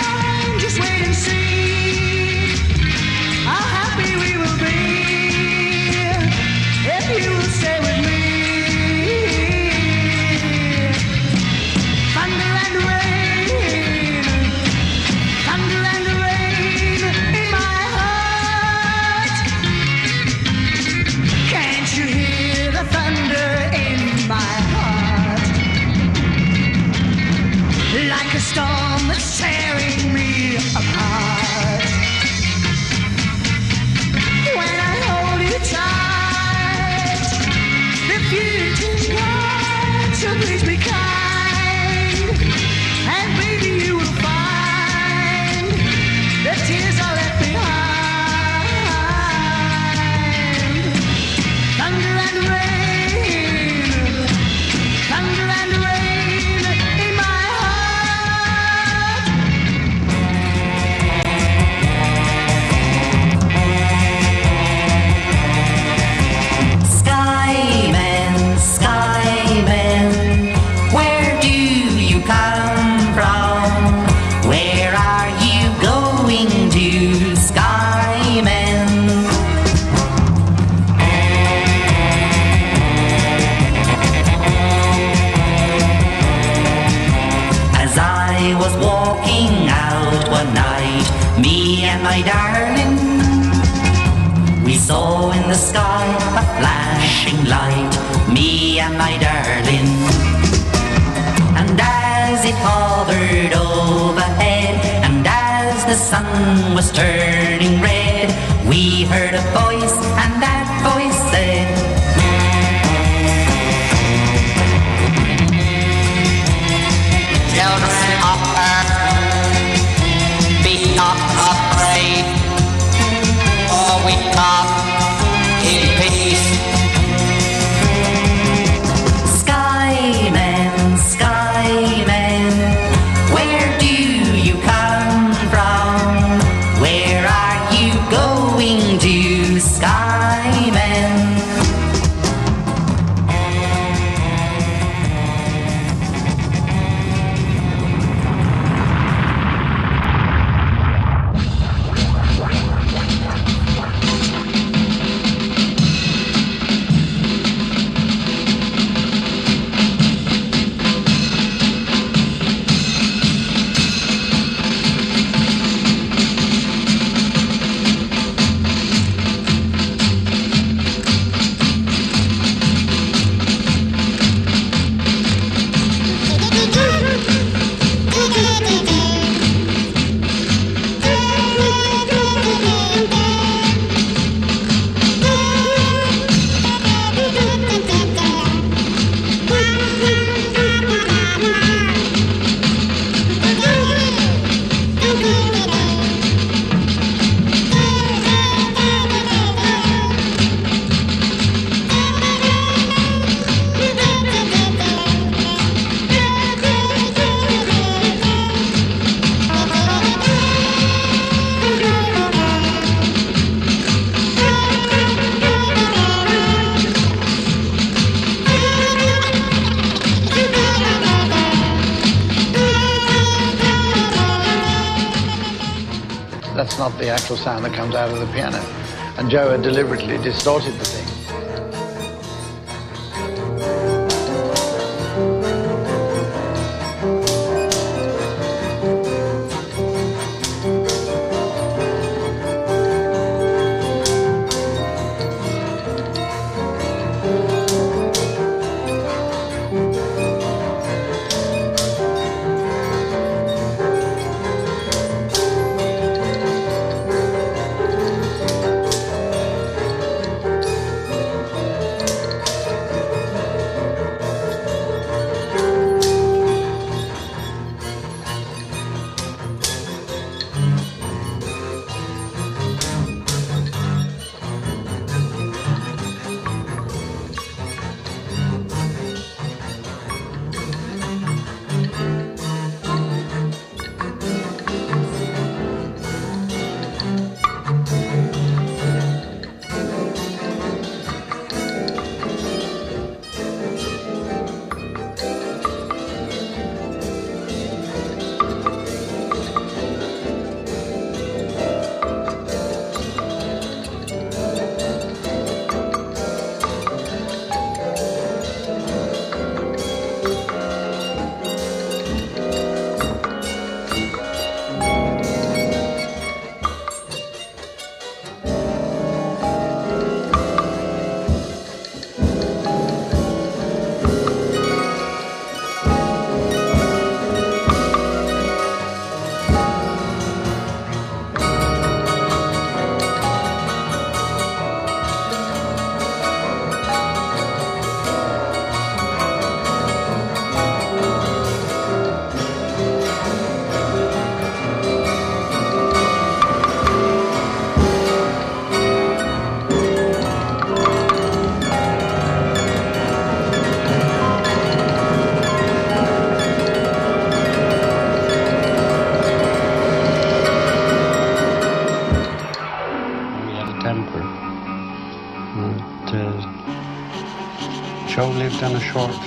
deliberately 229.61 230.17
distorted 230.19 230.73
the 230.73 230.85
thing. 230.85 230.98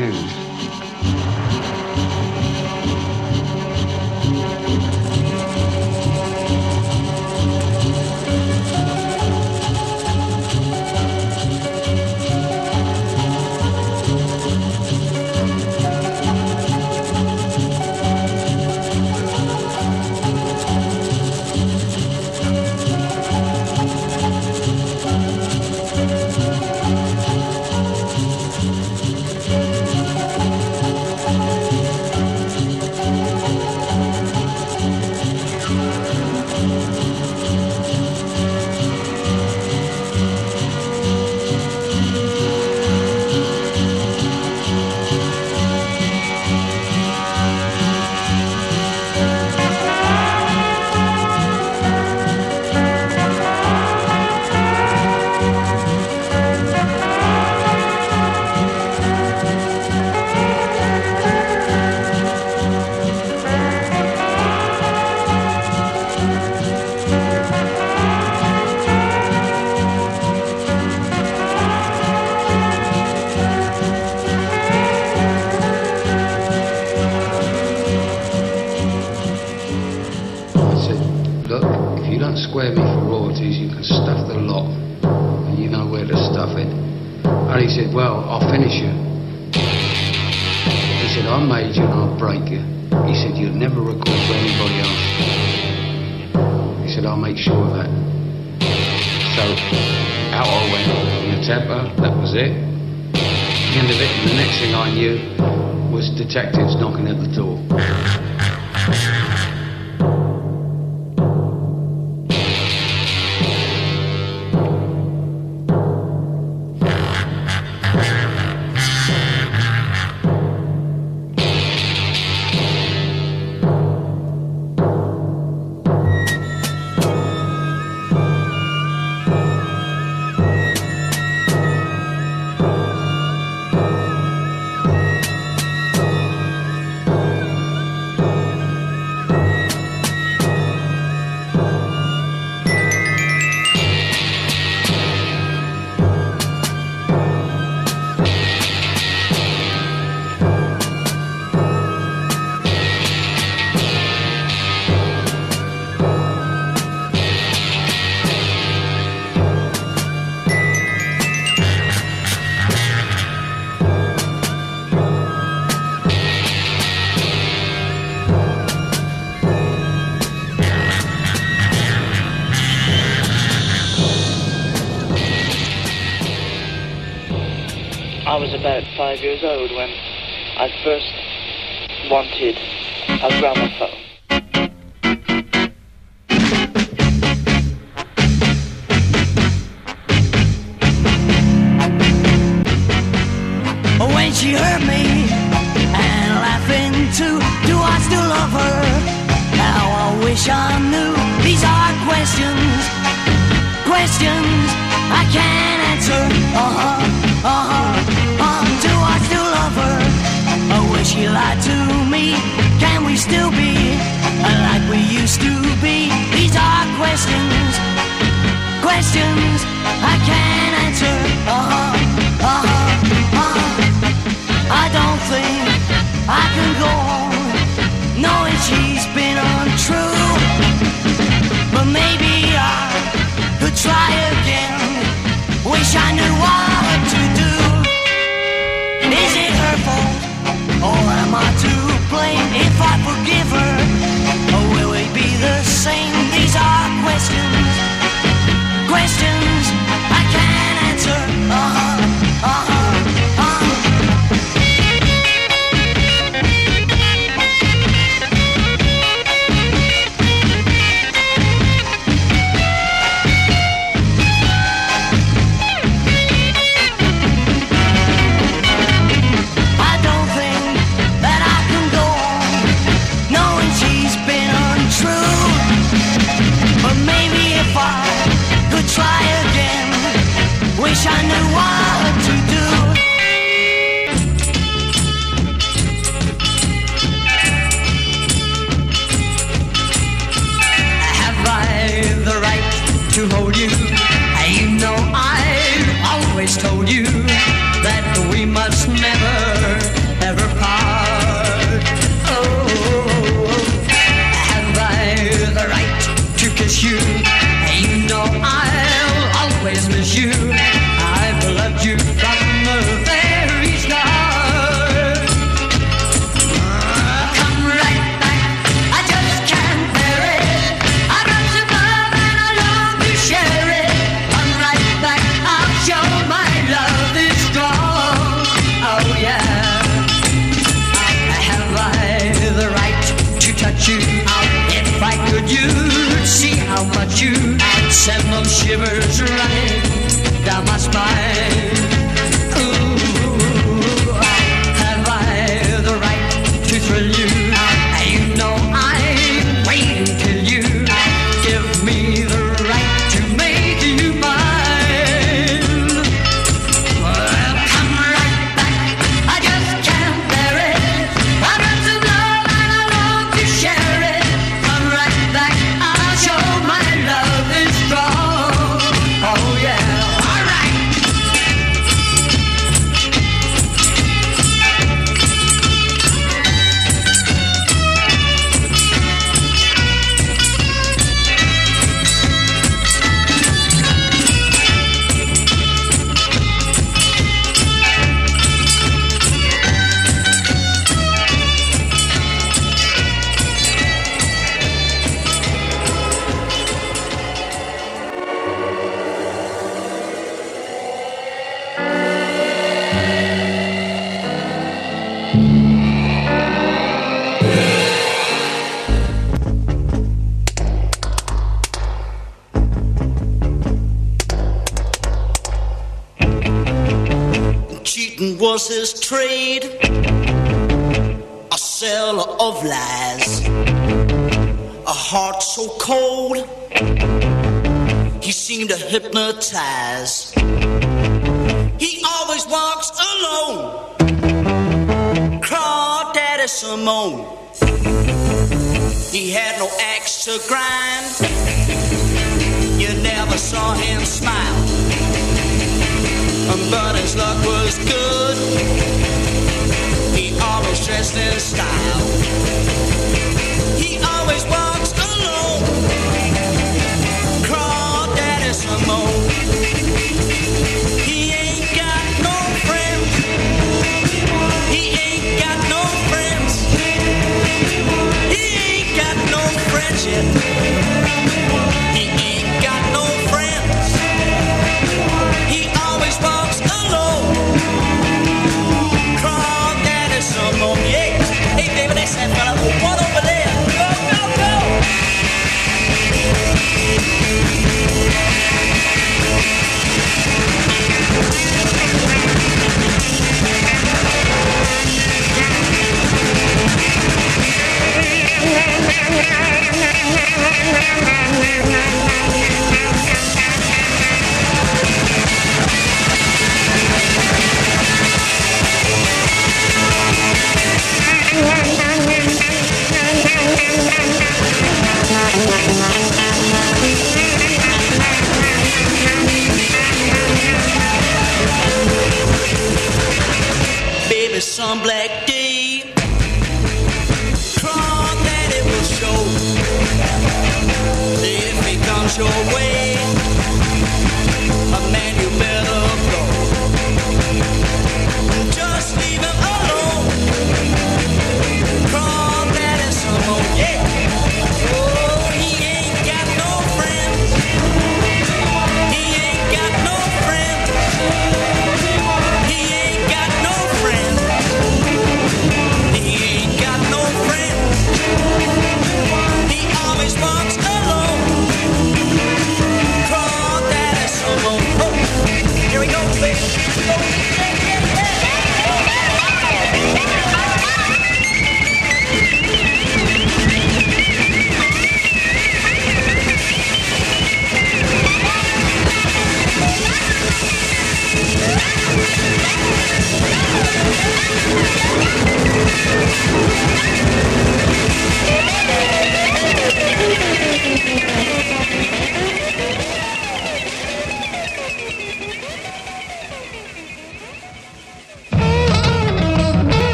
On 0.00 0.37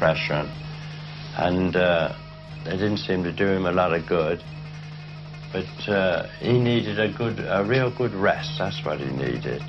pressure, 0.00 0.50
and 1.36 1.76
uh, 1.76 2.16
they 2.64 2.72
didn't 2.72 2.96
seem 2.96 3.22
to 3.22 3.32
do 3.32 3.46
him 3.46 3.66
a 3.66 3.72
lot 3.72 3.92
of 3.92 4.08
good. 4.08 4.42
But 5.52 5.92
uh, 5.92 6.26
he 6.40 6.58
needed 6.58 6.98
a 6.98 7.12
good, 7.12 7.38
a 7.38 7.62
real 7.62 7.94
good 7.94 8.14
rest. 8.14 8.58
That's 8.58 8.82
what 8.82 8.98
he 8.98 9.10
needed. 9.10 9.62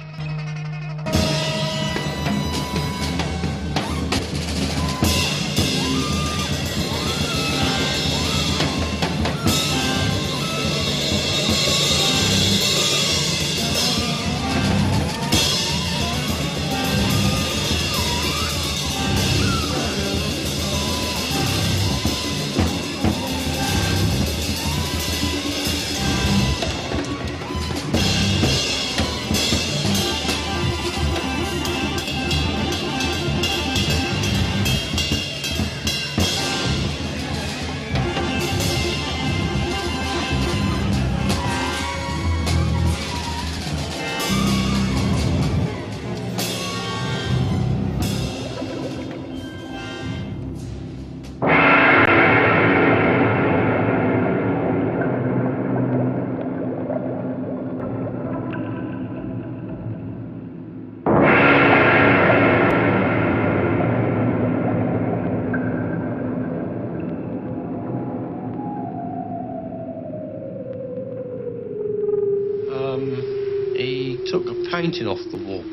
painting 74.91 75.07
off 75.07 75.19
the 75.31 75.37
wall. 75.37 75.63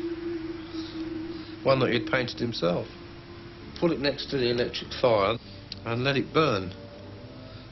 One 1.63 1.79
that 1.79 1.91
he'd 1.91 2.09
painted 2.09 2.39
himself. 2.39 2.87
Put 3.77 3.91
it 3.91 3.99
next 3.99 4.29
to 4.29 4.37
the 4.37 4.49
electric 4.49 4.93
fire 5.01 5.37
and 5.85 6.03
let 6.05 6.15
it 6.15 6.33
burn. 6.33 6.73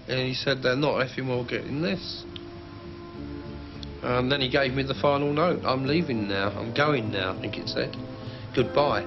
And 0.10 0.20
he 0.28 0.34
said, 0.34 0.62
they're 0.62 0.76
not 0.76 0.96
effing 0.96 1.30
well 1.30 1.46
getting 1.46 1.82
this. 1.82 2.26
And 4.04 4.30
then 4.30 4.42
he 4.42 4.50
gave 4.50 4.74
me 4.74 4.84
the 4.84 4.94
final 4.96 5.32
note. 5.32 5.62
I'm 5.64 5.86
leaving 5.86 6.28
now. 6.28 6.50
I'm 6.50 6.74
going 6.74 7.12
now, 7.12 7.38
I 7.38 7.42
think 7.42 7.58
it 7.58 7.70
said. 7.70 7.96
Goodbye. 8.54 9.06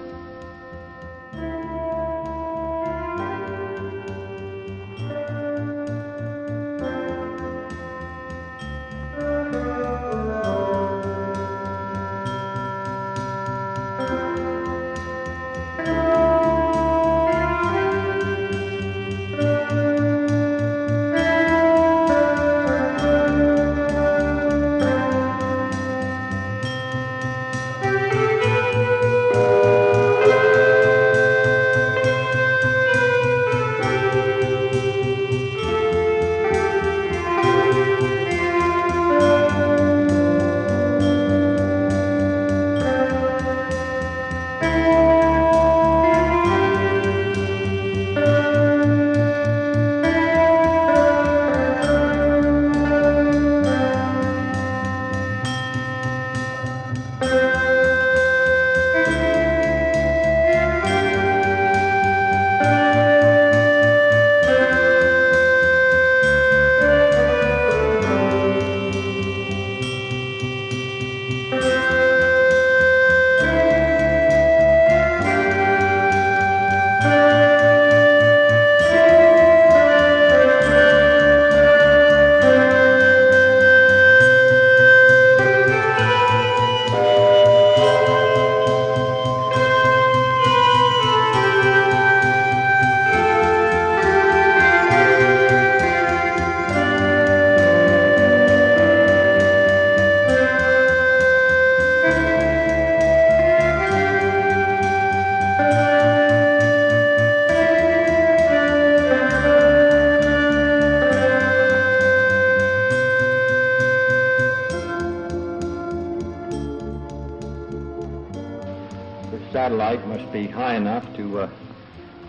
Must 119.96 120.32
be 120.32 120.46
high 120.46 120.76
enough 120.76 121.04
to 121.16 121.40
uh, 121.40 121.50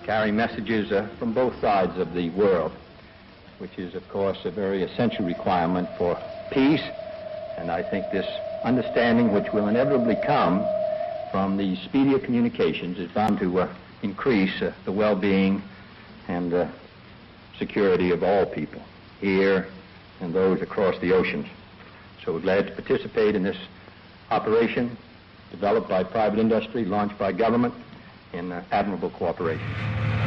carry 0.03 0.31
messages 0.31 0.91
uh, 0.91 1.07
from 1.19 1.31
both 1.31 1.53
sides 1.61 1.95
of 1.99 2.13
the 2.13 2.31
world, 2.31 2.71
which 3.59 3.77
is, 3.77 3.93
of 3.93 4.07
course, 4.09 4.39
a 4.45 4.51
very 4.51 4.81
essential 4.81 5.25
requirement 5.25 5.87
for 5.95 6.17
peace. 6.49 6.81
And 7.57 7.69
I 7.69 7.83
think 7.83 8.09
this 8.11 8.25
understanding, 8.63 9.31
which 9.31 9.53
will 9.53 9.67
inevitably 9.67 10.15
come 10.15 10.65
from 11.31 11.55
the 11.55 11.75
speedier 11.85 12.17
communications, 12.17 12.97
is 12.97 13.11
bound 13.11 13.39
to 13.39 13.59
uh, 13.59 13.75
increase 14.01 14.59
uh, 14.61 14.73
the 14.85 14.91
well-being 14.91 15.61
and 16.27 16.53
uh, 16.53 16.67
security 17.59 18.09
of 18.09 18.23
all 18.23 18.47
people 18.47 18.81
here 19.19 19.67
and 20.19 20.33
those 20.33 20.63
across 20.63 20.99
the 20.99 21.13
oceans. 21.13 21.45
So 22.25 22.33
we're 22.33 22.39
glad 22.39 22.65
to 22.65 22.73
participate 22.73 23.35
in 23.35 23.43
this 23.43 23.57
operation 24.31 24.97
developed 25.51 25.89
by 25.89 26.03
private 26.03 26.39
industry, 26.39 26.85
launched 26.85 27.17
by 27.19 27.31
government 27.31 27.73
in 28.33 28.51
uh, 28.51 28.63
admirable 28.71 29.09
cooperation. 29.11 30.20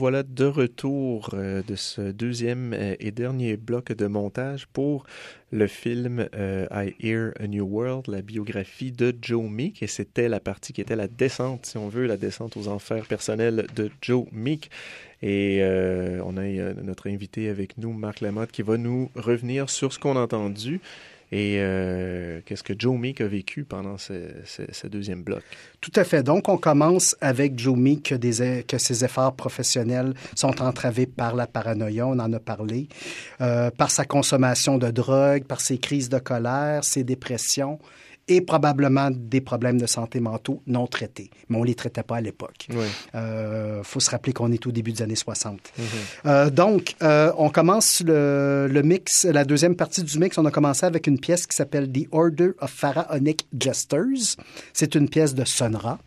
Voilà 0.00 0.22
de 0.22 0.46
retour 0.46 1.28
euh, 1.34 1.62
de 1.62 1.74
ce 1.74 2.00
deuxième 2.00 2.72
euh, 2.72 2.96
et 3.00 3.10
dernier 3.10 3.58
bloc 3.58 3.92
de 3.92 4.06
montage 4.06 4.66
pour 4.66 5.04
le 5.50 5.66
film 5.66 6.26
euh, 6.34 6.66
I 6.72 6.94
Hear 7.06 7.32
a 7.38 7.46
New 7.46 7.66
World, 7.66 8.08
la 8.08 8.22
biographie 8.22 8.92
de 8.92 9.14
Joe 9.20 9.50
Meek. 9.50 9.82
Et 9.82 9.86
c'était 9.86 10.30
la 10.30 10.40
partie 10.40 10.72
qui 10.72 10.80
était 10.80 10.96
la 10.96 11.06
descente, 11.06 11.66
si 11.66 11.76
on 11.76 11.90
veut, 11.90 12.06
la 12.06 12.16
descente 12.16 12.56
aux 12.56 12.68
enfers 12.68 13.04
personnels 13.04 13.66
de 13.76 13.90
Joe 14.00 14.24
Meek. 14.32 14.70
Et 15.20 15.60
on 16.24 16.38
a 16.38 16.72
notre 16.82 17.10
invité 17.10 17.50
avec 17.50 17.76
nous, 17.76 17.92
Marc 17.92 18.22
Lamotte, 18.22 18.52
qui 18.52 18.62
va 18.62 18.78
nous 18.78 19.10
revenir 19.16 19.68
sur 19.68 19.92
ce 19.92 19.98
qu'on 19.98 20.16
a 20.16 20.20
entendu 20.20 20.80
et 21.32 21.58
euh, 21.58 22.40
qu'est-ce 22.44 22.64
que 22.64 22.72
Joe 22.76 22.98
Meek 22.98 23.20
a 23.20 23.28
vécu 23.28 23.62
pendant 23.64 23.98
ce, 23.98 24.86
deuxième 24.88 25.22
bloc? 25.22 25.42
Tout 25.80 25.92
à 25.94 26.02
fait. 26.02 26.24
Donc, 26.24 26.48
on 26.48 26.56
commence 26.56 27.16
avec 27.20 27.58
Joe 27.58 27.76
Meek, 27.76 28.08
que, 28.10 28.62
que 28.62 28.78
ses 28.78 29.04
efforts 29.04 29.34
professionnels 29.36 30.14
sont 30.34 30.60
entravés 30.60 31.06
par 31.06 31.36
la 31.36 31.46
paranoïa, 31.46 32.06
on 32.06 32.18
en 32.18 32.32
a 32.32 32.40
parlé, 32.40 32.88
euh, 33.40 33.70
par 33.70 33.92
sa 33.92 34.04
consommation 34.04 34.76
de 34.76 34.90
drogue, 34.90 35.44
par 35.44 35.60
ses 35.60 35.78
crises 35.78 36.08
de 36.08 36.18
colère, 36.18 36.82
ses 36.82 37.04
dépressions 37.04 37.78
et 38.30 38.40
probablement 38.40 39.10
des 39.10 39.40
problèmes 39.40 39.78
de 39.78 39.86
santé 39.86 40.20
mentaux 40.20 40.62
non 40.68 40.86
traités. 40.86 41.30
Mais 41.48 41.56
on 41.58 41.62
ne 41.62 41.66
les 41.66 41.74
traitait 41.74 42.04
pas 42.04 42.16
à 42.18 42.20
l'époque. 42.20 42.66
Il 42.68 42.78
oui. 42.78 42.84
euh, 43.16 43.82
faut 43.82 43.98
se 43.98 44.08
rappeler 44.08 44.32
qu'on 44.32 44.52
est 44.52 44.64
au 44.68 44.70
début 44.70 44.92
des 44.92 45.02
années 45.02 45.16
60. 45.16 45.54
Mm 45.54 45.82
-hmm. 45.82 45.86
euh, 46.26 46.50
donc, 46.50 46.94
euh, 47.02 47.32
on 47.36 47.50
commence 47.50 48.02
le, 48.06 48.68
le, 48.70 48.82
mix, 48.82 49.24
la 49.24 49.44
deuxième 49.44 49.74
partie 49.74 50.04
du 50.04 50.16
mix, 50.20 50.38
on 50.38 50.46
a 50.46 50.52
commencé 50.52 50.86
avec 50.86 51.08
une 51.08 51.18
pièce 51.18 51.44
qui 51.48 51.56
s'appelle 51.56 51.90
The 51.90 52.06
Order 52.12 52.50
of 52.60 52.70
Pharaonic 52.70 53.38
Jesters. 53.62 54.36
C'est 54.72 54.94
une 54.94 55.08
pièce 55.08 55.34
de 55.34 55.44
Sonra. 55.44 55.98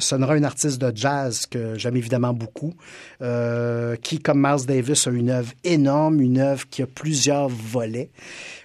Sonra, 0.00 0.36
une 0.40 0.46
artiste 0.52 0.78
de 0.80 0.90
jazz 1.04 1.44
que 1.52 1.62
j'aime 1.80 1.96
évidemment 2.02 2.34
beaucoup, 2.42 2.72
qui, 4.06 4.16
comme 4.24 4.40
Miles 4.46 4.64
Davis, 4.66 5.06
a 5.06 5.10
une 5.10 5.30
œuvre 5.40 5.52
énorme, 5.64 6.16
une 6.20 6.38
œuvre 6.52 6.64
qui 6.72 6.80
a 6.82 6.86
plusieurs 7.02 7.48
volets 7.48 8.10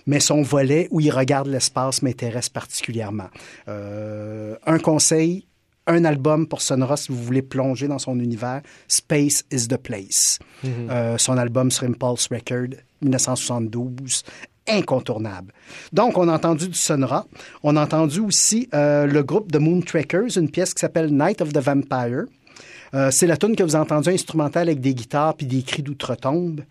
mais 0.05 0.19
son 0.19 0.41
volet 0.41 0.87
où 0.91 0.99
il 0.99 1.11
regarde 1.11 1.47
l'espace 1.47 2.01
m'intéresse 2.01 2.49
particulièrement. 2.49 3.29
Euh, 3.67 4.55
un 4.65 4.79
conseil, 4.79 5.47
un 5.87 6.05
album 6.05 6.47
pour 6.47 6.61
Sonora 6.61 6.97
si 6.97 7.11
vous 7.11 7.23
voulez 7.23 7.41
plonger 7.41 7.87
dans 7.87 7.99
son 7.99 8.19
univers, 8.19 8.61
Space 8.87 9.43
is 9.51 9.67
the 9.67 9.77
Place. 9.77 10.39
Mm 10.63 10.67
-hmm. 10.69 10.91
euh, 10.91 11.17
son 11.17 11.37
album 11.37 11.71
sur 11.71 11.85
Impulse 11.87 12.27
Record, 12.31 12.75
1972 13.01 14.23
incontournable. 14.67 15.53
Donc, 15.93 16.17
on 16.17 16.27
a 16.27 16.33
entendu 16.33 16.67
du 16.67 16.77
Sonora. 16.77 17.25
On 17.63 17.75
a 17.75 17.83
entendu 17.83 18.19
aussi 18.19 18.67
euh, 18.73 19.05
le 19.05 19.23
groupe 19.23 19.51
de 19.51 19.59
Moon 19.59 19.81
Trekkers, 19.81 20.37
une 20.37 20.49
pièce 20.49 20.73
qui 20.73 20.79
s'appelle 20.79 21.11
Night 21.11 21.41
of 21.41 21.53
the 21.53 21.59
Vampire. 21.59 22.25
Euh, 22.95 23.11
c'est 23.11 23.27
la 23.27 23.37
tune 23.37 23.55
que 23.55 23.63
vous 23.63 23.75
avez 23.75 23.83
entendue 23.83 24.09
instrumentale 24.09 24.69
avec 24.69 24.79
des 24.79 24.93
guitares 24.93 25.35
puis 25.35 25.45
des 25.45 25.61
cris 25.61 25.83
d'outre-tombe. 25.83 26.61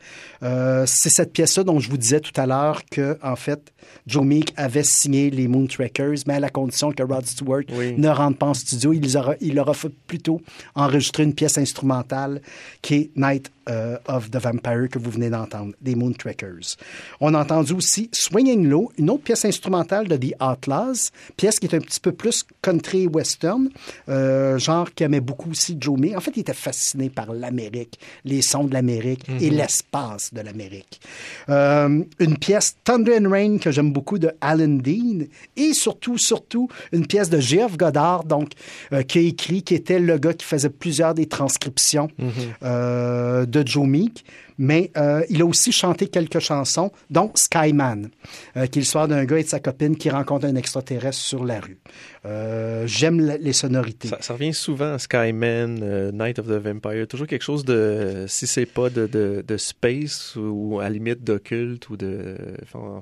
Euh, 0.42 0.84
c'est 0.86 1.10
cette 1.10 1.32
pièce-là 1.32 1.64
dont 1.64 1.78
je 1.78 1.90
vous 1.90 1.98
disais 1.98 2.20
tout 2.20 2.32
à 2.36 2.46
l'heure 2.46 2.82
que, 2.90 3.18
en 3.22 3.36
fait, 3.36 3.72
Joe 4.06 4.24
Meek 4.24 4.52
avait 4.56 4.84
signé 4.84 5.30
les 5.30 5.48
Moon 5.48 5.66
Trekkers, 5.66 6.18
mais 6.26 6.34
à 6.34 6.40
la 6.40 6.48
condition 6.48 6.92
que 6.92 7.02
Rod 7.02 7.26
Stewart 7.26 7.64
oui. 7.72 7.94
ne 7.98 8.08
rentre 8.08 8.38
pas 8.38 8.46
en 8.46 8.54
studio. 8.54 8.92
Il, 8.92 9.16
aura, 9.16 9.34
il 9.40 9.58
aura 9.58 9.74
fait 9.74 9.92
plutôt 10.06 10.40
enregistrer 10.74 11.24
une 11.24 11.34
pièce 11.34 11.58
instrumentale 11.58 12.40
qui 12.80 12.94
est 12.94 13.10
Night 13.16 13.50
uh, 13.68 13.96
of 14.06 14.30
the 14.30 14.36
Vampire 14.38 14.88
que 14.90 14.98
vous 14.98 15.10
venez 15.10 15.30
d'entendre, 15.30 15.72
des 15.80 15.94
Moon 15.94 16.12
Trekkers. 16.12 16.76
On 17.20 17.34
a 17.34 17.40
entendu 17.40 17.72
aussi 17.72 18.08
Swinging 18.12 18.66
Low, 18.68 18.90
une 18.98 19.10
autre 19.10 19.22
pièce 19.24 19.44
instrumentale 19.44 20.08
de 20.08 20.16
The 20.16 20.34
Outlaws, 20.40 21.10
pièce 21.36 21.58
qui 21.58 21.66
est 21.66 21.74
un 21.74 21.80
petit 21.80 22.00
peu 22.00 22.12
plus 22.12 22.44
country 22.62 23.06
western, 23.06 23.68
euh, 24.08 24.58
genre 24.58 24.92
qui 24.94 25.04
aimait 25.04 25.20
beaucoup 25.20 25.50
aussi 25.50 25.76
Joe 25.78 25.98
Meek. 25.98 26.16
En 26.16 26.20
fait, 26.20 26.32
il 26.36 26.40
était 26.40 26.52
fasciné 26.54 27.10
par 27.10 27.32
l'Amérique, 27.32 27.98
les 28.24 28.42
sons 28.42 28.64
de 28.64 28.74
l'Amérique 28.74 29.28
mm 29.28 29.36
-hmm. 29.36 29.42
et 29.44 29.50
l'espace 29.50 30.32
de 30.32 30.40
l'Amérique. 30.40 31.00
Euh, 31.48 32.02
une 32.18 32.36
pièce 32.38 32.76
Thunder 32.84 33.18
and 33.20 33.30
Rain 33.30 33.58
que 33.58 33.70
j'aime 33.70 33.92
beaucoup 33.92 34.18
de 34.18 34.30
Alan 34.40 34.78
Dean 34.88 35.26
et 35.56 35.72
surtout, 35.74 36.18
surtout, 36.18 36.68
une 36.92 37.06
pièce 37.06 37.30
de 37.30 37.40
Geoff 37.40 37.76
Goddard, 37.76 38.24
donc, 38.24 38.48
euh, 38.92 39.02
qui 39.02 39.18
a 39.18 39.22
écrit, 39.22 39.62
qui 39.62 39.74
était 39.74 39.98
le 39.98 40.18
gars 40.18 40.34
qui 40.34 40.46
faisait 40.46 40.70
plusieurs 40.70 41.14
des 41.14 41.26
transcriptions 41.26 42.08
mm 42.18 42.28
-hmm. 42.28 43.46
De 43.54 43.70
Joe 43.70 43.86
Meek, 43.86 44.24
mais 44.58 44.90
euh, 44.96 45.22
il 45.30 45.42
a 45.42 45.46
aussi 45.46 45.72
chanté 45.72 46.08
quelques 46.08 46.38
chansons, 46.38 46.92
dont 47.10 47.30
Skyman, 47.34 48.08
euh, 48.56 48.66
qui 48.66 48.78
est 48.78 48.82
l'histoire 48.82 49.08
d'un 49.08 49.24
gars 49.24 49.38
et 49.38 49.42
de 49.42 49.48
sa 49.48 49.60
copine 49.60 49.96
qui 49.96 50.10
rencontrent 50.10 50.46
un 50.46 50.56
extraterrestre 50.56 51.18
sur 51.18 51.44
la 51.44 51.60
rue. 51.60 51.78
Euh, 52.26 52.86
J'aime 52.86 53.20
les 53.20 53.52
sonorités. 53.52 54.08
Ça, 54.08 54.18
ça, 54.20 54.34
revient 54.34 54.54
souvent, 54.54 54.98
Skyman, 54.98 55.80
euh, 55.82 56.12
Night 56.12 56.38
of 56.38 56.46
the 56.46 56.52
Vampire, 56.52 57.06
toujours 57.06 57.26
quelque 57.26 57.42
chose 57.42 57.64
de, 57.64 58.24
si 58.28 58.46
c'est 58.46 58.66
pas 58.66 58.90
de, 58.90 59.06
de, 59.06 59.44
de, 59.46 59.56
space 59.56 60.36
ou 60.36 60.78
à 60.80 60.84
la 60.84 60.90
limite 60.90 61.22
d'occulte 61.22 61.88
ou 61.90 61.96
de 61.96 62.36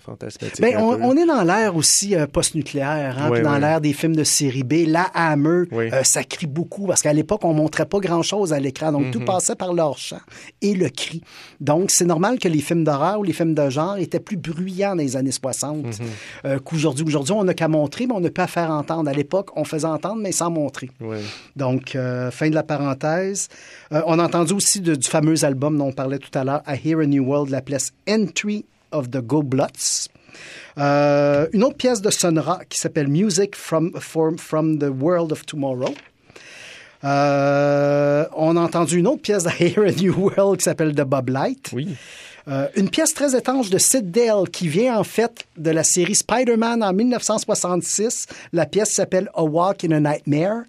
fantasmatique. 0.01 0.61
Ben, 0.61 0.77
on, 0.79 1.01
on, 1.03 1.17
est 1.17 1.27
dans 1.27 1.43
l'ère 1.45 1.77
aussi 1.77 2.15
post-nucléaire, 2.33 3.17
hein, 3.19 3.29
oui, 3.31 3.43
dans 3.43 3.55
oui. 3.55 3.61
l'ère 3.61 3.81
des 3.81 3.93
films 3.93 4.17
de 4.17 4.25
série 4.25 4.65
B. 4.65 4.87
La 4.87 5.05
Hammer, 5.15 5.65
oui. 5.71 5.91
ça 6.03 6.25
crie 6.25 6.47
beaucoup 6.47 6.87
parce 6.87 7.03
qu'à 7.03 7.13
l'époque, 7.13 7.45
on 7.45 7.53
montrait 7.53 7.87
pas 7.87 8.01
grand-chose 8.01 8.53
à 8.53 8.59
l'écran, 8.59 8.93
donc 8.93 9.03
mm 9.03 9.09
-hmm. 9.09 9.13
tout 9.13 9.25
passait 9.25 9.57
par 9.57 9.73
leur 9.73 9.99
chant 9.99 10.21
et 10.61 10.75
le 10.75 10.89
cri. 10.89 11.23
Donc, 11.61 11.91
c'est 11.91 12.05
normal 12.05 12.39
que 12.39 12.49
les 12.49 12.61
films 12.61 12.85
d'horreur 12.85 13.21
ou 13.21 13.23
les 13.23 13.33
films 13.33 13.55
de 13.55 13.71
genre 13.71 13.97
étaient 13.97 14.21
plus 14.21 14.37
bruyants 14.37 14.97
dans 14.97 15.03
les 15.03 15.17
années 15.17 15.33
60 15.33 15.77
mm 15.77 15.91
-hmm. 15.91 15.95
euh, 16.45 16.59
qu'aujourd'hui. 16.59 17.05
Aujourd'hui, 17.07 17.35
on 17.35 17.45
n'a 17.45 17.55
qu'à 17.55 17.69
montrer, 17.69 18.07
mais 18.07 18.15
on 18.15 18.21
n'a 18.21 18.31
pas 18.31 18.45
à 18.45 18.47
faire 18.47 18.71
entendre. 18.71 19.09
À 19.09 19.13
l'époque, 19.13 19.51
on 19.57 19.65
faisait 19.65 19.87
entendre, 19.87 20.21
mais 20.25 20.33
sans 20.33 20.51
montrer. 20.51 20.91
Oui. 21.01 21.19
Donc, 21.57 21.95
euh, 21.95 22.31
fin 22.31 22.49
de 22.51 22.55
la 22.55 22.63
parenthèse. 22.63 23.49
Euh, 23.93 24.03
on 24.07 24.19
a 24.19 24.25
entendu 24.25 24.53
aussi 24.55 24.81
de, 24.81 24.95
du 24.95 25.09
fameux 25.09 25.45
album 25.45 25.77
dont 25.79 25.89
on 25.89 25.93
parlait 25.93 26.19
tout 26.19 26.37
à 26.39 26.45
l'heure, 26.45 26.63
I 26.67 26.77
Hear 26.85 26.99
a 27.01 27.07
New 27.07 27.25
World, 27.25 27.51
la 27.51 27.63
pièce 27.63 27.93
Entry 28.09 28.65
of 28.91 29.11
the 29.11 29.21
Goblots. 29.33 30.09
Euh, 30.79 31.47
une 31.53 31.65
autre 31.65 31.77
pièce 31.77 32.01
de 32.01 32.11
Sonora 32.11 32.65
qui 32.69 32.79
s'appelle 32.79 33.09
Music 33.09 33.55
from, 33.57 33.93
from, 34.01 34.39
from 34.39 34.79
the 34.79 34.89
World 34.89 35.33
of 35.33 35.45
Tomorrow. 35.45 35.95
Euh, 37.05 38.27
on 38.37 38.57
a 38.57 38.61
entendu 38.61 38.99
une 38.99 39.07
autre 39.07 39.23
pièce 39.23 39.45
de 39.45 39.51
Here 39.51 39.87
a 39.87 39.93
New 39.93 40.15
World 40.15 40.59
qui 40.59 40.65
s'appelle 40.65 40.95
The 40.95 41.03
Bob 41.03 41.31
Light. 41.31 41.71
Oui. 41.73 41.89
Euh, 42.49 42.67
une 42.75 42.91
pièce 42.91 43.15
très 43.15 43.37
étrange 43.37 43.71
de 43.71 43.79
Sid 43.79 44.11
Dale 44.11 44.49
qui 44.51 44.67
vient 44.69 44.99
en 44.99 45.05
fait 45.05 45.45
de 45.57 45.71
la 45.71 45.85
série 45.85 46.15
Spider-Man 46.15 46.83
en 46.83 46.93
1966. 46.93 48.27
La 48.53 48.67
pièce 48.67 48.91
s'appelle 48.91 49.31
A 49.35 49.45
Walk 49.45 49.85
in 49.85 49.93
a 49.93 50.01
Nightmare. 50.01 50.65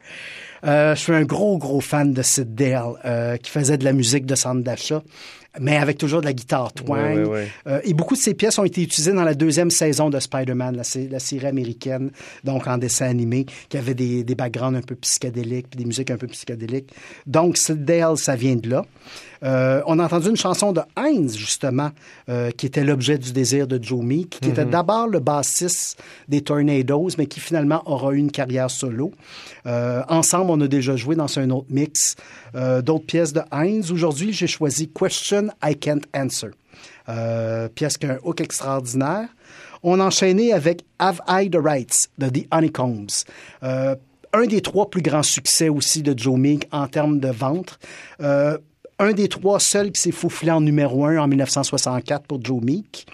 Euh, 0.66 0.96
je 0.96 1.02
suis 1.02 1.14
un 1.14 1.24
gros, 1.24 1.58
gros 1.58 1.82
fan 1.82 2.14
de 2.14 2.22
Sid 2.22 2.54
Dale 2.54 2.94
euh, 3.06 3.38
qui 3.38 3.50
faisait 3.50 3.78
de 3.78 3.86
la 3.86 3.94
musique 3.94 4.26
de 4.26 4.36
centre 4.36 4.62
d'achat 4.62 5.02
mais 5.60 5.78
avec 5.78 5.98
toujours 5.98 6.22
de 6.22 6.26
la 6.26 6.34
guitare 6.34 6.74
twang. 6.74 7.18
Oui, 7.18 7.24
oui, 7.24 7.30
oui. 7.44 7.72
Euh, 7.72 7.82
et 7.84 7.94
beaucoup 7.94 8.16
de 8.16 8.20
ces 8.20 8.34
pièces 8.34 8.58
ont 8.58 8.64
été 8.64 8.82
utilisées 8.82 9.14
dans 9.14 9.24
la 9.24 9.36
deuxième 9.36 9.70
saison 9.70 10.10
de 10.10 10.20
Spider-Man, 10.20 10.76
la, 10.76 10.84
la, 11.10 11.20
série 11.20 11.48
américaine, 11.48 12.12
donc 12.44 12.68
en 12.68 12.78
dessin 12.78 13.08
animé, 13.08 13.46
qui 13.70 13.78
avait 13.78 13.94
des, 13.94 14.24
des 14.24 14.36
backgrounds 14.36 14.78
un 14.78 14.82
peu 14.82 14.96
psychédéliques, 14.96 15.76
des 15.76 15.86
musiques 15.86 16.12
un 16.12 16.18
peu 16.18 16.28
psychédéliques. 16.28 16.92
Donc, 17.28 17.58
Dale, 17.70 18.18
ça 18.18 18.36
vient 18.36 18.56
de 18.56 18.70
là. 18.70 18.86
Euh, 19.44 19.82
on 19.86 20.00
a 20.00 20.06
entendu 20.06 20.30
une 20.30 20.38
chanson 20.38 20.72
de 20.72 20.82
Heinz, 20.96 21.36
justement, 21.36 21.92
euh, 22.30 22.52
qui 22.52 22.66
était 22.66 22.84
l'objet 22.84 23.18
du 23.18 23.34
désir 23.34 23.68
de 23.68 23.82
Joe 23.82 24.04
Meek, 24.04 24.30
qui 24.30 24.48
mm 24.48 24.52
-hmm. 24.52 24.54
était 24.54 24.66
d'abord 24.66 25.08
le 25.08 25.20
bassiste 25.20 26.02
des 26.28 26.42
Tornadoes, 26.42 27.10
mais 27.18 27.28
qui 27.28 27.40
finalement 27.40 27.82
aura 27.86 28.14
eu 28.14 28.18
une 28.18 28.32
carrière 28.32 28.70
solo. 28.70 29.12
Euh, 29.66 30.04
ensemble, 30.08 30.52
on 30.52 30.62
a 30.62 30.68
déjà 30.68 30.96
joué 30.96 31.16
dans 31.16 31.40
un 31.40 31.50
autre 31.50 31.68
mix 31.70 32.16
d'autres 32.86 33.06
pièces 33.06 33.34
de 33.34 33.42
Heinz. 33.52 33.92
Aujourd'hui, 33.92 34.32
j'ai 34.32 34.48
choisi 34.48 34.88
Question 34.88 35.48
I 35.64 35.76
Can't 35.76 36.06
Answer. 36.14 36.52
pièce 37.76 37.98
qui 37.98 38.06
a 38.06 38.12
un 38.14 38.20
hook 38.24 38.40
extraordinaire. 38.42 39.28
On 39.82 40.00
a 40.00 40.06
enchaîné 40.06 40.54
avec 40.54 40.86
Have 41.00 41.20
I 41.28 41.50
the 41.50 41.62
Rights 41.72 42.00
de 42.20 42.28
The 42.30 42.46
Honeycombs 42.52 43.26
un 44.34 44.46
des 44.48 44.62
trois 44.62 44.90
plus 44.90 45.02
grands 45.02 45.24
succès 45.24 45.70
aussi 45.70 46.02
de 46.02 46.18
Joe 46.18 46.38
Meek 46.38 46.68
en 46.72 46.88
termes 46.88 47.20
de 47.20 47.30
vente. 47.30 47.80
Euh, 48.22 48.58
un 49.00 49.12
des 49.12 49.28
trois 49.28 49.60
seuls 49.60 49.92
qui 49.92 50.02
s'est 50.02 50.12
faufilé 50.12 50.52
en 50.52 50.62
numéro 50.62 51.06
un 51.06 51.18
en 51.18 51.28
1964 51.28 52.26
pour 52.26 52.44
Joe 52.44 52.62
Meek. 52.62 53.06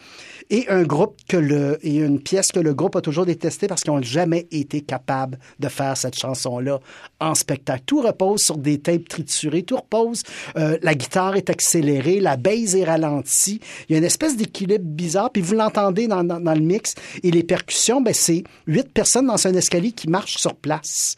Et 0.49 0.67
un 0.69 0.83
groupe 0.83 1.17
que 1.27 1.37
le 1.37 1.77
et 1.85 1.97
une 1.97 2.19
pièce 2.19 2.51
que 2.51 2.59
le 2.59 2.73
groupe 2.73 2.95
a 2.95 3.01
toujours 3.01 3.25
détestée 3.25 3.67
parce 3.67 3.81
qu'ils 3.81 3.93
n'ont 3.93 4.01
jamais 4.01 4.47
été 4.51 4.81
capables 4.81 5.37
de 5.59 5.67
faire 5.67 5.95
cette 5.95 6.17
chanson-là 6.17 6.79
en 7.19 7.35
spectacle. 7.35 7.83
Tout 7.85 8.01
repose 8.01 8.41
sur 8.41 8.57
des 8.57 8.79
tapes 8.79 9.07
triturées, 9.07 9.63
tout 9.63 9.77
repose, 9.77 10.23
euh, 10.57 10.77
la 10.81 10.95
guitare 10.95 11.35
est 11.35 11.49
accélérée, 11.49 12.19
la 12.19 12.37
basse 12.37 12.73
est 12.73 12.83
ralentie, 12.83 13.59
il 13.87 13.93
y 13.93 13.95
a 13.95 13.99
une 13.99 14.05
espèce 14.05 14.37
d'équilibre 14.37 14.85
bizarre, 14.85 15.31
puis 15.31 15.41
vous 15.41 15.53
l'entendez 15.55 16.07
dans, 16.07 16.23
dans, 16.23 16.39
dans 16.39 16.53
le 16.53 16.61
mix, 16.61 16.95
et 17.23 17.31
les 17.31 17.43
percussions, 17.43 18.01
ben, 18.01 18.13
c'est 18.13 18.43
huit 18.67 18.91
personnes 18.91 19.27
dans 19.27 19.45
un 19.47 19.53
escalier 19.53 19.91
qui 19.91 20.09
marchent 20.09 20.37
sur 20.37 20.55
place. 20.55 21.15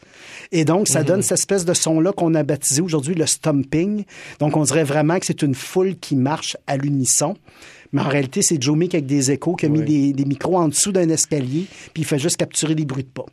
Et 0.50 0.64
donc, 0.64 0.88
ça 0.88 1.00
Mhm. 1.00 1.06
donne 1.06 1.22
cette 1.22 1.38
espèce 1.38 1.64
de 1.64 1.74
son-là 1.74 2.12
qu'on 2.12 2.34
a 2.34 2.42
baptisé 2.42 2.82
aujourd'hui 2.82 3.14
le 3.14 3.26
stomping. 3.26 4.04
Donc, 4.40 4.56
on 4.56 4.62
dirait 4.64 4.84
vraiment 4.84 5.18
que 5.18 5.26
c'est 5.26 5.42
une 5.42 5.54
foule 5.54 5.96
qui 5.96 6.16
marche 6.16 6.56
à 6.66 6.76
l'unisson. 6.76 7.34
Mais 7.92 8.00
en 8.00 8.08
réalité, 8.08 8.42
c'est 8.42 8.60
Joe 8.62 8.76
Meek 8.76 8.94
avec 8.94 9.06
des 9.06 9.30
échos 9.30 9.54
qui 9.54 9.66
a 9.66 9.68
mis 9.68 9.82
des, 9.82 10.12
des 10.12 10.24
micros 10.24 10.56
en 10.56 10.68
dessous 10.68 10.92
d'un 10.92 11.08
escalier, 11.08 11.66
puis 11.92 12.02
il 12.02 12.04
fait 12.04 12.18
juste 12.18 12.38
capturer 12.38 12.74
les 12.74 12.84
bruits 12.84 13.04
de 13.04 13.08
pas. 13.08 13.26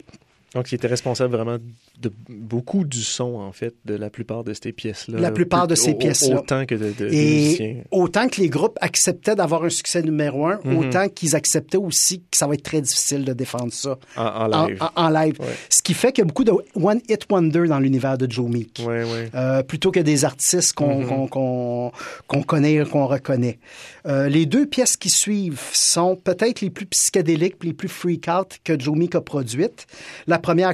Donc, 0.56 0.72
il 0.72 0.76
était 0.76 0.88
responsable 0.88 1.36
vraiment 1.36 1.58
de 2.00 2.12
beaucoup 2.30 2.84
du 2.84 3.02
son, 3.04 3.36
en 3.36 3.52
fait, 3.52 3.76
de 3.86 3.94
la 3.96 4.10
plupart 4.10 4.44
de 4.44 4.54
ces 4.54 4.72
pièces-là. 4.72 5.20
La 5.20 5.32
plupart 5.32 5.68
de 5.68 5.76
ces 5.76 5.94
pièces-là. 5.94 6.38
Autant 6.40 6.66
que 6.66 6.76
de. 6.76 7.08
Et 7.14 7.84
autant 7.92 8.28
que 8.30 8.42
les 8.42 8.50
groupes 8.50 8.78
acceptaient 8.82 9.36
d'avoir 9.36 9.64
un 9.64 9.70
succès 9.70 10.02
numéro 10.02 10.48
un, 10.48 10.60
Mhm. 10.64 10.78
autant 10.78 11.08
qu'ils 11.10 11.36
acceptaient 11.36 11.78
aussi 11.78 12.22
que 12.22 12.38
ça 12.38 12.48
va 12.48 12.56
être 12.56 12.64
très 12.64 12.82
difficile 12.82 13.26
de 13.26 13.34
défendre 13.34 13.72
ça 13.74 13.98
En, 14.18 14.24
en 14.24 14.66
live. 14.68 14.82
en- 14.96 15.06
en 15.06 15.10
live. 15.10 15.38
Ce 15.70 15.82
qui 15.84 15.94
fait 15.94 16.12
qu'il 16.12 16.24
y 16.24 16.26
a 16.26 16.28
beaucoup 16.28 16.44
de 16.44 16.54
one 16.76 17.00
hit 17.08 17.26
wonder 17.30 17.68
dans 17.68 17.80
l'univers 17.80 18.18
de 18.18 18.30
Joe 18.32 18.50
Meek. 18.50 18.82
Ouais, 18.86 19.04
ouais. 19.04 19.30
Euh, 19.36 19.62
plutôt 19.62 19.92
que 19.92 20.00
des 20.00 20.26
artistes 20.26 20.74
qu'on 20.74 21.04
Mhm. 21.04 22.44
connaît 22.46 22.74
et 22.76 22.86
qu'on 22.86 23.06
reconnaît. 23.06 23.60
Euh, 24.08 24.30
les 24.30 24.46
deux 24.46 24.66
pièces 24.66 24.98
qui 24.98 25.10
suivent 25.10 25.62
sont 25.74 26.16
peut-être 26.16 26.62
les 26.62 26.70
plus 26.70 26.86
psychédéliques, 26.88 27.64
les 27.64 27.74
plus 27.74 27.88
freak-out 27.90 28.58
que 28.64 28.80
Joe 28.80 28.98
Meek 28.98 29.14
a 29.16 29.22
produites. 29.22 29.86
La 30.26 30.39
première, 30.40 30.74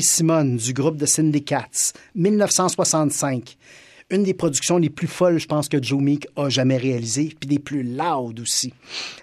Simon 0.00 0.56
du 0.56 0.72
groupe 0.72 0.96
de 0.96 1.06
Syndicats, 1.06 1.92
1965. 2.14 3.56
Une 4.10 4.22
des 4.22 4.32
productions 4.32 4.78
les 4.78 4.88
plus 4.88 5.06
folles, 5.06 5.38
je 5.38 5.46
pense, 5.46 5.68
que 5.68 5.82
Joe 5.82 6.00
Meek 6.00 6.28
a 6.36 6.48
jamais 6.48 6.78
réalisées, 6.78 7.34
puis 7.38 7.46
des 7.46 7.58
plus 7.58 7.82
loud 7.82 8.40
aussi. 8.40 8.72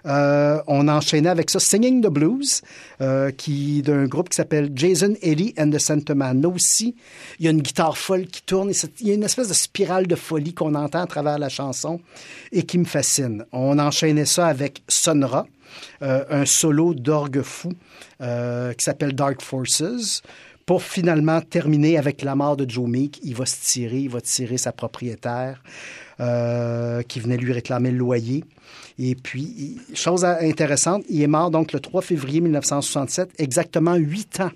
Euh, 0.05 0.61
on 0.67 0.87
enchaînait 0.87 1.29
avec 1.29 1.49
ça 1.49 1.59
Singing 1.59 2.03
the 2.03 2.09
Blues, 2.09 2.61
euh, 3.01 3.31
qui 3.31 3.81
d'un 3.81 4.05
groupe 4.05 4.29
qui 4.29 4.35
s'appelle 4.35 4.71
Jason 4.75 5.15
Eddie 5.23 5.55
and 5.57 5.71
the 5.71 5.79
Sentimental. 5.79 6.39
Là 6.39 6.49
aussi, 6.49 6.95
il 7.39 7.45
y 7.45 7.47
a 7.47 7.51
une 7.51 7.63
guitare 7.63 7.97
folle 7.97 8.27
qui 8.27 8.43
tourne, 8.43 8.71
il 8.99 9.07
y 9.07 9.11
a 9.11 9.15
une 9.15 9.23
espèce 9.23 9.47
de 9.47 9.55
spirale 9.55 10.05
de 10.05 10.15
folie 10.15 10.53
qu'on 10.53 10.75
entend 10.75 11.01
à 11.01 11.07
travers 11.07 11.39
la 11.39 11.49
chanson 11.49 11.99
et 12.51 12.61
qui 12.61 12.77
me 12.77 12.85
fascine. 12.85 13.43
On 13.51 13.79
enchaînait 13.79 14.25
ça 14.25 14.45
avec 14.45 14.83
Sonra, 14.87 15.47
un 16.01 16.45
solo 16.45 16.93
d'orgue 16.93 17.41
fou 17.41 17.71
euh, 18.21 18.73
qui 18.73 18.83
s'appelle 18.83 19.13
Dark 19.13 19.41
Forces. 19.41 20.21
Pour 20.65 20.81
finalement 20.81 21.41
terminer 21.41 21.97
avec 21.97 22.23
la 22.23 22.33
mort 22.35 22.57
de 22.57 22.67
Joe 22.67 22.89
Meek, 22.89 23.19
il 23.23 23.35
va 23.35 23.45
se 23.45 23.55
tirer, 23.63 23.99
il 23.99 24.09
va 24.09 24.19
tirer 24.19 24.57
sa 24.57 24.71
propriétaire 24.71 25.61
euh, 26.19 27.03
qui 27.03 27.19
venait 27.19 27.37
lui 27.37 27.53
réclamer 27.53 27.91
le 27.91 27.97
loyer. 27.97 28.43
Et 28.97 29.13
puis, 29.13 29.77
chose 29.93 30.25
intéressante, 30.25 31.03
il 31.07 31.21
est 31.21 31.27
mort 31.27 31.51
donc 31.51 31.71
le 31.71 31.79
3 31.79 32.01
février 32.01 32.41
1967, 32.41 33.33
exactement 33.37 33.93
huit 33.95 34.39
ans 34.39 34.49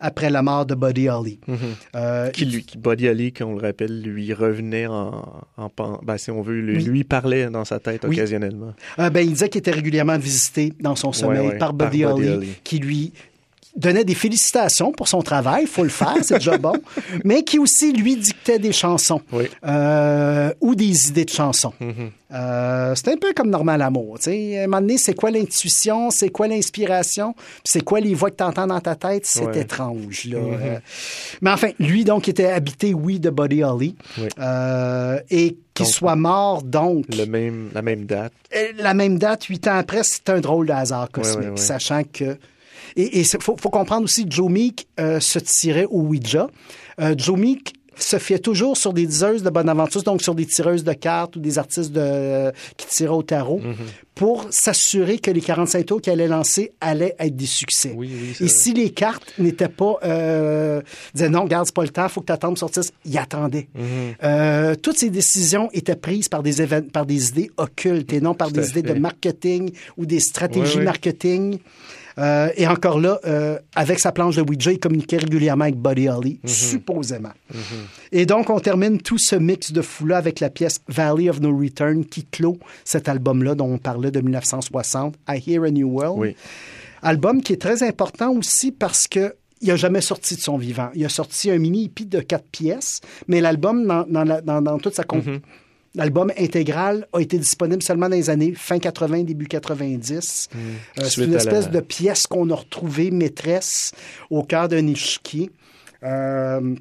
après 0.00 0.30
la 0.30 0.42
mort 0.42 0.64
de 0.66 0.74
Buddy 0.74 1.08
Holly. 1.08 1.40
Mhm. 1.46 1.56
Euh, 1.96 2.30
qui, 2.30 2.44
lui, 2.44 2.62
qui, 2.64 2.78
Buddy 2.78 3.08
Holly, 3.08 3.32
qu'on 3.32 3.54
le 3.56 3.60
rappelle, 3.60 4.00
lui 4.02 4.32
revenait 4.32 4.86
en, 4.86 5.24
en 5.56 5.70
ben, 6.02 6.18
si 6.18 6.30
on 6.30 6.42
veut, 6.42 6.60
lui, 6.60 6.76
Oui. 6.76 6.84
lui 6.84 7.04
parlait 7.04 7.48
dans 7.50 7.64
sa 7.64 7.80
tête 7.80 8.04
Oui. 8.06 8.16
occasionnellement. 8.16 8.74
Euh, 8.98 9.10
ben, 9.10 9.20
il 9.20 9.30
disait 9.32 9.48
qu'il 9.48 9.58
était 9.60 9.70
régulièrement 9.70 10.18
visité 10.18 10.72
dans 10.80 10.94
son 10.96 11.12
sommeil 11.12 11.40
Ouais, 11.40 11.52
ouais, 11.52 11.58
par 11.58 11.74
par 11.76 11.90
Buddy 11.90 12.04
Buddy 12.04 12.04
Holly, 12.04 12.28
Holly. 12.28 12.48
qui 12.64 12.78
lui 12.78 13.12
donnait 13.76 14.04
des 14.04 14.14
félicitations 14.14 14.92
pour 14.92 15.08
son 15.08 15.22
travail, 15.22 15.66
faut 15.66 15.82
le 15.84 15.88
faire, 15.88 16.16
c'est 16.22 16.34
déjà 16.38 16.58
bon, 16.58 16.72
mais 17.24 17.42
qui 17.44 17.58
aussi 17.58 17.92
lui 17.92 18.16
dictait 18.16 18.58
des 18.58 18.72
chansons 18.72 19.20
euh, 19.64 20.52
ou 20.60 20.74
des 20.74 21.08
idées 21.08 21.24
de 21.24 21.30
chansons. 21.30 21.72
Mhm. 21.80 22.10
Euh, 22.30 22.94
c'est 22.94 23.08
un 23.08 23.16
peu 23.16 23.32
comme 23.34 23.48
Normal 23.50 23.80
Amour. 23.80 24.18
tu 24.18 24.24
sais. 24.24 24.58
À 24.58 24.64
un 24.64 24.66
moment 24.66 24.80
donné, 24.80 24.98
c'est 24.98 25.14
quoi 25.14 25.30
l'intuition, 25.30 26.10
c'est 26.10 26.28
quoi 26.28 26.46
l'inspiration, 26.48 27.34
c'est 27.64 27.82
quoi 27.82 28.00
les 28.00 28.14
voix 28.14 28.30
que 28.30 28.36
tu 28.36 28.44
entends 28.44 28.66
dans 28.66 28.80
ta 28.80 28.96
tête, 28.96 29.24
c'est 29.24 29.46
Ouais. 29.46 29.60
étrange. 29.60 30.24
Là. 30.26 30.38
Mhm. 30.38 30.58
Euh, 30.60 30.78
mais 31.40 31.50
enfin, 31.50 31.68
lui, 31.78 32.04
donc, 32.04 32.28
était 32.28 32.46
habité, 32.50 32.92
oui, 32.94 33.18
de 33.20 33.30
Buddy 33.30 33.62
Holly. 33.64 33.96
Oui. 34.18 34.28
Et 35.30 35.56
qu'il 35.74 35.86
soit 35.86 36.16
mort, 36.16 36.62
donc, 36.62 37.06
Le 37.16 37.24
même, 37.26 37.70
la 37.72 37.82
même 37.82 38.04
date. 38.04 38.32
la 38.78 38.92
même 38.94 39.18
date, 39.18 39.44
huit 39.44 39.66
ans 39.68 39.76
après, 39.76 40.00
c'est 40.02 40.28
un 40.30 40.40
drôle 40.40 40.66
de 40.66 40.72
hasard 40.72 41.08
cosmique, 41.10 41.44
ouais, 41.44 41.50
ouais. 41.50 41.56
sachant 41.56 42.02
que... 42.04 42.36
Et 42.96 43.20
il 43.20 43.26
faut, 43.40 43.56
faut 43.56 43.70
comprendre 43.70 44.04
aussi 44.04 44.24
que 44.26 44.34
Joe 44.34 44.50
Meek 44.50 44.88
euh, 45.00 45.20
se 45.20 45.38
tirait 45.38 45.86
au 45.86 46.00
Ouija. 46.02 46.48
Euh, 47.00 47.14
Joe 47.16 47.38
Meek 47.38 47.74
se 48.00 48.18
fiait 48.18 48.38
toujours 48.38 48.76
sur 48.76 48.92
des 48.92 49.06
diseuses 49.06 49.42
de 49.42 49.50
bonne 49.50 49.68
aventure, 49.68 50.02
donc 50.04 50.22
sur 50.22 50.34
des 50.34 50.46
tireuses 50.46 50.84
de 50.84 50.92
cartes 50.92 51.36
ou 51.36 51.40
des 51.40 51.58
artistes 51.58 51.90
de, 51.92 52.52
qui 52.76 52.86
tiraient 52.86 53.10
au 53.14 53.24
tarot, 53.24 53.58
Mhm. 53.58 53.74
pour 54.14 54.46
s'assurer 54.50 55.18
que 55.18 55.30
les 55.32 55.40
45 55.40 55.84
tours 55.86 56.00
qu'il 56.00 56.12
allait 56.12 56.28
lancer 56.28 56.72
allaient 56.80 57.16
être 57.18 57.34
des 57.34 57.46
succès. 57.46 57.96
Et 58.40 58.46
si 58.48 58.72
les 58.72 58.90
cartes 58.90 59.32
n'étaient 59.38 59.68
pas... 59.68 59.96
Euh, 60.04 60.80
disaient 61.14 61.28
non, 61.28 61.44
garde, 61.44 61.66
c'est 61.66 61.74
pas 61.74 61.82
le 61.82 61.88
temps, 61.88 62.08
faut 62.08 62.20
que 62.20 62.26
tu 62.26 62.32
attendes 62.32 62.56
sortisse, 62.56 62.92
il 63.04 63.18
attendait. 63.18 63.68
Mhm. 63.74 63.82
Euh, 64.22 64.74
toutes 64.76 64.98
ces 64.98 65.10
décisions 65.10 65.68
étaient 65.72 65.96
prises 65.96 66.28
par 66.28 66.42
des, 66.44 66.64
par 66.92 67.04
des 67.04 67.30
idées 67.30 67.50
occultes 67.56 68.12
et 68.12 68.20
non 68.20 68.34
par 68.34 68.52
des 68.52 68.70
idées 68.70 68.82
de 68.82 68.94
marketing 68.94 69.72
ou 69.96 70.06
des 70.06 70.20
stratégies 70.20 70.78
marketing. 70.80 71.58
Euh, 72.18 72.50
et 72.56 72.66
encore 72.66 72.98
là, 73.00 73.20
euh, 73.26 73.58
avec 73.76 74.00
sa 74.00 74.10
planche 74.12 74.36
de 74.36 74.42
Ouija, 74.42 74.72
il 74.72 74.80
communiquait 74.80 75.18
régulièrement 75.18 75.64
avec 75.64 75.76
Buddy 75.76 76.08
Holly, 76.08 76.40
Mhm. 76.42 76.48
supposément. 76.50 77.32
Et 78.12 78.26
donc, 78.26 78.50
on 78.50 78.58
termine 78.60 79.00
tout 79.00 79.18
ce 79.18 79.36
mix 79.36 79.72
de 79.72 79.80
fou-là 79.82 80.16
avec 80.16 80.40
la 80.40 80.50
pièce 80.50 80.80
Valley 80.88 81.30
of 81.30 81.40
No 81.40 81.56
Return 81.56 82.04
qui 82.04 82.24
clôt 82.24 82.58
cet 82.84 83.08
album-là 83.08 83.54
dont 83.54 83.72
on 83.72 83.78
parlait 83.78 84.10
de 84.10 84.20
1960, 84.20 85.14
I 85.28 85.40
Hear 85.46 85.62
a 85.64 85.70
New 85.70 85.88
World. 85.88 86.18
Album 87.02 87.42
qui 87.42 87.52
est 87.52 87.60
très 87.62 87.82
important 87.82 88.32
aussi 88.32 88.72
parce 88.72 89.06
que 89.06 89.34
il 89.60 89.68
n'a 89.68 89.76
jamais 89.76 90.00
sorti 90.00 90.36
de 90.36 90.40
son 90.40 90.56
vivant. 90.56 90.88
Il 90.94 91.04
a 91.04 91.08
sorti 91.08 91.50
un 91.50 91.58
mini 91.58 91.86
EP 91.86 92.04
de 92.04 92.20
quatre 92.20 92.46
pièces, 92.50 93.00
mais 93.26 93.40
l'album, 93.40 93.84
dans, 93.86 94.04
dans 94.08 94.22
la- 94.24 94.40
dans- 94.40 94.62
dans 94.62 94.78
toute 94.78 94.94
sa 94.94 95.02
comp- 95.02 95.24
L'album 95.98 96.32
intégral 96.38 97.06
a 97.12 97.18
été 97.20 97.36
disponible 97.38 97.82
seulement 97.82 98.08
dans 98.08 98.14
les 98.16 98.30
années 98.30 98.54
fin 98.54 98.78
80, 98.78 99.24
début 99.24 99.46
90. 99.48 100.48
Euh, 100.54 101.04
c'est 101.08 101.24
une 101.24 101.34
espèce 101.34 101.66
la- 101.66 101.70
de 101.72 101.80
pièce 101.80 102.26
qu'on 102.26 102.48
a 102.50 102.54
retrouvée 102.54 103.10
maîtresse 103.10 103.92
au 104.30 104.42
cœur 104.44 104.68
d'un 104.68 104.86
échiquier. 104.86 105.50
Euh, 106.04 106.74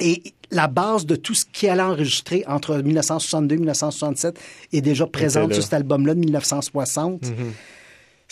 et 0.00 0.22
la 0.50 0.66
base 0.66 1.06
de 1.06 1.14
tout 1.16 1.34
ce 1.34 1.44
qui 1.50 1.68
allait 1.68 1.82
enregistrer 1.82 2.44
entre 2.48 2.76
1962 2.78 3.54
et 3.54 3.58
1967 3.58 4.38
est 4.72 4.80
déjà 4.80 5.06
présente 5.06 5.54
sur 5.54 5.62
cet 5.62 5.74
album-là 5.74 6.14
de 6.14 6.20
1960. 6.20 7.22
Mhm. 7.30 7.52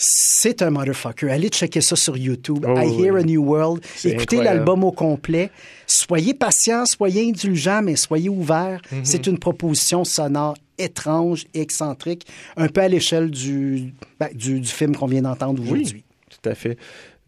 C'est 0.03 0.63
un 0.63 0.71
motherfucker. 0.71 1.29
Allez 1.29 1.49
checker 1.49 1.79
ça 1.79 1.95
sur 1.95 2.17
YouTube. 2.17 2.65
Oh, 2.67 2.75
I 2.75 2.87
Hear 2.87 3.13
oui. 3.13 3.21
a 3.21 3.23
New 3.23 3.43
World. 3.43 3.85
Écoutez 4.03 4.37
l'album 4.37 4.83
au 4.83 4.91
complet. 4.91 5.51
Soyez 5.85 6.33
patient, 6.33 6.87
soyez 6.87 7.29
indulgent, 7.29 7.83
mais 7.83 7.95
soyez 7.95 8.27
ouverts. 8.27 8.81
Mhm. 8.91 9.01
C'est 9.03 9.27
une 9.27 9.37
proposition 9.37 10.03
sonore 10.03 10.55
étrange 10.79 11.45
et 11.53 11.61
excentrique, 11.61 12.25
un 12.57 12.67
peu 12.67 12.81
à 12.81 12.87
l'échelle 12.87 13.29
du, 13.29 13.93
ben, 14.19 14.29
du, 14.33 14.59
du 14.59 14.67
film 14.67 14.95
qu'on 14.95 15.05
vient 15.05 15.21
d'entendre 15.21 15.61
aujourd'hui. 15.61 16.03
Tout 16.31 16.49
à 16.49 16.55
fait. 16.55 16.77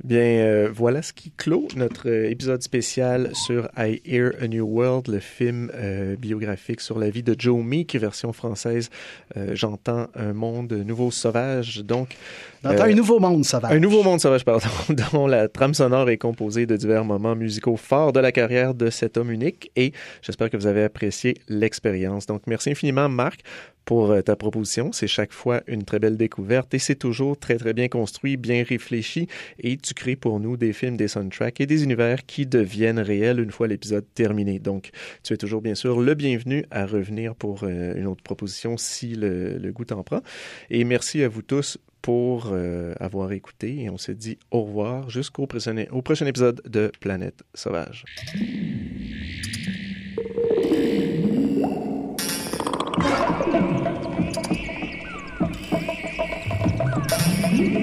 Bien, 0.02 0.20
euh, 0.20 0.70
voilà 0.74 1.02
ce 1.02 1.14
qui 1.14 1.32
clôt 1.32 1.68
notre 1.78 2.10
euh, 2.10 2.30
épisode 2.30 2.61
spécial 2.61 3.30
sur 3.34 3.70
I 3.78 4.02
Hear 4.06 4.32
a 4.41 4.48
New 4.48 4.65
World, 4.65 5.07
le 5.07 5.20
film 5.20 5.72
euh, 5.76 6.18
biographique 6.18 6.82
sur 6.82 6.99
la 6.99 7.10
vie 7.10 7.24
de 7.24 7.36
Joe 7.38 7.64
Meek, 7.64 7.95
version 7.95 8.34
française. 8.34 8.90
Euh, 9.38 9.52
J'entends 9.53 10.07
un 10.15 10.34
monde 10.34 10.74
nouveau 10.74 11.10
sauvage. 11.10 11.86
Donc, 11.86 12.18
J'entends 12.64 12.84
un 12.84 12.94
nouveau 12.94 13.20
monde 13.20 13.45
sauvage. 13.45 13.72
un 13.72 13.80
nouveau 13.80 14.03
monde 14.03 14.20
sauvage, 14.20 14.44
pardon, 14.44 14.68
dont 15.14 15.28
la 15.28 15.48
trame 15.48 15.74
sonore 15.74 16.10
est 16.10 16.18
composée 16.18 16.65
de 16.65 16.76
divers 16.76 17.06
moments 17.06 17.36
musicaux 17.36 17.78
forts 17.78 18.11
de 18.11 18.20
la 18.20 18.34
carrière 18.34 18.74
de 18.74 18.90
cet 18.90 19.15
homme 19.15 19.32
unique 19.32 19.72
et 19.76 19.94
j'espère 20.22 20.49
que 20.49 20.57
vous 20.57 20.68
avez 20.68 20.84
apprécié 20.84 21.36
l'expérience. 21.48 22.26
Donc, 22.26 22.41
merci 22.48 22.72
infiniment, 22.72 23.07
Marc, 23.07 23.41
pour 23.86 24.12
euh, 24.12 24.22
ta 24.22 24.36
proposition. 24.36 24.92
C'est 24.92 25.08
chaque 25.08 25.34
fois 25.34 25.62
une 25.68 25.84
très 25.84 26.00
belle 26.00 26.18
découverte 26.18 26.74
et 26.74 26.80
c'est 26.80 26.96
toujours 26.96 27.38
très, 27.38 27.58
très 27.58 27.74
bien 27.74 27.88
construit, 27.88 28.38
bien 28.38 28.64
réfléchi 28.64 29.28
et 29.60 29.78
tu 29.78 29.94
crées 29.94 30.16
pour 30.16 30.40
nous 30.40 30.58
des 30.58 30.74
films, 30.74 30.98
des 30.98 31.08
soundtracks 31.08 31.60
et 31.62 31.66
des 31.66 31.84
univers 31.84 32.26
qui 32.26 32.46
deviennent 32.46 33.00
réels 33.00 33.40
une 33.40 33.52
fois 33.52 33.68
l'épisode 33.68 34.06
terminé. 34.14 34.60
Donc, 34.60 34.92
tu 35.24 35.34
es 35.34 35.38
toujours, 35.38 35.62
bien 35.62 35.76
sûr, 35.76 36.00
le 36.00 36.14
bienvenu 36.14 36.66
à 36.72 36.86
revenir 36.86 37.36
pour 37.36 37.64
euh, 37.64 37.96
une 37.96 38.08
autre 38.08 38.24
proposition 38.24 38.78
si 38.78 39.16
le, 39.16 39.72
goût 39.74 39.86
t'en 39.86 40.04
prend. 40.04 40.22
Et 40.70 40.84
merci 40.84 41.24
à 41.24 41.28
vous 41.28 41.42
tous 41.42 41.78
pour 42.02 42.50
euh, 42.52 42.94
avoir 43.00 43.32
écouté 43.32 43.82
et 43.82 43.90
on 43.90 43.98
se 43.98 44.12
dit 44.12 44.38
au 44.52 44.64
revoir 44.64 45.10
jusqu'au 45.10 45.48
prochain 45.48 46.26
épisode 46.28 46.62
de 46.66 46.92
Planète 47.00 47.44
Sauvage. 47.54 48.06